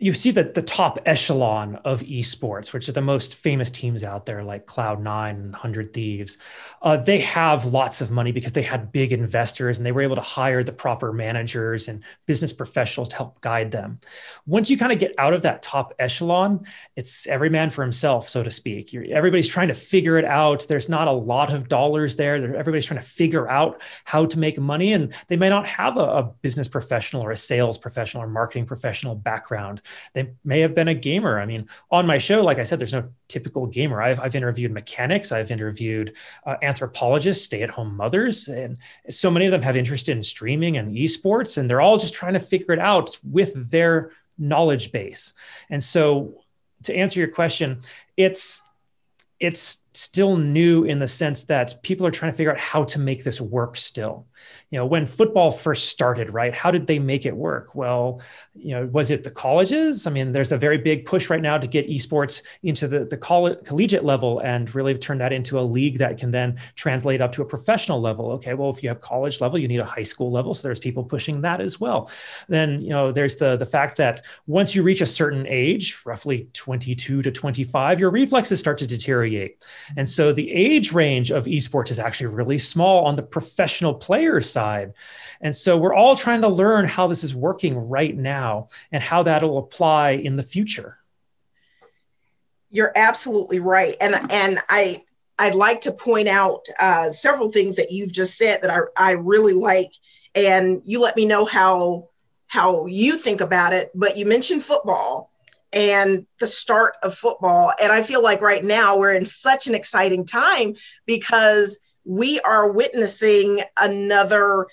you 0.05 0.13
see 0.13 0.31
that 0.31 0.53
the 0.53 0.61
top 0.61 0.99
echelon 1.07 1.77
of 1.77 2.03
esports, 2.03 2.75
which 2.75 2.91
are 2.91 2.93
the 2.93 3.01
most 3.01 3.37
famous 3.37 3.71
teams 3.71 4.05
out 4.05 4.27
there, 4.27 4.45
like 4.45 4.67
Cloud9 4.67 5.31
and 5.31 5.53
100 5.53 5.95
Thieves, 5.95 6.37
uh, 6.83 6.99
they 6.99 7.21
have 7.21 7.65
lots 7.65 8.03
of 8.03 8.11
money 8.11 8.31
because 8.31 8.53
they 8.53 8.61
had 8.61 8.93
big 8.93 9.13
investors 9.13 9.79
and 9.79 9.87
they 9.87 9.93
were 9.93 10.03
able 10.03 10.17
to 10.17 10.21
hire 10.21 10.63
the 10.63 10.75
proper 10.75 11.11
managers 11.11 11.89
and 11.89 12.03
business 12.27 12.53
professionals 12.53 13.09
to 13.09 13.17
help 13.17 13.41
guide 13.41 13.71
them. 13.71 13.99
Once 14.45 14.69
you 14.69 14.77
kind 14.77 14.93
of 14.93 14.99
get 14.99 15.15
out 15.17 15.33
of 15.33 15.41
that 15.41 15.63
top 15.63 15.95
echelon, 15.99 16.67
it's 16.97 17.27
every 17.27 17.49
man 17.49 17.71
for 17.71 17.81
himself, 17.81 18.29
so 18.29 18.43
to 18.43 18.51
speak. 18.51 18.93
You're, 18.93 19.07
everybody's 19.11 19.49
trying 19.49 19.69
to 19.69 19.75
figure 19.75 20.19
it 20.19 20.27
out. 20.27 20.69
There's 20.69 20.91
not 20.91 21.09
a 21.09 21.13
lot 21.13 21.51
of 21.51 21.71
dollars 21.71 22.17
there. 22.17 22.35
Everybody's 22.35 22.85
trying 22.85 23.01
to 23.01 23.07
figure 23.07 23.49
out 23.49 23.81
how 24.05 24.27
to 24.27 24.39
make 24.39 24.61
money, 24.61 24.93
and 24.93 25.15
they 25.29 25.39
may 25.39 25.49
not 25.49 25.67
have 25.67 25.97
a, 25.97 26.03
a 26.03 26.23
business 26.43 26.69
professional 26.69 27.25
or 27.25 27.31
a 27.31 27.37
sales 27.39 27.79
professional 27.79 28.23
or 28.23 28.29
marketing 28.29 28.67
professional 28.67 29.15
background 29.15 29.81
they 30.13 30.33
may 30.45 30.61
have 30.61 30.75
been 30.75 30.89
a 30.89 30.95
gamer. 30.95 31.39
I 31.39 31.47
mean, 31.47 31.69
on 31.91 32.07
my 32.07 32.19
show, 32.19 32.43
like 32.43 32.59
I 32.59 32.65
said, 32.65 32.79
there's 32.79 32.93
no 32.93 33.11
typical 33.29 33.67
gamer. 33.67 34.03
I've, 34.03 34.21
I've 34.21 34.35
interviewed 34.35 34.73
mechanics, 34.73 35.33
I've 35.33 35.51
interviewed 35.51 36.15
uh, 36.47 36.57
anthropologists, 36.63 37.45
stay 37.45 37.63
at 37.63 37.71
home 37.71 37.97
mothers, 37.97 38.49
and 38.49 38.79
so 39.09 39.31
many 39.31 39.47
of 39.47 39.53
them 39.53 39.63
have 39.63 39.77
interest 39.77 40.09
in 40.09 40.23
streaming 40.23 40.77
and 40.77 40.97
esports, 40.97 41.59
and 41.59 41.69
they're 41.69 41.81
all 41.81 41.99
just 41.99 42.15
trying 42.15 42.35
to 42.35 42.41
figure 42.41 42.75
it 42.75 42.81
out 42.81 43.19
with 43.23 43.71
their 43.71 44.11
knowledge 44.39 44.93
base. 44.93 45.33
And 45.71 45.83
so, 45.83 46.43
to 46.85 46.95
answer 46.95 47.21
your 47.21 47.31
question, 47.31 47.83
it's 48.17 48.63
it's 49.41 49.84
still 49.97 50.37
new 50.37 50.85
in 50.85 50.99
the 50.99 51.09
sense 51.09 51.45
that 51.45 51.81
people 51.83 52.07
are 52.07 52.11
trying 52.11 52.33
to 52.33 52.37
figure 52.37 52.53
out 52.53 52.59
how 52.59 52.85
to 52.85 52.99
make 52.99 53.23
this 53.23 53.41
work 53.41 53.77
still. 53.77 54.27
You 54.71 54.79
know 54.79 54.87
when 54.87 55.07
football 55.07 55.51
first 55.51 55.89
started 55.89 56.31
right 56.31 56.55
how 56.55 56.71
did 56.71 56.87
they 56.87 56.99
make 56.99 57.25
it 57.25 57.37
work? 57.37 57.75
Well 57.75 58.21
you 58.55 58.75
know 58.75 58.87
was 58.87 59.11
it 59.11 59.23
the 59.23 59.31
colleges? 59.31 60.07
I 60.07 60.11
mean 60.11 60.33
there's 60.33 60.53
a 60.53 60.59
very 60.59 60.79
big 60.79 61.07
push 61.07 61.31
right 61.31 61.41
now 61.41 61.59
to 61.59 61.67
get 61.67 61.89
esports 61.89 62.43
into 62.63 62.89
the, 62.89 63.05
the 63.05 63.17
coll- 63.17 63.55
collegiate 63.55 64.05
level 64.05 64.41
and 64.41 64.75
really 64.75 64.99
turn 64.99 65.19
that 65.19 65.33
into 65.33 65.59
a 65.59 65.63
league 65.63 65.99
that 65.99 66.19
can 66.19 66.31
then 66.31 66.59
translate 66.75 67.21
up 67.21 67.33
to 67.33 67.43
a 67.43 67.47
professional 67.47 68.01
level. 68.01 68.33
Okay 68.33 68.55
well 68.55 68.71
if 68.71 68.83
you 68.83 68.89
have 68.89 69.01
college 69.01 69.41
level 69.41 69.59
you 69.59 69.69
need 69.69 69.81
a 69.81 69.85
high 69.85 70.03
school 70.03 70.31
level 70.31 70.53
so 70.53 70.63
there's 70.63 70.81
people 70.81 71.05
pushing 71.05 71.41
that 71.43 71.61
as 71.61 71.81
well. 71.81 72.11
Then 72.49 72.83
you 72.83 72.91
know 72.91 73.13
there's 73.13 73.37
the 73.37 73.57
the 73.57 73.67
fact 73.67 73.97
that 73.99 74.23
once 74.47 74.75
you 74.75 74.83
reach 74.83 75.01
a 75.01 75.07
certain 75.07 75.47
age 75.49 76.03
roughly 76.05 76.49
22 76.53 77.23
to 77.23 77.31
25 77.31 78.01
your 78.01 78.11
reflexes 78.11 78.59
start 78.59 78.79
to 78.79 78.87
deteriorate 78.87 79.65
and 79.97 80.09
so 80.09 80.33
the 80.33 80.53
age 80.53 80.93
range 80.93 81.31
of 81.31 81.47
esports 81.47 81.91
is 81.91 81.99
actually 81.99 82.29
really 82.29 82.59
small 82.59 83.05
on 83.05 83.17
the 83.17 83.23
professional 83.23 83.95
player 83.95 84.41
side. 84.41 84.93
And 85.41 85.55
so 85.55 85.77
we're 85.77 85.95
all 85.95 86.17
trying 86.17 86.41
to 86.43 86.49
learn 86.49 86.87
how 86.87 87.07
this 87.07 87.25
is 87.25 87.35
working 87.35 87.77
right 87.77 88.17
now 88.17 88.69
and 88.93 89.03
how 89.03 89.23
that'll 89.23 89.59
apply 89.59 90.13
in 90.13 90.37
the 90.37 90.43
future. 90.43 90.99
You're 92.71 92.93
absolutely 92.97 93.61
right. 93.61 93.95
And 94.01 94.15
and 94.31 94.59
I 94.69 95.03
I'd 95.39 95.55
like 95.55 95.81
to 95.83 95.93
point 95.93 96.29
out 96.29 96.67
uh, 96.81 97.11
several 97.11 97.51
things 97.51 97.77
that 97.77 97.91
you've 97.91 98.13
just 98.13 98.37
said 98.37 98.63
that 98.63 98.71
I, 98.71 99.11
I 99.11 99.13
really 99.13 99.53
like. 99.53 99.93
And 100.35 100.83
you 100.85 101.01
let 101.03 101.17
me 101.17 101.27
know 101.27 101.45
how 101.45 102.09
how 102.47 102.87
you 102.87 103.17
think 103.17 103.41
about 103.41 103.73
it. 103.73 103.91
But 103.95 104.17
you 104.17 104.27
mentioned 104.27 104.63
football 104.63 105.33
and 105.75 106.27
the 106.41 106.47
start 106.47 106.95
of 107.03 107.15
football. 107.15 107.73
And 107.83 107.93
I 107.93 108.03
feel 108.03 108.23
like 108.23 108.41
right 108.41 108.65
now 108.65 108.97
we're 108.97 109.13
in 109.13 109.25
such 109.25 109.67
an 109.67 109.75
exciting 109.75 110.25
time 110.25 110.75
because 111.05 111.79
we 112.05 112.41
are 112.41 112.71
witnessing 112.71 113.61
another 113.79 114.69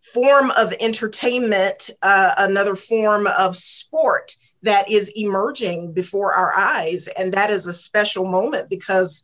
form 0.00 0.50
of 0.56 0.72
entertainment, 0.80 1.90
uh, 2.02 2.32
another 2.38 2.74
form 2.74 3.26
of 3.26 3.56
sport 3.56 4.34
that 4.62 4.90
is 4.90 5.12
emerging 5.14 5.92
before 5.92 6.32
our 6.32 6.56
eyes. 6.56 7.08
And 7.18 7.32
that 7.34 7.50
is 7.50 7.66
a 7.66 7.72
special 7.72 8.24
moment 8.24 8.70
because, 8.70 9.22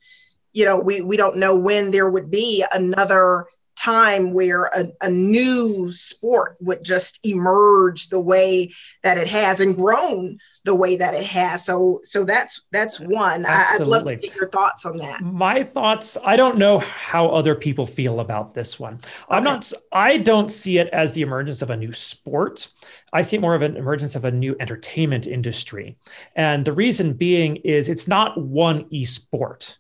you 0.52 0.64
know, 0.64 0.78
we, 0.78 1.00
we 1.00 1.16
don't 1.16 1.38
know 1.38 1.54
when 1.56 1.90
there 1.90 2.10
would 2.10 2.30
be 2.30 2.64
another 2.72 3.46
time 3.76 4.32
where 4.32 4.64
a, 4.66 4.86
a 5.02 5.10
new 5.10 5.90
sport 5.90 6.56
would 6.60 6.84
just 6.84 7.18
emerge 7.26 8.08
the 8.08 8.20
way 8.20 8.70
that 9.02 9.18
it 9.18 9.26
has 9.26 9.60
and 9.60 9.76
grown 9.76 10.38
the 10.64 10.74
way 10.74 10.96
that 10.96 11.14
it 11.14 11.24
has. 11.24 11.64
So 11.64 12.00
so 12.04 12.24
that's 12.24 12.64
that's 12.72 12.98
one. 12.98 13.44
Absolutely. 13.44 13.84
I'd 13.84 13.88
love 13.88 14.04
to 14.06 14.16
get 14.16 14.34
your 14.34 14.48
thoughts 14.48 14.86
on 14.86 14.96
that. 14.98 15.20
My 15.20 15.62
thoughts, 15.62 16.16
I 16.24 16.36
don't 16.36 16.58
know 16.58 16.78
how 16.78 17.28
other 17.28 17.54
people 17.54 17.86
feel 17.86 18.20
about 18.20 18.54
this 18.54 18.80
one. 18.80 18.94
Okay. 18.94 19.12
I'm 19.28 19.44
not 19.44 19.70
I 19.92 20.16
don't 20.18 20.50
see 20.50 20.78
it 20.78 20.88
as 20.88 21.12
the 21.12 21.22
emergence 21.22 21.60
of 21.60 21.70
a 21.70 21.76
new 21.76 21.92
sport. 21.92 22.68
I 23.12 23.22
see 23.22 23.38
more 23.38 23.54
of 23.54 23.62
an 23.62 23.76
emergence 23.76 24.14
of 24.14 24.24
a 24.24 24.30
new 24.30 24.56
entertainment 24.58 25.26
industry. 25.26 25.96
And 26.34 26.64
the 26.64 26.72
reason 26.72 27.12
being 27.12 27.56
is 27.56 27.88
it's 27.88 28.08
not 28.08 28.40
one 28.40 28.84
esport. 28.90 29.76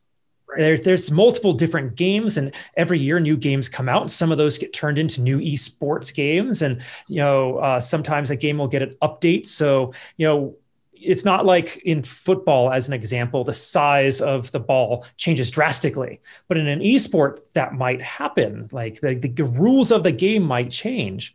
There's 0.56 0.82
there's 0.82 1.10
multiple 1.10 1.52
different 1.52 1.96
games, 1.96 2.36
and 2.36 2.54
every 2.76 2.98
year 2.98 3.18
new 3.18 3.36
games 3.36 3.68
come 3.68 3.88
out. 3.88 4.02
And 4.02 4.10
some 4.10 4.30
of 4.30 4.38
those 4.38 4.58
get 4.58 4.72
turned 4.72 4.98
into 4.98 5.20
new 5.20 5.40
esports 5.40 6.14
games, 6.14 6.62
and 6.62 6.82
you 7.08 7.16
know 7.16 7.56
uh, 7.58 7.80
sometimes 7.80 8.30
a 8.30 8.36
game 8.36 8.58
will 8.58 8.68
get 8.68 8.82
an 8.82 8.94
update. 9.02 9.46
So 9.46 9.92
you 10.16 10.26
know 10.26 10.56
it's 11.04 11.24
not 11.24 11.46
like 11.46 11.76
in 11.84 12.02
football, 12.02 12.72
as 12.72 12.88
an 12.88 12.94
example, 12.94 13.44
the 13.44 13.54
size 13.54 14.20
of 14.20 14.50
the 14.52 14.60
ball 14.60 15.06
changes 15.16 15.50
drastically. 15.50 16.20
But 16.48 16.58
in 16.58 16.66
an 16.66 16.80
esport, 16.80 17.40
that 17.52 17.74
might 17.74 18.00
happen. 18.00 18.68
Like 18.72 19.00
the, 19.00 19.14
the 19.14 19.44
rules 19.44 19.90
of 19.90 20.02
the 20.02 20.12
game 20.12 20.42
might 20.42 20.70
change. 20.70 21.34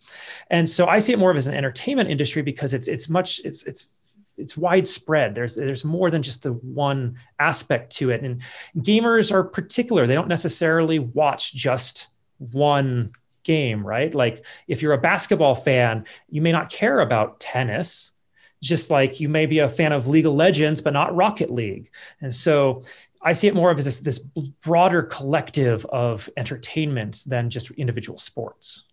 And 0.50 0.68
so 0.68 0.88
I 0.88 1.00
see 1.00 1.14
it 1.14 1.20
more 1.20 1.32
of 1.32 1.38
as 1.38 1.48
an 1.48 1.54
entertainment 1.54 2.10
industry 2.10 2.42
because 2.42 2.74
it's 2.74 2.88
it's 2.88 3.10
much 3.10 3.40
it's 3.44 3.64
it's 3.64 3.90
it's 4.38 4.58
widespread. 4.58 5.36
There's 5.36 5.56
there's 5.56 5.86
more 5.86 6.10
than 6.10 6.24
just 6.24 6.44
the 6.44 6.54
one 6.54 7.18
aspect 7.40 7.96
to 7.98 8.10
it. 8.10 8.24
And 8.24 8.42
gamers 8.78 9.32
are 9.32 9.44
particular. 9.44 10.08
They 10.08 10.16
don't 10.16 10.28
necessarily 10.28 11.00
watch 11.00 11.54
just 11.54 12.08
one 12.38 13.12
game, 13.44 13.86
right? 13.86 14.14
Like 14.14 14.46
if 14.68 14.82
you're 14.82 14.94
a 14.94 15.02
basketball 15.02 15.56
fan, 15.56 16.06
you 16.30 16.42
may 16.42 16.52
not 16.52 16.70
care 16.70 17.00
about 17.00 17.40
tennis 17.40 18.14
just 18.62 18.90
like 18.90 19.20
you 19.20 19.30
may 19.30 19.46
be 19.46 19.60
a 19.60 19.70
fan 19.70 19.92
of 19.92 20.08
League 20.08 20.26
of 20.26 20.34
Legends, 20.34 20.82
but 20.82 20.94
not 20.94 21.16
Rocket 21.16 21.50
League. 21.50 21.90
And 22.22 22.34
so 22.34 22.84
I 23.22 23.34
see 23.34 23.48
it 23.48 23.56
more 23.56 23.72
of 23.72 23.78
as 23.80 23.86
this, 23.86 24.00
this 24.00 24.20
broader 24.20 25.04
collective 25.04 25.86
of 25.86 26.30
entertainment 26.38 27.24
than 27.26 27.50
just 27.50 27.72
individual 27.72 28.18
sports. 28.18 28.84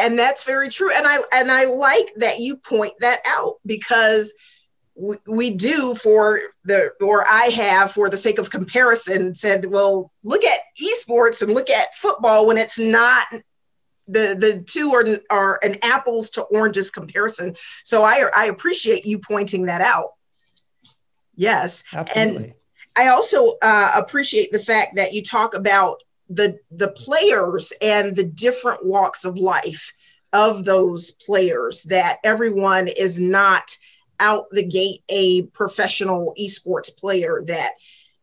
and 0.00 0.18
that's 0.18 0.44
very 0.44 0.68
true 0.68 0.90
and 0.94 1.06
i 1.06 1.18
and 1.34 1.50
i 1.50 1.64
like 1.64 2.12
that 2.16 2.38
you 2.38 2.56
point 2.56 2.92
that 3.00 3.20
out 3.26 3.56
because 3.66 4.34
we, 4.94 5.16
we 5.26 5.54
do 5.54 5.94
for 5.94 6.38
the 6.64 6.90
or 7.00 7.24
i 7.28 7.50
have 7.54 7.90
for 7.90 8.08
the 8.08 8.16
sake 8.16 8.38
of 8.38 8.50
comparison 8.50 9.34
said 9.34 9.66
well 9.66 10.12
look 10.22 10.44
at 10.44 10.60
esports 10.80 11.42
and 11.42 11.52
look 11.52 11.70
at 11.70 11.94
football 11.94 12.46
when 12.46 12.58
it's 12.58 12.78
not 12.78 13.26
the 14.08 14.36
the 14.38 14.64
two 14.66 14.92
are 14.94 15.18
are 15.30 15.58
an 15.62 15.76
apples 15.82 16.30
to 16.30 16.42
oranges 16.44 16.90
comparison. 16.90 17.54
So 17.84 18.02
i 18.02 18.28
i 18.34 18.46
appreciate 18.46 19.04
you 19.04 19.18
pointing 19.18 19.66
that 19.66 19.80
out. 19.80 20.10
Yes. 21.36 21.84
Absolutely. 21.94 22.44
and 22.44 22.54
i 22.96 23.08
also 23.08 23.54
uh, 23.62 23.90
appreciate 23.96 24.52
the 24.52 24.58
fact 24.58 24.96
that 24.96 25.12
you 25.12 25.22
talk 25.22 25.54
about 25.54 26.02
the 26.28 26.58
the 26.70 26.92
players 26.92 27.72
and 27.80 28.16
the 28.16 28.24
different 28.24 28.84
walks 28.84 29.24
of 29.24 29.38
life 29.38 29.92
of 30.32 30.64
those 30.64 31.12
players 31.12 31.82
that 31.84 32.18
everyone 32.24 32.88
is 32.88 33.20
not 33.20 33.76
out 34.20 34.46
the 34.50 34.66
gate 34.66 35.02
a 35.10 35.42
professional 35.48 36.34
esports 36.40 36.96
player 36.96 37.42
that 37.46 37.72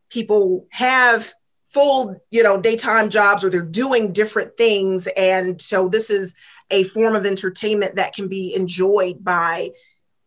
people 0.09 0.65
have 0.71 1.32
full 1.70 2.15
you 2.32 2.43
know 2.43 2.59
daytime 2.59 3.09
jobs 3.09 3.45
or 3.45 3.49
they're 3.49 3.61
doing 3.61 4.11
different 4.11 4.57
things 4.57 5.07
and 5.15 5.61
so 5.61 5.88
this 5.88 6.09
is 6.09 6.36
a 6.72 6.84
form 6.86 7.15
of 7.15 7.26
entertainment 7.26 7.95
that 7.95 8.13
can 8.13 8.28
be 8.28 8.53
enjoyed 8.53 9.24
by 9.24 9.70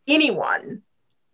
anyone 0.08 0.82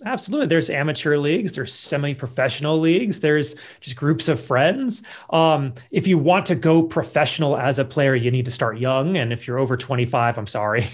Absolutely. 0.06 0.46
There's 0.46 0.70
amateur 0.70 1.16
leagues, 1.16 1.52
there's 1.52 1.74
semi 1.74 2.14
professional 2.14 2.78
leagues, 2.78 3.20
there's 3.20 3.56
just 3.80 3.96
groups 3.96 4.28
of 4.28 4.40
friends. 4.40 5.02
Um, 5.30 5.74
if 5.90 6.06
you 6.06 6.18
want 6.18 6.46
to 6.46 6.54
go 6.54 6.84
professional 6.84 7.56
as 7.56 7.80
a 7.80 7.84
player, 7.84 8.14
you 8.14 8.30
need 8.30 8.44
to 8.44 8.52
start 8.52 8.78
young. 8.78 9.16
And 9.16 9.32
if 9.32 9.48
you're 9.48 9.58
over 9.58 9.76
25, 9.76 10.38
I'm 10.38 10.46
sorry. 10.46 10.86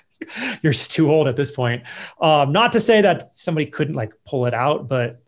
you're 0.62 0.72
just 0.72 0.90
too 0.90 1.12
old 1.12 1.28
at 1.28 1.36
this 1.36 1.50
point. 1.50 1.82
Um, 2.18 2.52
not 2.52 2.72
to 2.72 2.80
say 2.80 3.02
that 3.02 3.34
somebody 3.34 3.66
couldn't 3.66 3.94
like 3.94 4.14
pull 4.24 4.46
it 4.46 4.54
out, 4.54 4.88
but 4.88 5.22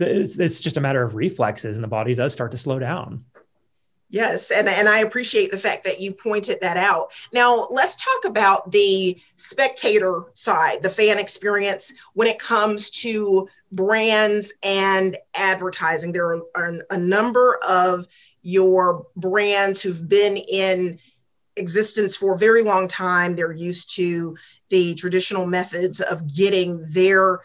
it's, 0.00 0.38
it's 0.38 0.60
just 0.60 0.76
a 0.76 0.80
matter 0.80 1.02
of 1.02 1.14
reflexes 1.14 1.76
and 1.76 1.84
the 1.84 1.88
body 1.88 2.14
does 2.14 2.32
start 2.32 2.52
to 2.52 2.58
slow 2.58 2.78
down. 2.78 3.24
Yes, 4.12 4.50
and, 4.50 4.68
and 4.68 4.88
I 4.88 5.00
appreciate 5.00 5.52
the 5.52 5.56
fact 5.56 5.84
that 5.84 6.00
you 6.00 6.12
pointed 6.12 6.60
that 6.62 6.76
out. 6.76 7.12
Now, 7.32 7.68
let's 7.70 7.94
talk 7.94 8.24
about 8.24 8.72
the 8.72 9.16
spectator 9.36 10.24
side, 10.34 10.82
the 10.82 10.90
fan 10.90 11.20
experience 11.20 11.94
when 12.14 12.26
it 12.26 12.40
comes 12.40 12.90
to 13.02 13.48
brands 13.70 14.52
and 14.64 15.16
advertising. 15.34 16.10
There 16.10 16.40
are 16.56 16.74
a 16.90 16.98
number 16.98 17.60
of 17.68 18.08
your 18.42 19.06
brands 19.14 19.80
who've 19.80 20.08
been 20.08 20.36
in 20.36 20.98
existence 21.56 22.16
for 22.16 22.34
a 22.34 22.38
very 22.38 22.64
long 22.64 22.88
time. 22.88 23.36
They're 23.36 23.52
used 23.52 23.94
to 23.94 24.36
the 24.70 24.94
traditional 24.96 25.46
methods 25.46 26.00
of 26.00 26.26
getting 26.34 26.84
their 26.88 27.42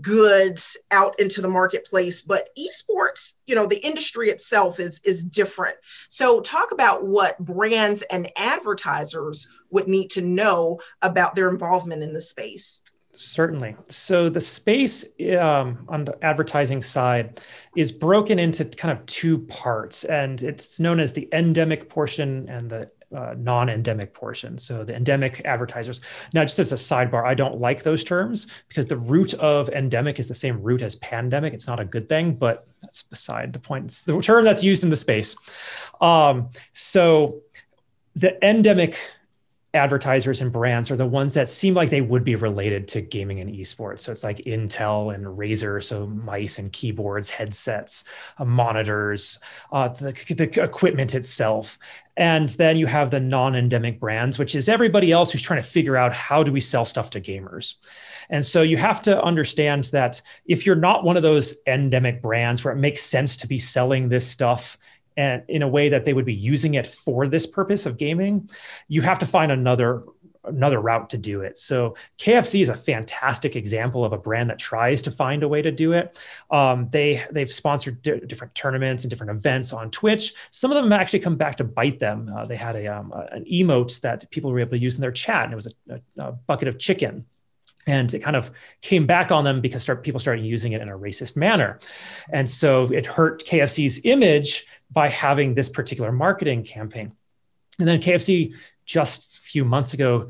goods 0.00 0.76
out 0.90 1.18
into 1.20 1.40
the 1.40 1.48
marketplace 1.48 2.22
but 2.22 2.48
esports 2.58 3.34
you 3.46 3.54
know 3.54 3.66
the 3.66 3.84
industry 3.84 4.28
itself 4.28 4.80
is 4.80 5.00
is 5.04 5.22
different 5.24 5.76
so 6.08 6.40
talk 6.40 6.72
about 6.72 7.06
what 7.06 7.38
brands 7.38 8.02
and 8.10 8.30
advertisers 8.36 9.48
would 9.70 9.88
need 9.88 10.10
to 10.10 10.22
know 10.22 10.78
about 11.02 11.34
their 11.34 11.48
involvement 11.48 12.02
in 12.02 12.12
the 12.12 12.20
space 12.20 12.82
Certainly. 13.16 13.76
So 13.88 14.28
the 14.28 14.40
space 14.40 15.04
um, 15.38 15.84
on 15.88 16.04
the 16.04 16.16
advertising 16.24 16.82
side 16.82 17.40
is 17.76 17.92
broken 17.92 18.38
into 18.40 18.64
kind 18.64 18.96
of 18.96 19.06
two 19.06 19.38
parts, 19.38 20.04
and 20.04 20.42
it's 20.42 20.80
known 20.80 20.98
as 20.98 21.12
the 21.12 21.28
endemic 21.32 21.88
portion 21.88 22.48
and 22.48 22.68
the 22.68 22.90
uh, 23.14 23.34
non-endemic 23.38 24.12
portion. 24.14 24.58
So 24.58 24.84
the 24.84 24.94
endemic 24.96 25.42
advertisers. 25.44 26.00
Now, 26.32 26.42
just 26.42 26.58
as 26.58 26.72
a 26.72 26.76
sidebar, 26.76 27.24
I 27.24 27.34
don't 27.34 27.60
like 27.60 27.82
those 27.82 28.04
terms 28.04 28.46
because 28.68 28.86
the 28.86 28.96
root 28.96 29.34
of 29.34 29.68
endemic 29.70 30.18
is 30.18 30.28
the 30.28 30.34
same 30.34 30.60
root 30.60 30.82
as 30.82 30.96
pandemic. 30.96 31.54
It's 31.54 31.66
not 31.66 31.80
a 31.80 31.84
good 31.84 32.08
thing, 32.08 32.34
but 32.34 32.66
that's 32.82 33.02
beside 33.02 33.52
the 33.52 33.58
point. 33.58 33.86
It's 33.86 34.02
the 34.02 34.20
term 34.20 34.44
that's 34.44 34.64
used 34.64 34.84
in 34.84 34.90
the 34.90 34.96
space. 34.96 35.36
Um, 36.00 36.50
so 36.72 37.40
the 38.14 38.44
endemic 38.46 38.98
advertisers 39.74 40.40
and 40.40 40.52
brands 40.52 40.90
are 40.90 40.96
the 40.96 41.06
ones 41.06 41.34
that 41.34 41.48
seem 41.48 41.74
like 41.74 41.90
they 41.90 42.00
would 42.00 42.24
be 42.24 42.36
related 42.36 42.86
to 42.88 43.00
gaming 43.00 43.40
and 43.40 43.50
esports. 43.50 44.00
So 44.00 44.12
it's 44.12 44.24
like 44.24 44.38
Intel 44.38 45.14
and 45.14 45.26
Razer, 45.26 45.82
so 45.82 46.06
mice 46.06 46.58
and 46.58 46.72
keyboards, 46.72 47.28
headsets, 47.28 48.04
uh, 48.38 48.44
monitors, 48.44 49.38
uh, 49.72 49.88
the, 49.88 50.12
the 50.34 50.62
equipment 50.62 51.14
itself. 51.14 51.78
And 52.16 52.48
then 52.50 52.76
you 52.76 52.86
have 52.86 53.10
the 53.10 53.18
non 53.18 53.56
endemic 53.56 53.98
brands, 53.98 54.38
which 54.38 54.54
is 54.54 54.68
everybody 54.68 55.10
else 55.10 55.32
who's 55.32 55.42
trying 55.42 55.60
to 55.60 55.68
figure 55.68 55.96
out 55.96 56.12
how 56.12 56.44
do 56.44 56.52
we 56.52 56.60
sell 56.60 56.84
stuff 56.84 57.10
to 57.10 57.20
gamers. 57.20 57.74
And 58.30 58.44
so 58.44 58.62
you 58.62 58.76
have 58.76 59.02
to 59.02 59.20
understand 59.22 59.84
that 59.84 60.22
if 60.46 60.64
you're 60.64 60.76
not 60.76 61.04
one 61.04 61.16
of 61.16 61.22
those 61.22 61.56
endemic 61.66 62.22
brands 62.22 62.64
where 62.64 62.72
it 62.72 62.78
makes 62.78 63.02
sense 63.02 63.36
to 63.38 63.48
be 63.48 63.58
selling 63.58 64.08
this 64.08 64.26
stuff 64.26 64.78
and 65.16 65.42
in 65.48 65.62
a 65.62 65.68
way 65.68 65.88
that 65.88 66.04
they 66.04 66.12
would 66.12 66.24
be 66.24 66.34
using 66.34 66.74
it 66.74 66.86
for 66.86 67.26
this 67.26 67.46
purpose 67.46 67.86
of 67.86 67.96
gaming, 67.96 68.48
you 68.88 69.02
have 69.02 69.18
to 69.20 69.26
find 69.26 69.52
another 69.52 70.04
another 70.46 70.78
route 70.78 71.10
to 71.10 71.18
do 71.18 71.40
it. 71.40 71.58
So 71.58 71.96
KFC 72.18 72.60
is 72.60 72.68
a 72.68 72.76
fantastic 72.76 73.56
example 73.56 74.04
of 74.04 74.12
a 74.12 74.18
brand 74.18 74.50
that 74.50 74.58
tries 74.58 75.02
to 75.02 75.10
find 75.10 75.42
a 75.42 75.48
way 75.48 75.62
to 75.62 75.72
do 75.72 75.92
it. 75.92 76.18
Um, 76.50 76.88
they 76.90 77.24
they've 77.30 77.52
sponsored 77.52 78.02
di- 78.02 78.20
different 78.20 78.54
tournaments 78.54 79.04
and 79.04 79.10
different 79.10 79.30
events 79.30 79.72
on 79.72 79.90
Twitch. 79.90 80.34
Some 80.50 80.70
of 80.70 80.76
them 80.76 80.92
actually 80.92 81.20
come 81.20 81.36
back 81.36 81.56
to 81.56 81.64
bite 81.64 81.98
them. 81.98 82.30
Uh, 82.34 82.46
they 82.46 82.56
had 82.56 82.76
a 82.76 82.86
um, 82.86 83.12
an 83.32 83.44
emote 83.50 84.00
that 84.02 84.30
people 84.30 84.52
were 84.52 84.60
able 84.60 84.72
to 84.72 84.78
use 84.78 84.94
in 84.94 85.00
their 85.00 85.12
chat, 85.12 85.44
and 85.44 85.52
it 85.52 85.56
was 85.56 85.66
a, 85.88 85.94
a, 85.94 86.28
a 86.28 86.32
bucket 86.32 86.68
of 86.68 86.78
chicken 86.78 87.26
and 87.86 88.12
it 88.14 88.20
kind 88.20 88.36
of 88.36 88.50
came 88.80 89.06
back 89.06 89.30
on 89.30 89.44
them 89.44 89.60
because 89.60 89.82
start, 89.82 90.02
people 90.02 90.20
started 90.20 90.44
using 90.44 90.72
it 90.72 90.80
in 90.80 90.88
a 90.88 90.98
racist 90.98 91.36
manner. 91.36 91.78
And 92.30 92.48
so 92.48 92.84
it 92.92 93.06
hurt 93.06 93.44
kfc's 93.44 94.00
image 94.04 94.66
by 94.90 95.08
having 95.08 95.54
this 95.54 95.68
particular 95.68 96.12
marketing 96.12 96.64
campaign. 96.64 97.12
And 97.78 97.88
then 97.88 98.00
kfc 98.00 98.54
just 98.86 99.38
a 99.38 99.40
few 99.40 99.64
months 99.64 99.94
ago 99.94 100.28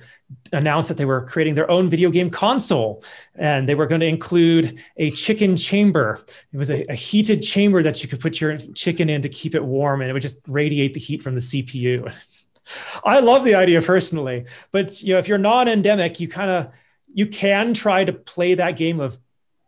announced 0.52 0.88
that 0.88 0.96
they 0.96 1.04
were 1.04 1.22
creating 1.22 1.54
their 1.54 1.68
own 1.68 1.88
video 1.88 2.08
game 2.10 2.30
console 2.30 3.02
and 3.34 3.68
they 3.68 3.74
were 3.74 3.86
going 3.86 4.00
to 4.00 4.06
include 4.06 4.78
a 4.96 5.10
chicken 5.10 5.56
chamber. 5.56 6.24
It 6.52 6.56
was 6.56 6.70
a, 6.70 6.84
a 6.88 6.94
heated 6.94 7.42
chamber 7.42 7.82
that 7.82 8.02
you 8.02 8.08
could 8.08 8.20
put 8.20 8.40
your 8.40 8.58
chicken 8.58 9.10
in 9.10 9.22
to 9.22 9.28
keep 9.28 9.54
it 9.54 9.64
warm 9.64 10.00
and 10.00 10.10
it 10.10 10.12
would 10.12 10.22
just 10.22 10.38
radiate 10.46 10.94
the 10.94 11.00
heat 11.00 11.22
from 11.22 11.34
the 11.34 11.40
cpu 11.40 12.12
I 13.04 13.20
love 13.20 13.44
the 13.44 13.54
idea 13.56 13.82
personally, 13.82 14.46
but 14.72 15.02
you 15.02 15.12
know, 15.12 15.18
if 15.18 15.28
you're 15.28 15.38
non-endemic, 15.38 16.18
you 16.18 16.28
kind 16.28 16.50
of 16.50 16.72
you 17.14 17.26
can 17.28 17.72
try 17.72 18.04
to 18.04 18.12
play 18.12 18.54
that 18.54 18.72
game 18.76 19.00
of 19.00 19.16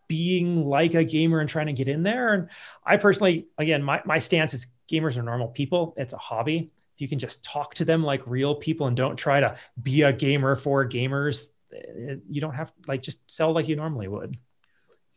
being 0.08 0.66
like 0.66 0.94
a 0.94 1.04
gamer 1.04 1.40
and 1.40 1.48
trying 1.48 1.66
to 1.66 1.72
get 1.72 1.88
in 1.88 2.02
there. 2.02 2.34
And 2.34 2.48
I 2.84 2.96
personally, 2.96 3.46
again, 3.56 3.82
my, 3.82 4.02
my 4.04 4.18
stance 4.18 4.52
is 4.52 4.66
gamers 4.90 5.16
are 5.16 5.22
normal 5.22 5.48
people. 5.48 5.94
It's 5.96 6.12
a 6.12 6.18
hobby. 6.18 6.70
If 6.94 7.00
you 7.00 7.08
can 7.08 7.18
just 7.18 7.44
talk 7.44 7.74
to 7.74 7.84
them 7.84 8.02
like 8.02 8.26
real 8.26 8.54
people 8.54 8.88
and 8.88 8.96
don't 8.96 9.16
try 9.16 9.40
to 9.40 9.56
be 9.80 10.02
a 10.02 10.12
gamer 10.12 10.56
for 10.56 10.86
gamers, 10.88 11.50
eh, 11.72 12.16
you 12.28 12.40
don't 12.40 12.54
have 12.54 12.72
like 12.86 13.02
just 13.02 13.30
sell 13.30 13.52
like 13.52 13.68
you 13.68 13.76
normally 13.76 14.08
would. 14.08 14.36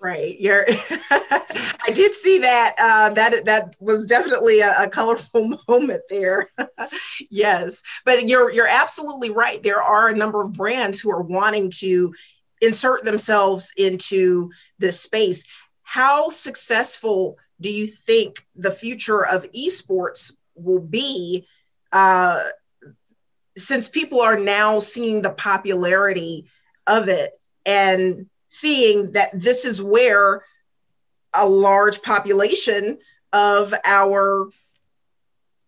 Right. 0.01 0.35
You're 0.39 0.65
I 1.11 1.91
did 1.93 2.13
see 2.13 2.39
that. 2.39 2.75
Uh, 2.79 3.13
that 3.15 3.45
that 3.45 3.75
was 3.79 4.05
definitely 4.05 4.61
a, 4.61 4.73
a 4.83 4.89
colorful 4.89 5.57
moment 5.67 6.01
there. 6.09 6.47
yes, 7.29 7.83
but 8.05 8.29
you're 8.29 8.49
you're 8.51 8.67
absolutely 8.67 9.29
right. 9.29 9.61
There 9.61 9.81
are 9.81 10.07
a 10.07 10.15
number 10.15 10.41
of 10.41 10.55
brands 10.55 10.99
who 10.99 11.11
are 11.11 11.21
wanting 11.21 11.69
to 11.79 12.13
insert 12.61 13.03
themselves 13.03 13.73
into 13.77 14.51
this 14.77 15.01
space. 15.01 15.45
How 15.83 16.29
successful 16.29 17.37
do 17.59 17.69
you 17.69 17.85
think 17.87 18.45
the 18.55 18.71
future 18.71 19.25
of 19.25 19.51
esports 19.51 20.33
will 20.55 20.81
be? 20.81 21.45
Uh, 21.91 22.41
since 23.57 23.89
people 23.89 24.21
are 24.21 24.37
now 24.37 24.79
seeing 24.79 25.21
the 25.21 25.31
popularity 25.31 26.45
of 26.87 27.09
it 27.09 27.31
and 27.65 28.27
seeing 28.49 29.13
that 29.13 29.29
this 29.33 29.63
is 29.63 29.81
where 29.81 30.43
a 31.33 31.47
large 31.47 32.01
population 32.01 32.97
of 33.31 33.73
our 33.85 34.49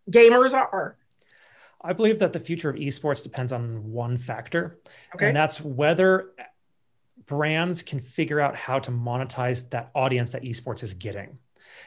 gamers 0.09 0.53
are. 0.53 0.97
I 1.83 1.93
believe 1.93 2.19
that 2.19 2.33
the 2.33 2.39
future 2.39 2.69
of 2.69 2.75
esports 2.75 3.23
depends 3.23 3.51
on 3.51 3.91
one 3.91 4.17
factor, 4.17 4.79
okay. 5.15 5.27
and 5.27 5.35
that's 5.35 5.61
whether 5.61 6.31
brands 7.25 7.81
can 7.81 7.99
figure 7.99 8.39
out 8.39 8.55
how 8.55 8.79
to 8.79 8.91
monetize 8.91 9.69
that 9.69 9.89
audience 9.95 10.33
that 10.33 10.43
esports 10.43 10.83
is 10.83 10.93
getting. 10.93 11.37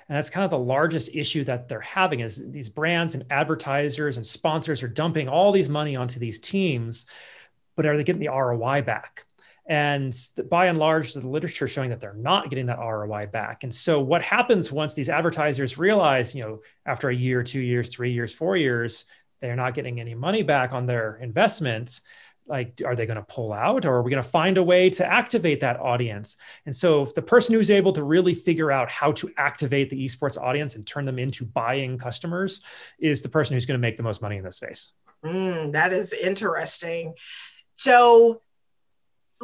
And 0.08 0.16
that's 0.16 0.30
kind 0.30 0.44
of 0.44 0.50
the 0.50 0.58
largest 0.58 1.10
issue 1.12 1.44
that 1.44 1.68
they're 1.68 1.80
having 1.80 2.20
is 2.20 2.42
these 2.50 2.68
brands 2.68 3.14
and 3.14 3.24
advertisers 3.30 4.16
and 4.16 4.26
sponsors 4.26 4.82
are 4.82 4.88
dumping 4.88 5.28
all 5.28 5.52
these 5.52 5.68
money 5.68 5.96
onto 5.96 6.18
these 6.18 6.40
teams, 6.40 7.06
but 7.76 7.86
are 7.86 7.96
they 7.96 8.04
getting 8.04 8.20
the 8.20 8.28
ROI 8.28 8.82
back? 8.82 9.26
And 9.66 10.14
by 10.50 10.66
and 10.66 10.78
large, 10.78 11.14
the 11.14 11.26
literature 11.26 11.66
showing 11.66 11.90
that 11.90 12.00
they're 12.00 12.12
not 12.12 12.50
getting 12.50 12.66
that 12.66 12.78
ROI 12.78 13.28
back. 13.32 13.62
And 13.62 13.72
so, 13.72 14.00
what 14.00 14.22
happens 14.22 14.70
once 14.70 14.92
these 14.92 15.08
advertisers 15.08 15.78
realize, 15.78 16.34
you 16.34 16.42
know, 16.42 16.60
after 16.84 17.08
a 17.08 17.14
year, 17.14 17.42
two 17.42 17.60
years, 17.60 17.88
three 17.88 18.12
years, 18.12 18.34
four 18.34 18.56
years, 18.56 19.06
they're 19.40 19.56
not 19.56 19.74
getting 19.74 20.00
any 20.00 20.14
money 20.14 20.42
back 20.42 20.72
on 20.72 20.86
their 20.86 21.16
investments 21.16 22.02
like 22.46 22.80
are 22.84 22.94
they 22.94 23.06
going 23.06 23.16
to 23.16 23.22
pull 23.22 23.52
out 23.52 23.86
or 23.86 23.94
are 23.94 24.02
we 24.02 24.10
going 24.10 24.22
to 24.22 24.28
find 24.28 24.58
a 24.58 24.62
way 24.62 24.90
to 24.90 25.06
activate 25.06 25.60
that 25.60 25.80
audience? 25.80 26.36
And 26.66 26.74
so 26.74 27.06
the 27.06 27.22
person 27.22 27.54
who's 27.54 27.70
able 27.70 27.92
to 27.92 28.04
really 28.04 28.34
figure 28.34 28.70
out 28.70 28.90
how 28.90 29.12
to 29.12 29.30
activate 29.36 29.90
the 29.90 30.04
esports 30.04 30.40
audience 30.40 30.74
and 30.74 30.86
turn 30.86 31.04
them 31.04 31.18
into 31.18 31.44
buying 31.44 31.96
customers 31.98 32.60
is 32.98 33.22
the 33.22 33.28
person 33.28 33.54
who's 33.54 33.66
going 33.66 33.78
to 33.78 33.82
make 33.82 33.96
the 33.96 34.02
most 34.02 34.20
money 34.20 34.36
in 34.36 34.44
this 34.44 34.56
space. 34.56 34.92
Mm, 35.24 35.72
that 35.72 35.92
is 35.92 36.12
interesting. 36.12 37.14
So 37.74 38.42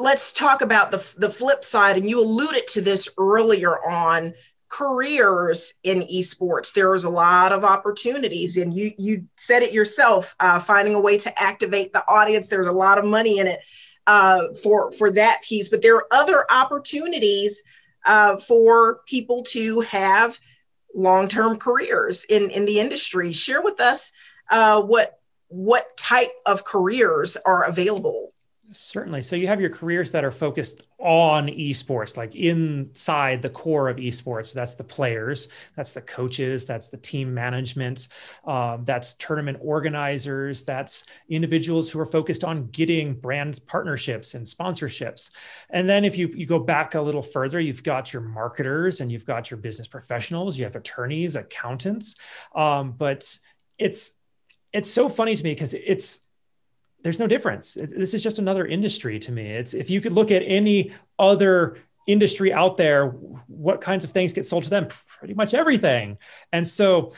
let's 0.01 0.33
talk 0.33 0.63
about 0.63 0.91
the, 0.91 1.15
the 1.19 1.29
flip 1.29 1.63
side 1.63 1.97
and 1.97 2.09
you 2.09 2.23
alluded 2.23 2.67
to 2.67 2.81
this 2.81 3.09
earlier 3.19 3.79
on 3.87 4.33
careers 4.69 5.75
in 5.83 6.01
esports. 6.03 6.73
There's 6.73 7.05
a 7.05 7.11
lot 7.11 7.53
of 7.53 7.65
opportunities 7.65 8.57
and 8.57 8.75
you 8.75 8.93
you 8.99 9.27
said 9.37 9.63
it 9.63 9.73
yourself 9.73 10.35
uh, 10.41 10.59
finding 10.59 10.95
a 10.95 11.01
way 11.01 11.19
to 11.19 11.43
activate 11.43 11.93
the 11.93 12.07
audience. 12.09 12.47
There's 12.47 12.69
a 12.69 12.73
lot 12.73 12.99
of 12.99 13.05
money 13.05 13.39
in 13.39 13.47
it 13.47 13.61
uh, 14.07 14.55
for 14.63 14.91
for 14.93 15.11
that 15.11 15.43
piece 15.47 15.69
but 15.69 15.83
there 15.83 15.97
are 15.97 16.07
other 16.13 16.47
opportunities 16.51 17.63
uh, 18.07 18.37
for 18.37 19.01
people 19.07 19.43
to 19.43 19.81
have 19.81 20.39
long-term 20.95 21.59
careers 21.59 22.25
in 22.31 22.49
in 22.51 22.65
the 22.65 22.81
industry. 22.81 23.33
Share 23.33 23.61
with 23.61 23.81
us 23.81 24.13
uh, 24.51 24.81
what 24.83 25.19
what 25.49 25.97
type 25.97 26.31
of 26.47 26.65
careers 26.65 27.37
are 27.45 27.69
available 27.69 28.33
Certainly. 28.73 29.23
So 29.23 29.35
you 29.35 29.49
have 29.49 29.61
your 29.61 29.71
careers 29.71 30.13
that 30.13 30.25
are 30.25 30.31
focused 30.31 30.87
on 31.01 31.49
esports, 31.49 32.17
like 32.17 32.37
inside 32.37 33.43
the 33.43 33.51
core 33.51 33.89
of 33.89 33.97
esports. 33.97 34.55
That's 34.55 34.77
the 34.77 34.85
players, 34.85 35.49
that's 35.75 35.93
the 35.93 36.01
coaches, 36.03 36.67
that's 36.67 36.87
the 36.87 36.97
team 36.97 37.35
management, 37.35 38.07
um, 38.45 38.85
that's 38.85 39.15
tournament 39.15 39.59
organizers, 39.61 40.63
that's 40.63 41.05
individuals 41.29 41.91
who 41.91 41.99
are 41.99 42.07
focused 42.07 42.45
on 42.45 42.69
getting 42.69 43.15
brand 43.15 43.61
partnerships 43.67 44.35
and 44.35 44.47
sponsorships. 44.47 45.33
And 45.71 45.89
then 45.89 46.05
if 46.05 46.17
you, 46.17 46.31
you 46.33 46.47
go 46.47 46.61
back 46.61 46.95
a 46.95 47.01
little 47.01 47.23
further, 47.23 47.59
you've 47.59 47.83
got 47.83 48.13
your 48.13 48.23
marketers 48.23 49.01
and 49.01 49.11
you've 49.11 49.27
got 49.27 49.51
your 49.51 49.59
business 49.59 49.89
professionals, 49.89 50.57
you 50.57 50.65
have 50.65 50.77
attorneys, 50.77 51.35
accountants. 51.35 52.15
Um, 52.55 52.93
but 52.93 53.37
it's 53.79 54.13
it's 54.73 54.91
so 54.91 55.09
funny 55.09 55.35
to 55.35 55.43
me 55.43 55.51
because 55.51 55.75
it's 55.75 56.21
there's 57.03 57.19
no 57.19 57.27
difference. 57.27 57.75
This 57.75 58.15
is 58.15 58.23
just 58.23 58.39
another 58.39 58.67
industry 58.67 59.19
to 59.21 59.33
me. 59.33 59.47
It's 59.51 59.75
if 59.75 59.91
you 59.91 60.01
could 60.01 60.13
look 60.13 60.31
at 60.31 60.43
any 60.43 60.93
other 61.19 61.79
industry 62.07 62.53
out 62.53 62.77
there, 62.77 63.09
what 63.47 63.81
kinds 63.81 64.05
of 64.05 64.11
things 64.11 64.33
get 64.33 64.47
sold 64.47 64.65
to 64.65 64.71
them? 64.71 64.89
Pretty 65.07 65.35
much 65.35 65.55
everything. 65.55 66.19
And 66.53 66.67
so 66.67 67.13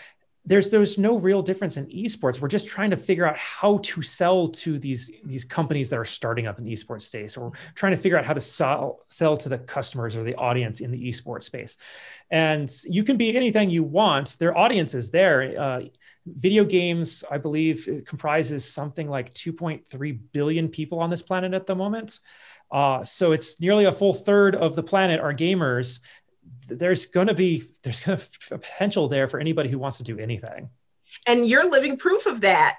there's 0.45 0.70
there's 0.70 0.99
no 0.99 1.18
real 1.18 1.41
difference 1.41 1.76
in 1.76 1.87
esports. 1.87 2.41
We're 2.41 2.49
just 2.49 2.66
trying 2.66 2.91
to 2.91 2.97
figure 2.97 3.24
out 3.24 3.37
how 3.37 3.78
to 3.78 4.03
sell 4.03 4.49
to 4.49 4.78
these 4.78 5.11
these 5.24 5.45
companies 5.45 5.89
that 5.91 5.99
are 5.99 6.05
starting 6.05 6.47
up 6.47 6.59
in 6.59 6.64
the 6.64 6.72
esports 6.72 7.03
space, 7.03 7.37
or 7.37 7.53
trying 7.74 7.93
to 7.93 7.97
figure 7.97 8.18
out 8.18 8.24
how 8.24 8.35
to 8.35 8.41
sell 8.41 9.01
sell 9.09 9.37
to 9.37 9.49
the 9.49 9.59
customers 9.59 10.16
or 10.16 10.24
the 10.24 10.35
audience 10.35 10.80
in 10.80 10.91
the 10.91 11.09
esports 11.09 11.45
space. 11.45 11.76
And 12.30 12.68
you 12.85 13.05
can 13.05 13.16
be 13.16 13.37
anything 13.37 13.70
you 13.70 13.85
want. 13.85 14.37
Their 14.41 14.57
audience 14.57 14.95
is 14.95 15.11
there. 15.11 15.61
Uh, 15.61 15.80
video 16.27 16.64
games, 16.64 17.25
I 17.31 17.39
believe, 17.39 18.05
comprises 18.07 18.64
something 18.64 19.09
like 19.09 19.35
2.3 19.35 20.18
billion 20.33 20.68
people 20.68 21.01
on 21.01 21.11
this 21.11 21.23
planet 21.23 21.55
at 21.55 21.66
the 21.66 21.75
moment. 21.75 22.20
Uh, 22.70 23.05
so 23.05 23.33
it's 23.33 23.61
nearly 23.61 23.85
a 23.85 23.93
full 23.93 24.14
third 24.14 24.55
of 24.55 24.75
the 24.75 24.83
planet 24.83 25.20
are 25.20 25.33
gamers. 25.33 26.01
There's 26.66 27.07
going 27.07 27.27
to 27.27 27.35
be 27.35 27.64
there's 27.83 28.01
going 28.01 28.18
to 28.49 28.55
a 28.55 28.59
potential 28.59 29.09
there 29.09 29.29
for 29.29 29.41
anybody 29.41 29.68
who 29.68 29.79
wants 29.79 29.99
to 29.99 30.05
do 30.05 30.18
anything. 30.18 30.70
And 31.27 31.47
you're 31.47 31.70
living 31.70 31.97
proof 31.97 32.27
of 32.27 32.41
that. 32.41 32.79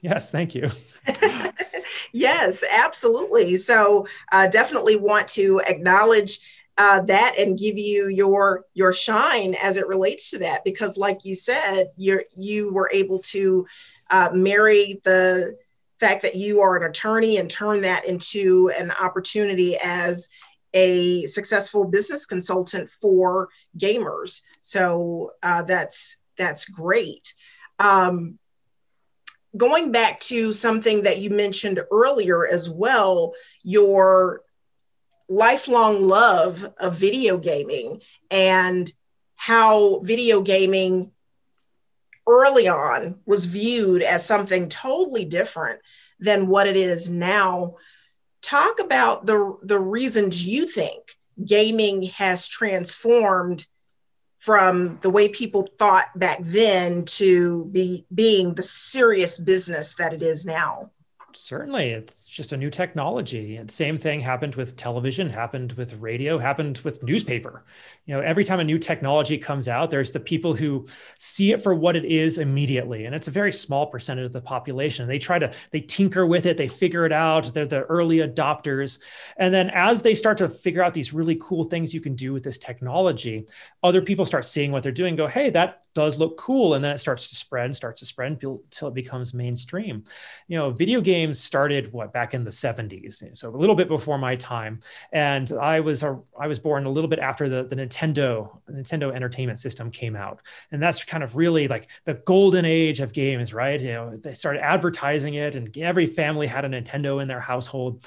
Yes, 0.00 0.30
thank 0.30 0.54
you. 0.54 0.70
yes, 2.12 2.62
absolutely. 2.72 3.56
So 3.56 4.06
uh, 4.32 4.48
definitely 4.48 4.96
want 4.96 5.28
to 5.28 5.60
acknowledge 5.66 6.38
uh, 6.76 7.00
that 7.02 7.36
and 7.38 7.58
give 7.58 7.76
you 7.76 8.08
your 8.08 8.64
your 8.74 8.92
shine 8.92 9.54
as 9.62 9.76
it 9.76 9.86
relates 9.86 10.30
to 10.30 10.38
that. 10.38 10.64
Because 10.64 10.98
like 10.98 11.24
you 11.24 11.34
said 11.34 11.84
you 11.96 12.20
you 12.36 12.72
were 12.72 12.90
able 12.92 13.20
to 13.20 13.66
uh, 14.10 14.30
marry 14.32 15.00
the 15.04 15.56
fact 16.00 16.22
that 16.22 16.34
you 16.34 16.60
are 16.60 16.76
an 16.76 16.90
attorney 16.90 17.38
and 17.38 17.48
turn 17.48 17.82
that 17.82 18.04
into 18.06 18.70
an 18.78 18.90
opportunity 18.90 19.76
as 19.82 20.28
a 20.74 21.22
successful 21.22 21.86
business 21.88 22.26
consultant 22.26 22.88
for 22.88 23.48
gamers. 23.78 24.42
So 24.60 25.32
uh, 25.42 25.62
that's 25.62 26.16
that's 26.36 26.68
great. 26.68 27.32
Um, 27.78 28.38
going 29.56 29.92
back 29.92 30.18
to 30.18 30.52
something 30.52 31.04
that 31.04 31.18
you 31.18 31.30
mentioned 31.30 31.80
earlier 31.92 32.46
as 32.46 32.68
well 32.68 33.34
your 33.62 34.42
lifelong 35.28 36.00
love 36.00 36.64
of 36.78 36.98
video 36.98 37.38
gaming 37.38 38.00
and 38.30 38.92
how 39.36 40.00
video 40.00 40.40
gaming 40.40 41.10
early 42.26 42.68
on 42.68 43.20
was 43.26 43.46
viewed 43.46 44.02
as 44.02 44.24
something 44.24 44.68
totally 44.68 45.24
different 45.24 45.80
than 46.18 46.48
what 46.48 46.66
it 46.66 46.76
is 46.76 47.10
now. 47.10 47.74
Talk 48.42 48.80
about 48.80 49.26
the, 49.26 49.56
the 49.62 49.78
reasons 49.78 50.44
you 50.44 50.66
think 50.66 51.16
gaming 51.44 52.04
has 52.04 52.48
transformed 52.48 53.66
from 54.38 54.98
the 55.00 55.10
way 55.10 55.28
people 55.28 55.62
thought 55.62 56.06
back 56.16 56.38
then 56.42 57.04
to 57.06 57.64
be 57.66 58.04
being 58.14 58.54
the 58.54 58.62
serious 58.62 59.38
business 59.38 59.94
that 59.94 60.12
it 60.12 60.20
is 60.20 60.44
now. 60.44 60.90
Certainly, 61.36 61.90
it's 61.90 62.28
just 62.28 62.52
a 62.52 62.56
new 62.56 62.70
technology. 62.70 63.56
And 63.56 63.70
same 63.70 63.98
thing 63.98 64.20
happened 64.20 64.54
with 64.54 64.76
television, 64.76 65.28
happened 65.28 65.72
with 65.72 65.94
radio, 65.94 66.38
happened 66.38 66.78
with 66.78 67.02
newspaper. 67.02 67.64
You 68.06 68.14
know, 68.14 68.20
every 68.20 68.44
time 68.44 68.60
a 68.60 68.64
new 68.64 68.78
technology 68.78 69.36
comes 69.38 69.68
out, 69.68 69.90
there's 69.90 70.12
the 70.12 70.20
people 70.20 70.54
who 70.54 70.86
see 71.18 71.52
it 71.52 71.62
for 71.62 71.74
what 71.74 71.96
it 71.96 72.04
is 72.04 72.38
immediately, 72.38 73.04
and 73.04 73.14
it's 73.14 73.28
a 73.28 73.32
very 73.32 73.52
small 73.52 73.86
percentage 73.86 74.26
of 74.26 74.32
the 74.32 74.40
population. 74.40 75.08
They 75.08 75.18
try 75.18 75.38
to 75.38 75.52
they 75.70 75.80
tinker 75.80 76.26
with 76.26 76.46
it, 76.46 76.56
they 76.56 76.68
figure 76.68 77.04
it 77.04 77.12
out. 77.12 77.52
They're 77.52 77.66
the 77.66 77.82
early 77.82 78.18
adopters, 78.18 78.98
and 79.36 79.52
then 79.52 79.70
as 79.70 80.02
they 80.02 80.14
start 80.14 80.38
to 80.38 80.48
figure 80.48 80.82
out 80.82 80.94
these 80.94 81.12
really 81.12 81.36
cool 81.40 81.64
things 81.64 81.94
you 81.94 82.00
can 82.00 82.14
do 82.14 82.32
with 82.32 82.44
this 82.44 82.58
technology, 82.58 83.46
other 83.82 84.02
people 84.02 84.24
start 84.24 84.44
seeing 84.44 84.72
what 84.72 84.82
they're 84.82 84.92
doing. 84.92 85.16
Go, 85.16 85.26
hey, 85.26 85.50
that 85.50 85.83
does 85.94 86.18
look 86.18 86.36
cool, 86.36 86.74
and 86.74 86.84
then 86.84 86.92
it 86.92 86.98
starts 86.98 87.28
to 87.28 87.34
spread, 87.34 87.66
and 87.66 87.76
starts 87.76 88.00
to 88.00 88.06
spread 88.06 88.32
until 88.32 88.88
it 88.88 88.94
becomes 88.94 89.32
mainstream. 89.32 90.04
You 90.48 90.58
know, 90.58 90.70
video 90.70 91.00
games 91.00 91.38
started 91.38 91.92
what 91.92 92.12
back 92.12 92.34
in 92.34 92.44
the 92.44 92.50
70s, 92.50 93.36
so 93.36 93.48
a 93.48 93.56
little 93.56 93.74
bit 93.74 93.88
before 93.88 94.18
my 94.18 94.36
time. 94.36 94.80
And 95.12 95.50
I 95.52 95.80
was 95.80 96.02
a, 96.02 96.20
I 96.38 96.46
was 96.46 96.58
born 96.58 96.86
a 96.86 96.90
little 96.90 97.08
bit 97.08 97.18
after 97.18 97.48
the, 97.48 97.64
the 97.64 97.76
Nintendo 97.76 98.60
Nintendo 98.70 99.14
Entertainment 99.14 99.58
System 99.58 99.90
came 99.90 100.16
out, 100.16 100.40
and 100.70 100.82
that's 100.82 101.04
kind 101.04 101.22
of 101.22 101.36
really 101.36 101.68
like 101.68 101.88
the 102.04 102.14
golden 102.14 102.64
age 102.64 103.00
of 103.00 103.12
games, 103.12 103.54
right? 103.54 103.80
You 103.80 103.92
know, 103.92 104.16
they 104.16 104.34
started 104.34 104.62
advertising 104.62 105.34
it, 105.34 105.56
and 105.56 105.76
every 105.78 106.06
family 106.06 106.46
had 106.46 106.64
a 106.64 106.68
Nintendo 106.68 107.22
in 107.22 107.28
their 107.28 107.40
household 107.40 108.04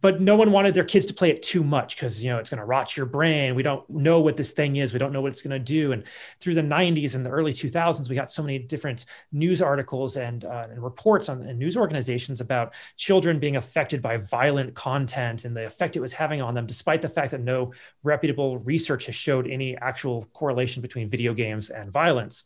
but 0.00 0.20
no 0.20 0.36
one 0.36 0.52
wanted 0.52 0.74
their 0.74 0.84
kids 0.84 1.06
to 1.06 1.14
play 1.14 1.30
it 1.30 1.42
too 1.42 1.64
much 1.64 1.96
because 1.96 2.22
you 2.22 2.30
know 2.30 2.38
it's 2.38 2.50
going 2.50 2.58
to 2.58 2.64
rot 2.64 2.96
your 2.96 3.06
brain. 3.06 3.54
We 3.54 3.62
don't 3.62 3.88
know 3.88 4.20
what 4.20 4.36
this 4.36 4.52
thing 4.52 4.76
is. 4.76 4.92
We 4.92 4.98
don't 4.98 5.12
know 5.12 5.20
what 5.20 5.32
it's 5.32 5.42
going 5.42 5.50
to 5.50 5.58
do. 5.58 5.92
And 5.92 6.04
through 6.40 6.54
the 6.54 6.62
90s 6.62 7.14
and 7.14 7.24
the 7.24 7.30
early 7.30 7.52
2000s 7.52 8.08
we 8.08 8.16
got 8.16 8.30
so 8.30 8.42
many 8.42 8.58
different 8.58 9.06
news 9.32 9.62
articles 9.62 10.16
and, 10.16 10.44
uh, 10.44 10.66
and 10.70 10.82
reports 10.82 11.28
on 11.28 11.42
and 11.42 11.58
news 11.58 11.76
organizations 11.76 12.40
about 12.40 12.74
children 12.96 13.38
being 13.38 13.56
affected 13.56 14.02
by 14.02 14.16
violent 14.16 14.74
content 14.74 15.44
and 15.44 15.56
the 15.56 15.64
effect 15.64 15.96
it 15.96 16.00
was 16.00 16.12
having 16.12 16.40
on 16.40 16.54
them 16.54 16.66
despite 16.66 17.02
the 17.02 17.08
fact 17.08 17.30
that 17.30 17.40
no 17.40 17.72
reputable 18.02 18.58
research 18.58 19.06
has 19.06 19.14
showed 19.14 19.46
any 19.46 19.76
actual 19.78 20.24
correlation 20.32 20.82
between 20.82 21.08
video 21.08 21.34
games 21.34 21.70
and 21.70 21.90
violence 21.90 22.44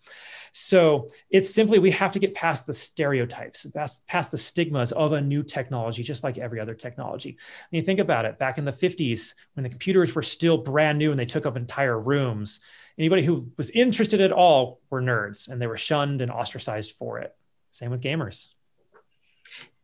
so 0.52 1.08
it's 1.30 1.52
simply 1.52 1.78
we 1.78 1.90
have 1.92 2.12
to 2.12 2.18
get 2.18 2.34
past 2.34 2.66
the 2.66 2.74
stereotypes, 2.74 3.66
past, 3.74 4.06
past 4.06 4.30
the 4.30 4.38
stigmas 4.38 4.92
of 4.92 5.12
a 5.12 5.20
new 5.20 5.42
technology, 5.42 6.02
just 6.02 6.22
like 6.22 6.38
every 6.38 6.60
other 6.60 6.74
technology. 6.74 7.30
And 7.30 7.76
you 7.76 7.82
think 7.82 7.98
about 7.98 8.26
it, 8.26 8.38
back 8.38 8.58
in 8.58 8.66
the 8.66 8.72
50s, 8.72 9.34
when 9.54 9.64
the 9.64 9.70
computers 9.70 10.14
were 10.14 10.22
still 10.22 10.58
brand 10.58 10.98
new 10.98 11.10
and 11.10 11.18
they 11.18 11.26
took 11.26 11.46
up 11.46 11.56
entire 11.56 11.98
rooms, 11.98 12.60
anybody 12.98 13.24
who 13.24 13.50
was 13.56 13.70
interested 13.70 14.20
at 14.20 14.30
all 14.30 14.80
were 14.90 15.00
nerds 15.00 15.48
and 15.48 15.60
they 15.60 15.66
were 15.66 15.78
shunned 15.78 16.20
and 16.20 16.30
ostracized 16.30 16.92
for 16.92 17.18
it. 17.18 17.34
Same 17.70 17.90
with 17.90 18.02
gamers 18.02 18.48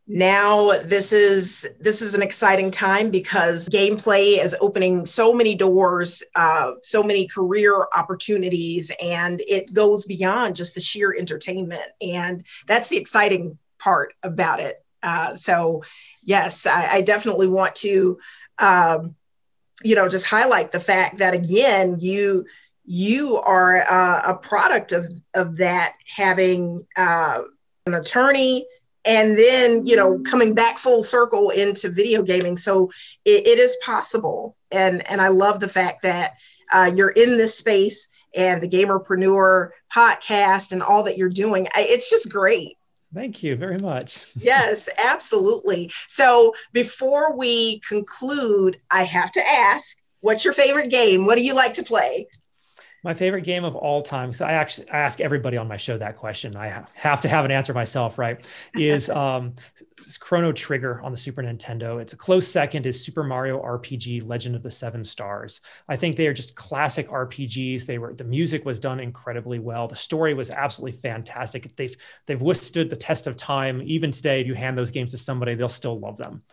now 0.09 0.71
this 0.85 1.13
is 1.13 1.69
this 1.79 2.01
is 2.01 2.15
an 2.15 2.23
exciting 2.23 2.71
time 2.71 3.11
because 3.11 3.69
gameplay 3.69 4.43
is 4.43 4.55
opening 4.59 5.05
so 5.05 5.33
many 5.35 5.53
doors 5.53 6.23
uh, 6.35 6.71
so 6.81 7.03
many 7.03 7.27
career 7.27 7.85
opportunities 7.95 8.91
and 9.01 9.39
it 9.47 9.71
goes 9.73 10.05
beyond 10.05 10.55
just 10.55 10.73
the 10.73 10.81
sheer 10.81 11.15
entertainment. 11.17 11.85
And 12.01 12.43
that's 12.65 12.89
the 12.89 12.97
exciting 12.97 13.59
part 13.77 14.15
about 14.23 14.59
it. 14.59 14.83
Uh, 15.03 15.35
so 15.35 15.83
yes 16.23 16.65
I, 16.65 16.87
I, 16.93 17.01
definitely 17.01 17.47
want 17.47 17.75
to 17.75 18.17
um, 18.57 19.15
you 19.83 19.95
know 19.95 20.09
just 20.09 20.25
highlight 20.25 20.71
the 20.71 20.79
fact 20.79 21.19
that 21.19 21.33
again 21.33 21.97
you 21.99 22.45
you 22.83 23.37
are 23.45 23.83
uh, 23.89 24.21
a 24.25 24.35
product 24.35 24.91
of 24.91 25.07
of 25.35 25.57
that 25.57 25.93
having 26.17 26.85
uh, 26.97 27.37
an 27.85 27.93
attorney, 27.93 28.65
and 29.05 29.37
then 29.37 29.85
you 29.85 29.95
know 29.95 30.19
coming 30.19 30.53
back 30.53 30.77
full 30.77 31.03
circle 31.03 31.49
into 31.49 31.89
video 31.89 32.21
gaming 32.21 32.57
so 32.57 32.89
it, 33.25 33.47
it 33.47 33.59
is 33.59 33.77
possible 33.83 34.55
and 34.71 35.09
and 35.09 35.21
i 35.21 35.27
love 35.27 35.59
the 35.59 35.67
fact 35.67 36.01
that 36.01 36.33
uh, 36.71 36.89
you're 36.93 37.09
in 37.09 37.37
this 37.37 37.57
space 37.57 38.07
and 38.35 38.61
the 38.61 38.67
gamerpreneur 38.67 39.69
podcast 39.93 40.71
and 40.71 40.83
all 40.83 41.03
that 41.03 41.17
you're 41.17 41.29
doing 41.29 41.67
I, 41.75 41.85
it's 41.87 42.09
just 42.09 42.31
great 42.31 42.75
Thank 43.13 43.41
you 43.41 43.55
very 43.55 43.79
much. 43.79 44.25
yes, 44.35 44.87
absolutely. 45.03 45.89
So 46.07 46.53
before 46.73 47.35
we 47.35 47.79
conclude, 47.79 48.77
I 48.91 49.03
have 49.03 49.31
to 49.31 49.41
ask, 49.41 49.97
what's 50.21 50.45
your 50.45 50.53
favorite 50.53 50.91
game? 50.91 51.25
What 51.25 51.35
do 51.37 51.43
you 51.43 51.55
like 51.55 51.73
to 51.73 51.83
play? 51.83 52.27
My 53.03 53.13
favorite 53.13 53.43
game 53.43 53.63
of 53.63 53.75
all 53.75 54.01
time, 54.01 54.29
because 54.29 54.41
I 54.41 54.53
actually 54.53 54.89
I 54.89 54.99
ask 54.99 55.21
everybody 55.21 55.57
on 55.57 55.67
my 55.67 55.77
show 55.77 55.97
that 55.97 56.17
question. 56.17 56.55
I 56.55 56.83
have 56.93 57.21
to 57.21 57.29
have 57.29 57.45
an 57.45 57.51
answer 57.51 57.73
myself, 57.73 58.17
right? 58.17 58.45
Is 58.73 59.09
um, 59.09 59.55
Chrono 60.19 60.51
Trigger 60.51 61.01
on 61.01 61.11
the 61.11 61.17
Super 61.17 61.41
Nintendo. 61.41 62.01
It's 62.01 62.13
a 62.13 62.17
close 62.17 62.47
second 62.47 62.85
is 62.85 63.03
Super 63.03 63.23
Mario 63.23 63.61
RPG 63.61 64.27
Legend 64.27 64.55
of 64.55 64.63
the 64.63 64.71
Seven 64.71 65.03
Stars. 65.03 65.61
I 65.87 65.95
think 65.95 66.17
they 66.17 66.27
are 66.27 66.33
just 66.33 66.55
classic 66.55 67.07
RPGs. 67.09 67.85
They 67.85 67.97
were 67.97 68.13
the 68.13 68.23
music 68.25 68.65
was 68.65 68.79
done 68.79 68.99
incredibly 68.99 69.59
well. 69.59 69.87
The 69.87 69.95
story 69.95 70.33
was 70.33 70.49
absolutely 70.49 70.97
fantastic. 70.99 71.75
They've 71.75 71.95
they've 72.25 72.41
withstood 72.41 72.89
the 72.89 72.95
test 72.95 73.27
of 73.27 73.35
time. 73.35 73.81
Even 73.85 74.11
today, 74.11 74.41
if 74.41 74.47
you 74.47 74.55
hand 74.55 74.77
those 74.77 74.91
games 74.91 75.11
to 75.11 75.17
somebody, 75.17 75.55
they'll 75.55 75.69
still 75.69 75.99
love 75.99 76.17
them. 76.17 76.43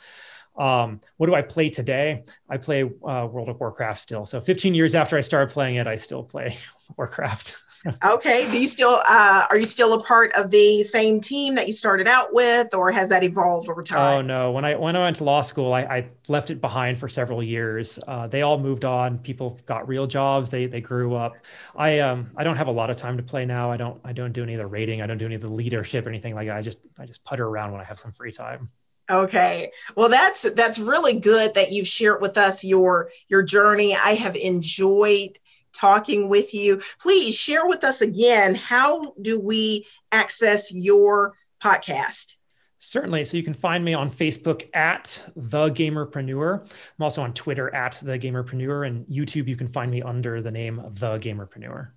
Um, 0.59 1.01
what 1.17 1.27
do 1.27 1.35
I 1.35 1.43
play 1.43 1.69
today? 1.69 2.25
I 2.49 2.57
play 2.57 2.83
uh, 2.83 3.29
World 3.31 3.49
of 3.49 3.61
Warcraft 3.61 4.01
still. 4.01 4.25
So 4.25 4.41
15 4.41 4.75
years 4.75 4.95
after 4.95 5.19
I 5.19 5.21
started 5.21 5.53
playing 5.53 5.77
it, 5.77 5.87
I 5.87 5.97
still 5.97 6.23
play 6.23 6.57
Warcraft. 6.97 7.57
okay. 8.05 8.51
Do 8.51 8.61
you 8.61 8.67
still 8.67 8.99
uh, 9.09 9.45
are 9.51 9.57
you 9.57 9.65
still 9.65 9.95
a 9.95 10.03
part 10.03 10.33
of 10.37 10.51
the 10.51 10.83
same 10.83 11.21
team 11.21 11.55
that 11.55 11.67
you 11.67 11.73
started 11.73 12.09
out 12.09 12.33
with, 12.33 12.75
or 12.75 12.91
has 12.91 13.09
that 13.11 13.23
evolved 13.23 13.69
over 13.69 13.83
time? 13.83 14.19
Oh 14.19 14.23
no. 14.23 14.51
When 14.51 14.65
I 14.65 14.75
when 14.77 14.97
I 14.97 15.01
went 15.01 15.17
to 15.17 15.25
law 15.25 15.41
school, 15.41 15.73
I, 15.73 15.83
I 15.83 16.09
left 16.29 16.51
it 16.51 16.61
behind 16.61 16.99
for 16.99 17.09
several 17.09 17.43
years. 17.43 17.99
Uh, 18.07 18.27
they 18.27 18.43
all 18.43 18.59
moved 18.59 18.85
on. 18.85 19.19
People 19.19 19.61
got 19.67 19.87
real 19.87 20.07
jobs. 20.07 20.51
They 20.51 20.67
they 20.67 20.81
grew 20.81 21.15
up. 21.15 21.37
I 21.77 22.01
um 22.01 22.31
I 22.37 22.45
don't 22.45 22.57
have 22.57 22.69
a 22.69 22.73
lot 22.73 22.91
of 22.91 22.97
time 22.97 23.17
to 23.19 23.23
play 23.23 23.45
now. 23.47 23.71
I 23.71 23.77
don't 23.77 24.01
I 24.05 24.13
don't 24.13 24.33
do 24.33 24.43
any 24.43 24.55
of 24.55 24.59
the 24.59 24.67
raiding. 24.67 25.03
I 25.03 25.07
don't 25.07 25.19
do 25.19 25.27
any 25.27 25.35
of 25.35 25.43
the 25.43 25.51
leadership 25.51 26.07
or 26.07 26.09
anything 26.09 26.35
like 26.35 26.49
that. 26.49 26.57
I 26.57 26.63
just 26.63 26.81
I 26.99 27.07
just 27.07 27.25
putter 27.25 27.47
around 27.47 27.73
when 27.73 27.81
I 27.81 27.85
have 27.85 27.99
some 27.99 28.13
free 28.13 28.33
time. 28.33 28.71
Okay. 29.09 29.71
Well, 29.97 30.09
that's 30.09 30.51
that's 30.51 30.79
really 30.79 31.21
good 31.21 31.55
that 31.55 31.71
you've 31.71 31.87
shared 31.87 32.21
with 32.21 32.37
us 32.37 32.65
your 32.65 33.11
your 33.29 33.43
journey. 33.43 33.95
I 33.95 34.11
have 34.11 34.35
enjoyed 34.35 35.39
talking 35.73 36.29
with 36.29 36.55
you. 36.55 36.81
Please 37.01 37.39
share 37.39 37.67
with 37.67 37.85
us 37.85 38.01
again 38.01 38.55
how 38.55 39.15
do 39.21 39.41
we 39.41 39.87
access 40.11 40.73
your 40.75 41.35
podcast? 41.63 42.35
Certainly. 42.79 43.25
So 43.25 43.37
you 43.37 43.43
can 43.43 43.55
find 43.55 43.85
me 43.85 43.95
on 43.95 44.11
Facebook 44.11 44.69
at 44.75 45.23
The 45.35 45.71
Gamerpreneur. 45.71 46.61
I'm 46.63 47.03
also 47.03 47.23
on 47.23 47.33
Twitter 47.33 47.75
at 47.75 48.01
The 48.03 48.19
Gamerpreneur 48.19 48.87
and 48.87 49.07
YouTube. 49.07 49.49
You 49.49 49.57
can 49.57 49.69
find 49.69 49.91
me 49.91 50.03
under 50.03 50.43
the 50.43 50.51
name 50.51 50.83
The 50.91 51.19
Gamerpreneur. 51.19 51.91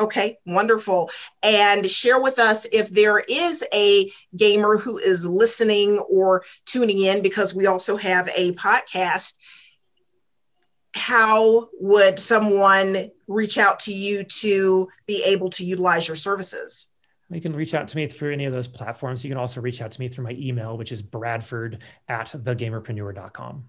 Okay, 0.00 0.36
wonderful. 0.46 1.10
And 1.42 1.88
share 1.88 2.20
with 2.20 2.38
us 2.38 2.66
if 2.72 2.88
there 2.90 3.18
is 3.18 3.64
a 3.74 4.10
gamer 4.36 4.76
who 4.76 4.96
is 4.98 5.26
listening 5.26 5.98
or 5.98 6.44
tuning 6.66 7.00
in, 7.00 7.22
because 7.22 7.54
we 7.54 7.66
also 7.66 7.96
have 7.96 8.28
a 8.34 8.52
podcast. 8.52 9.34
How 10.94 11.68
would 11.80 12.18
someone 12.18 13.10
reach 13.26 13.58
out 13.58 13.80
to 13.80 13.92
you 13.92 14.24
to 14.24 14.88
be 15.06 15.22
able 15.24 15.50
to 15.50 15.64
utilize 15.64 16.06
your 16.06 16.16
services? 16.16 16.90
You 17.30 17.40
can 17.40 17.54
reach 17.54 17.74
out 17.74 17.88
to 17.88 17.96
me 17.96 18.06
through 18.06 18.32
any 18.32 18.46
of 18.46 18.52
those 18.52 18.68
platforms. 18.68 19.22
You 19.24 19.30
can 19.30 19.38
also 19.38 19.60
reach 19.60 19.82
out 19.82 19.90
to 19.90 20.00
me 20.00 20.08
through 20.08 20.24
my 20.24 20.36
email, 20.38 20.78
which 20.78 20.92
is 20.92 21.02
bradford 21.02 21.82
at 22.08 22.28
thegamerpreneur.com. 22.28 23.64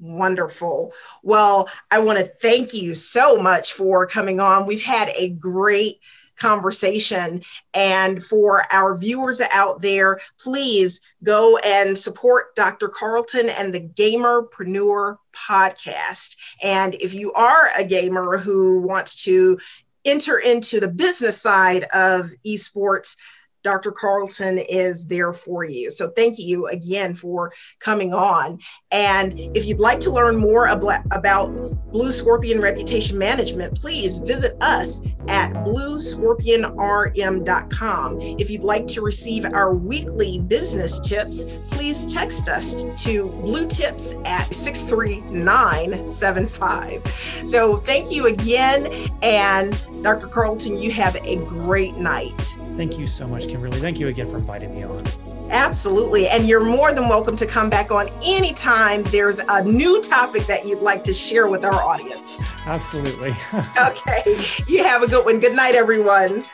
Wonderful. 0.00 0.92
Well, 1.22 1.68
I 1.90 1.98
want 1.98 2.18
to 2.18 2.24
thank 2.24 2.72
you 2.72 2.94
so 2.94 3.36
much 3.36 3.74
for 3.74 4.06
coming 4.06 4.40
on. 4.40 4.66
We've 4.66 4.82
had 4.82 5.10
a 5.14 5.30
great 5.30 6.00
conversation. 6.40 7.42
And 7.74 8.22
for 8.22 8.64
our 8.72 8.96
viewers 8.96 9.40
out 9.52 9.82
there, 9.82 10.18
please 10.40 11.00
go 11.22 11.58
and 11.58 11.96
support 11.96 12.56
Dr. 12.56 12.88
Carlton 12.88 13.50
and 13.50 13.72
the 13.74 13.82
Gamerpreneur 13.82 15.18
podcast. 15.34 16.36
And 16.62 16.94
if 16.94 17.14
you 17.14 17.32
are 17.34 17.68
a 17.78 17.84
gamer 17.84 18.38
who 18.38 18.80
wants 18.80 19.24
to 19.24 19.58
enter 20.06 20.38
into 20.38 20.80
the 20.80 20.88
business 20.88 21.40
side 21.40 21.84
of 21.92 22.30
esports, 22.46 23.16
Dr. 23.62 23.92
Carlton 23.92 24.58
is 24.58 25.06
there 25.06 25.32
for 25.32 25.64
you. 25.64 25.90
So 25.90 26.10
thank 26.10 26.38
you 26.38 26.66
again 26.68 27.14
for 27.14 27.52
coming 27.78 28.12
on. 28.14 28.58
And 28.90 29.38
if 29.54 29.66
you'd 29.66 29.80
like 29.80 30.00
to 30.00 30.10
learn 30.10 30.36
more 30.36 30.66
about 30.66 31.48
Blue 31.90 32.12
Scorpion 32.12 32.60
Reputation 32.60 33.16
Management, 33.18 33.78
please 33.78 34.18
visit 34.18 34.56
us 34.60 35.00
at 35.28 35.52
bluescorpionrm.com. 35.64 38.20
If 38.20 38.50
you'd 38.50 38.62
like 38.62 38.86
to 38.88 39.00
receive 39.02 39.44
our 39.44 39.74
weekly 39.74 40.40
business 40.40 40.98
tips, 41.00 41.44
please 41.68 42.12
text 42.12 42.48
us 42.48 42.84
to 43.04 43.28
blue 43.28 43.68
tips 43.68 44.16
at 44.24 44.52
63975. 44.54 47.06
So 47.44 47.76
thank 47.76 48.10
you 48.10 48.26
again. 48.26 48.92
And 49.22 49.74
Dr. 50.02 50.28
Carlton, 50.28 50.76
you 50.78 50.90
have 50.92 51.16
a 51.24 51.36
great 51.36 51.96
night. 51.96 52.32
Thank 52.76 52.98
you 52.98 53.06
so 53.06 53.26
much, 53.26 53.46
Kimberly. 53.46 53.78
Thank 53.80 54.00
you 54.00 54.08
again 54.08 54.28
for 54.28 54.38
inviting 54.38 54.72
me 54.72 54.82
on. 54.84 55.04
Absolutely. 55.50 56.28
And 56.28 56.48
you're 56.48 56.64
more 56.64 56.94
than 56.94 57.08
welcome 57.08 57.36
to 57.36 57.46
come 57.46 57.68
back 57.68 57.90
on 57.90 58.08
anytime 58.24 59.02
there's 59.04 59.40
a 59.40 59.64
new 59.64 60.00
topic 60.00 60.46
that 60.46 60.64
you'd 60.64 60.80
like 60.80 61.04
to 61.04 61.12
share 61.12 61.48
with 61.48 61.64
our 61.64 61.74
audience. 61.74 62.44
Absolutely. 62.66 63.30
okay. 63.78 64.40
You 64.66 64.84
have 64.84 65.02
a 65.02 65.08
good 65.08 65.24
one. 65.24 65.38
Good 65.38 65.54
night, 65.54 65.74
everyone. 65.74 66.44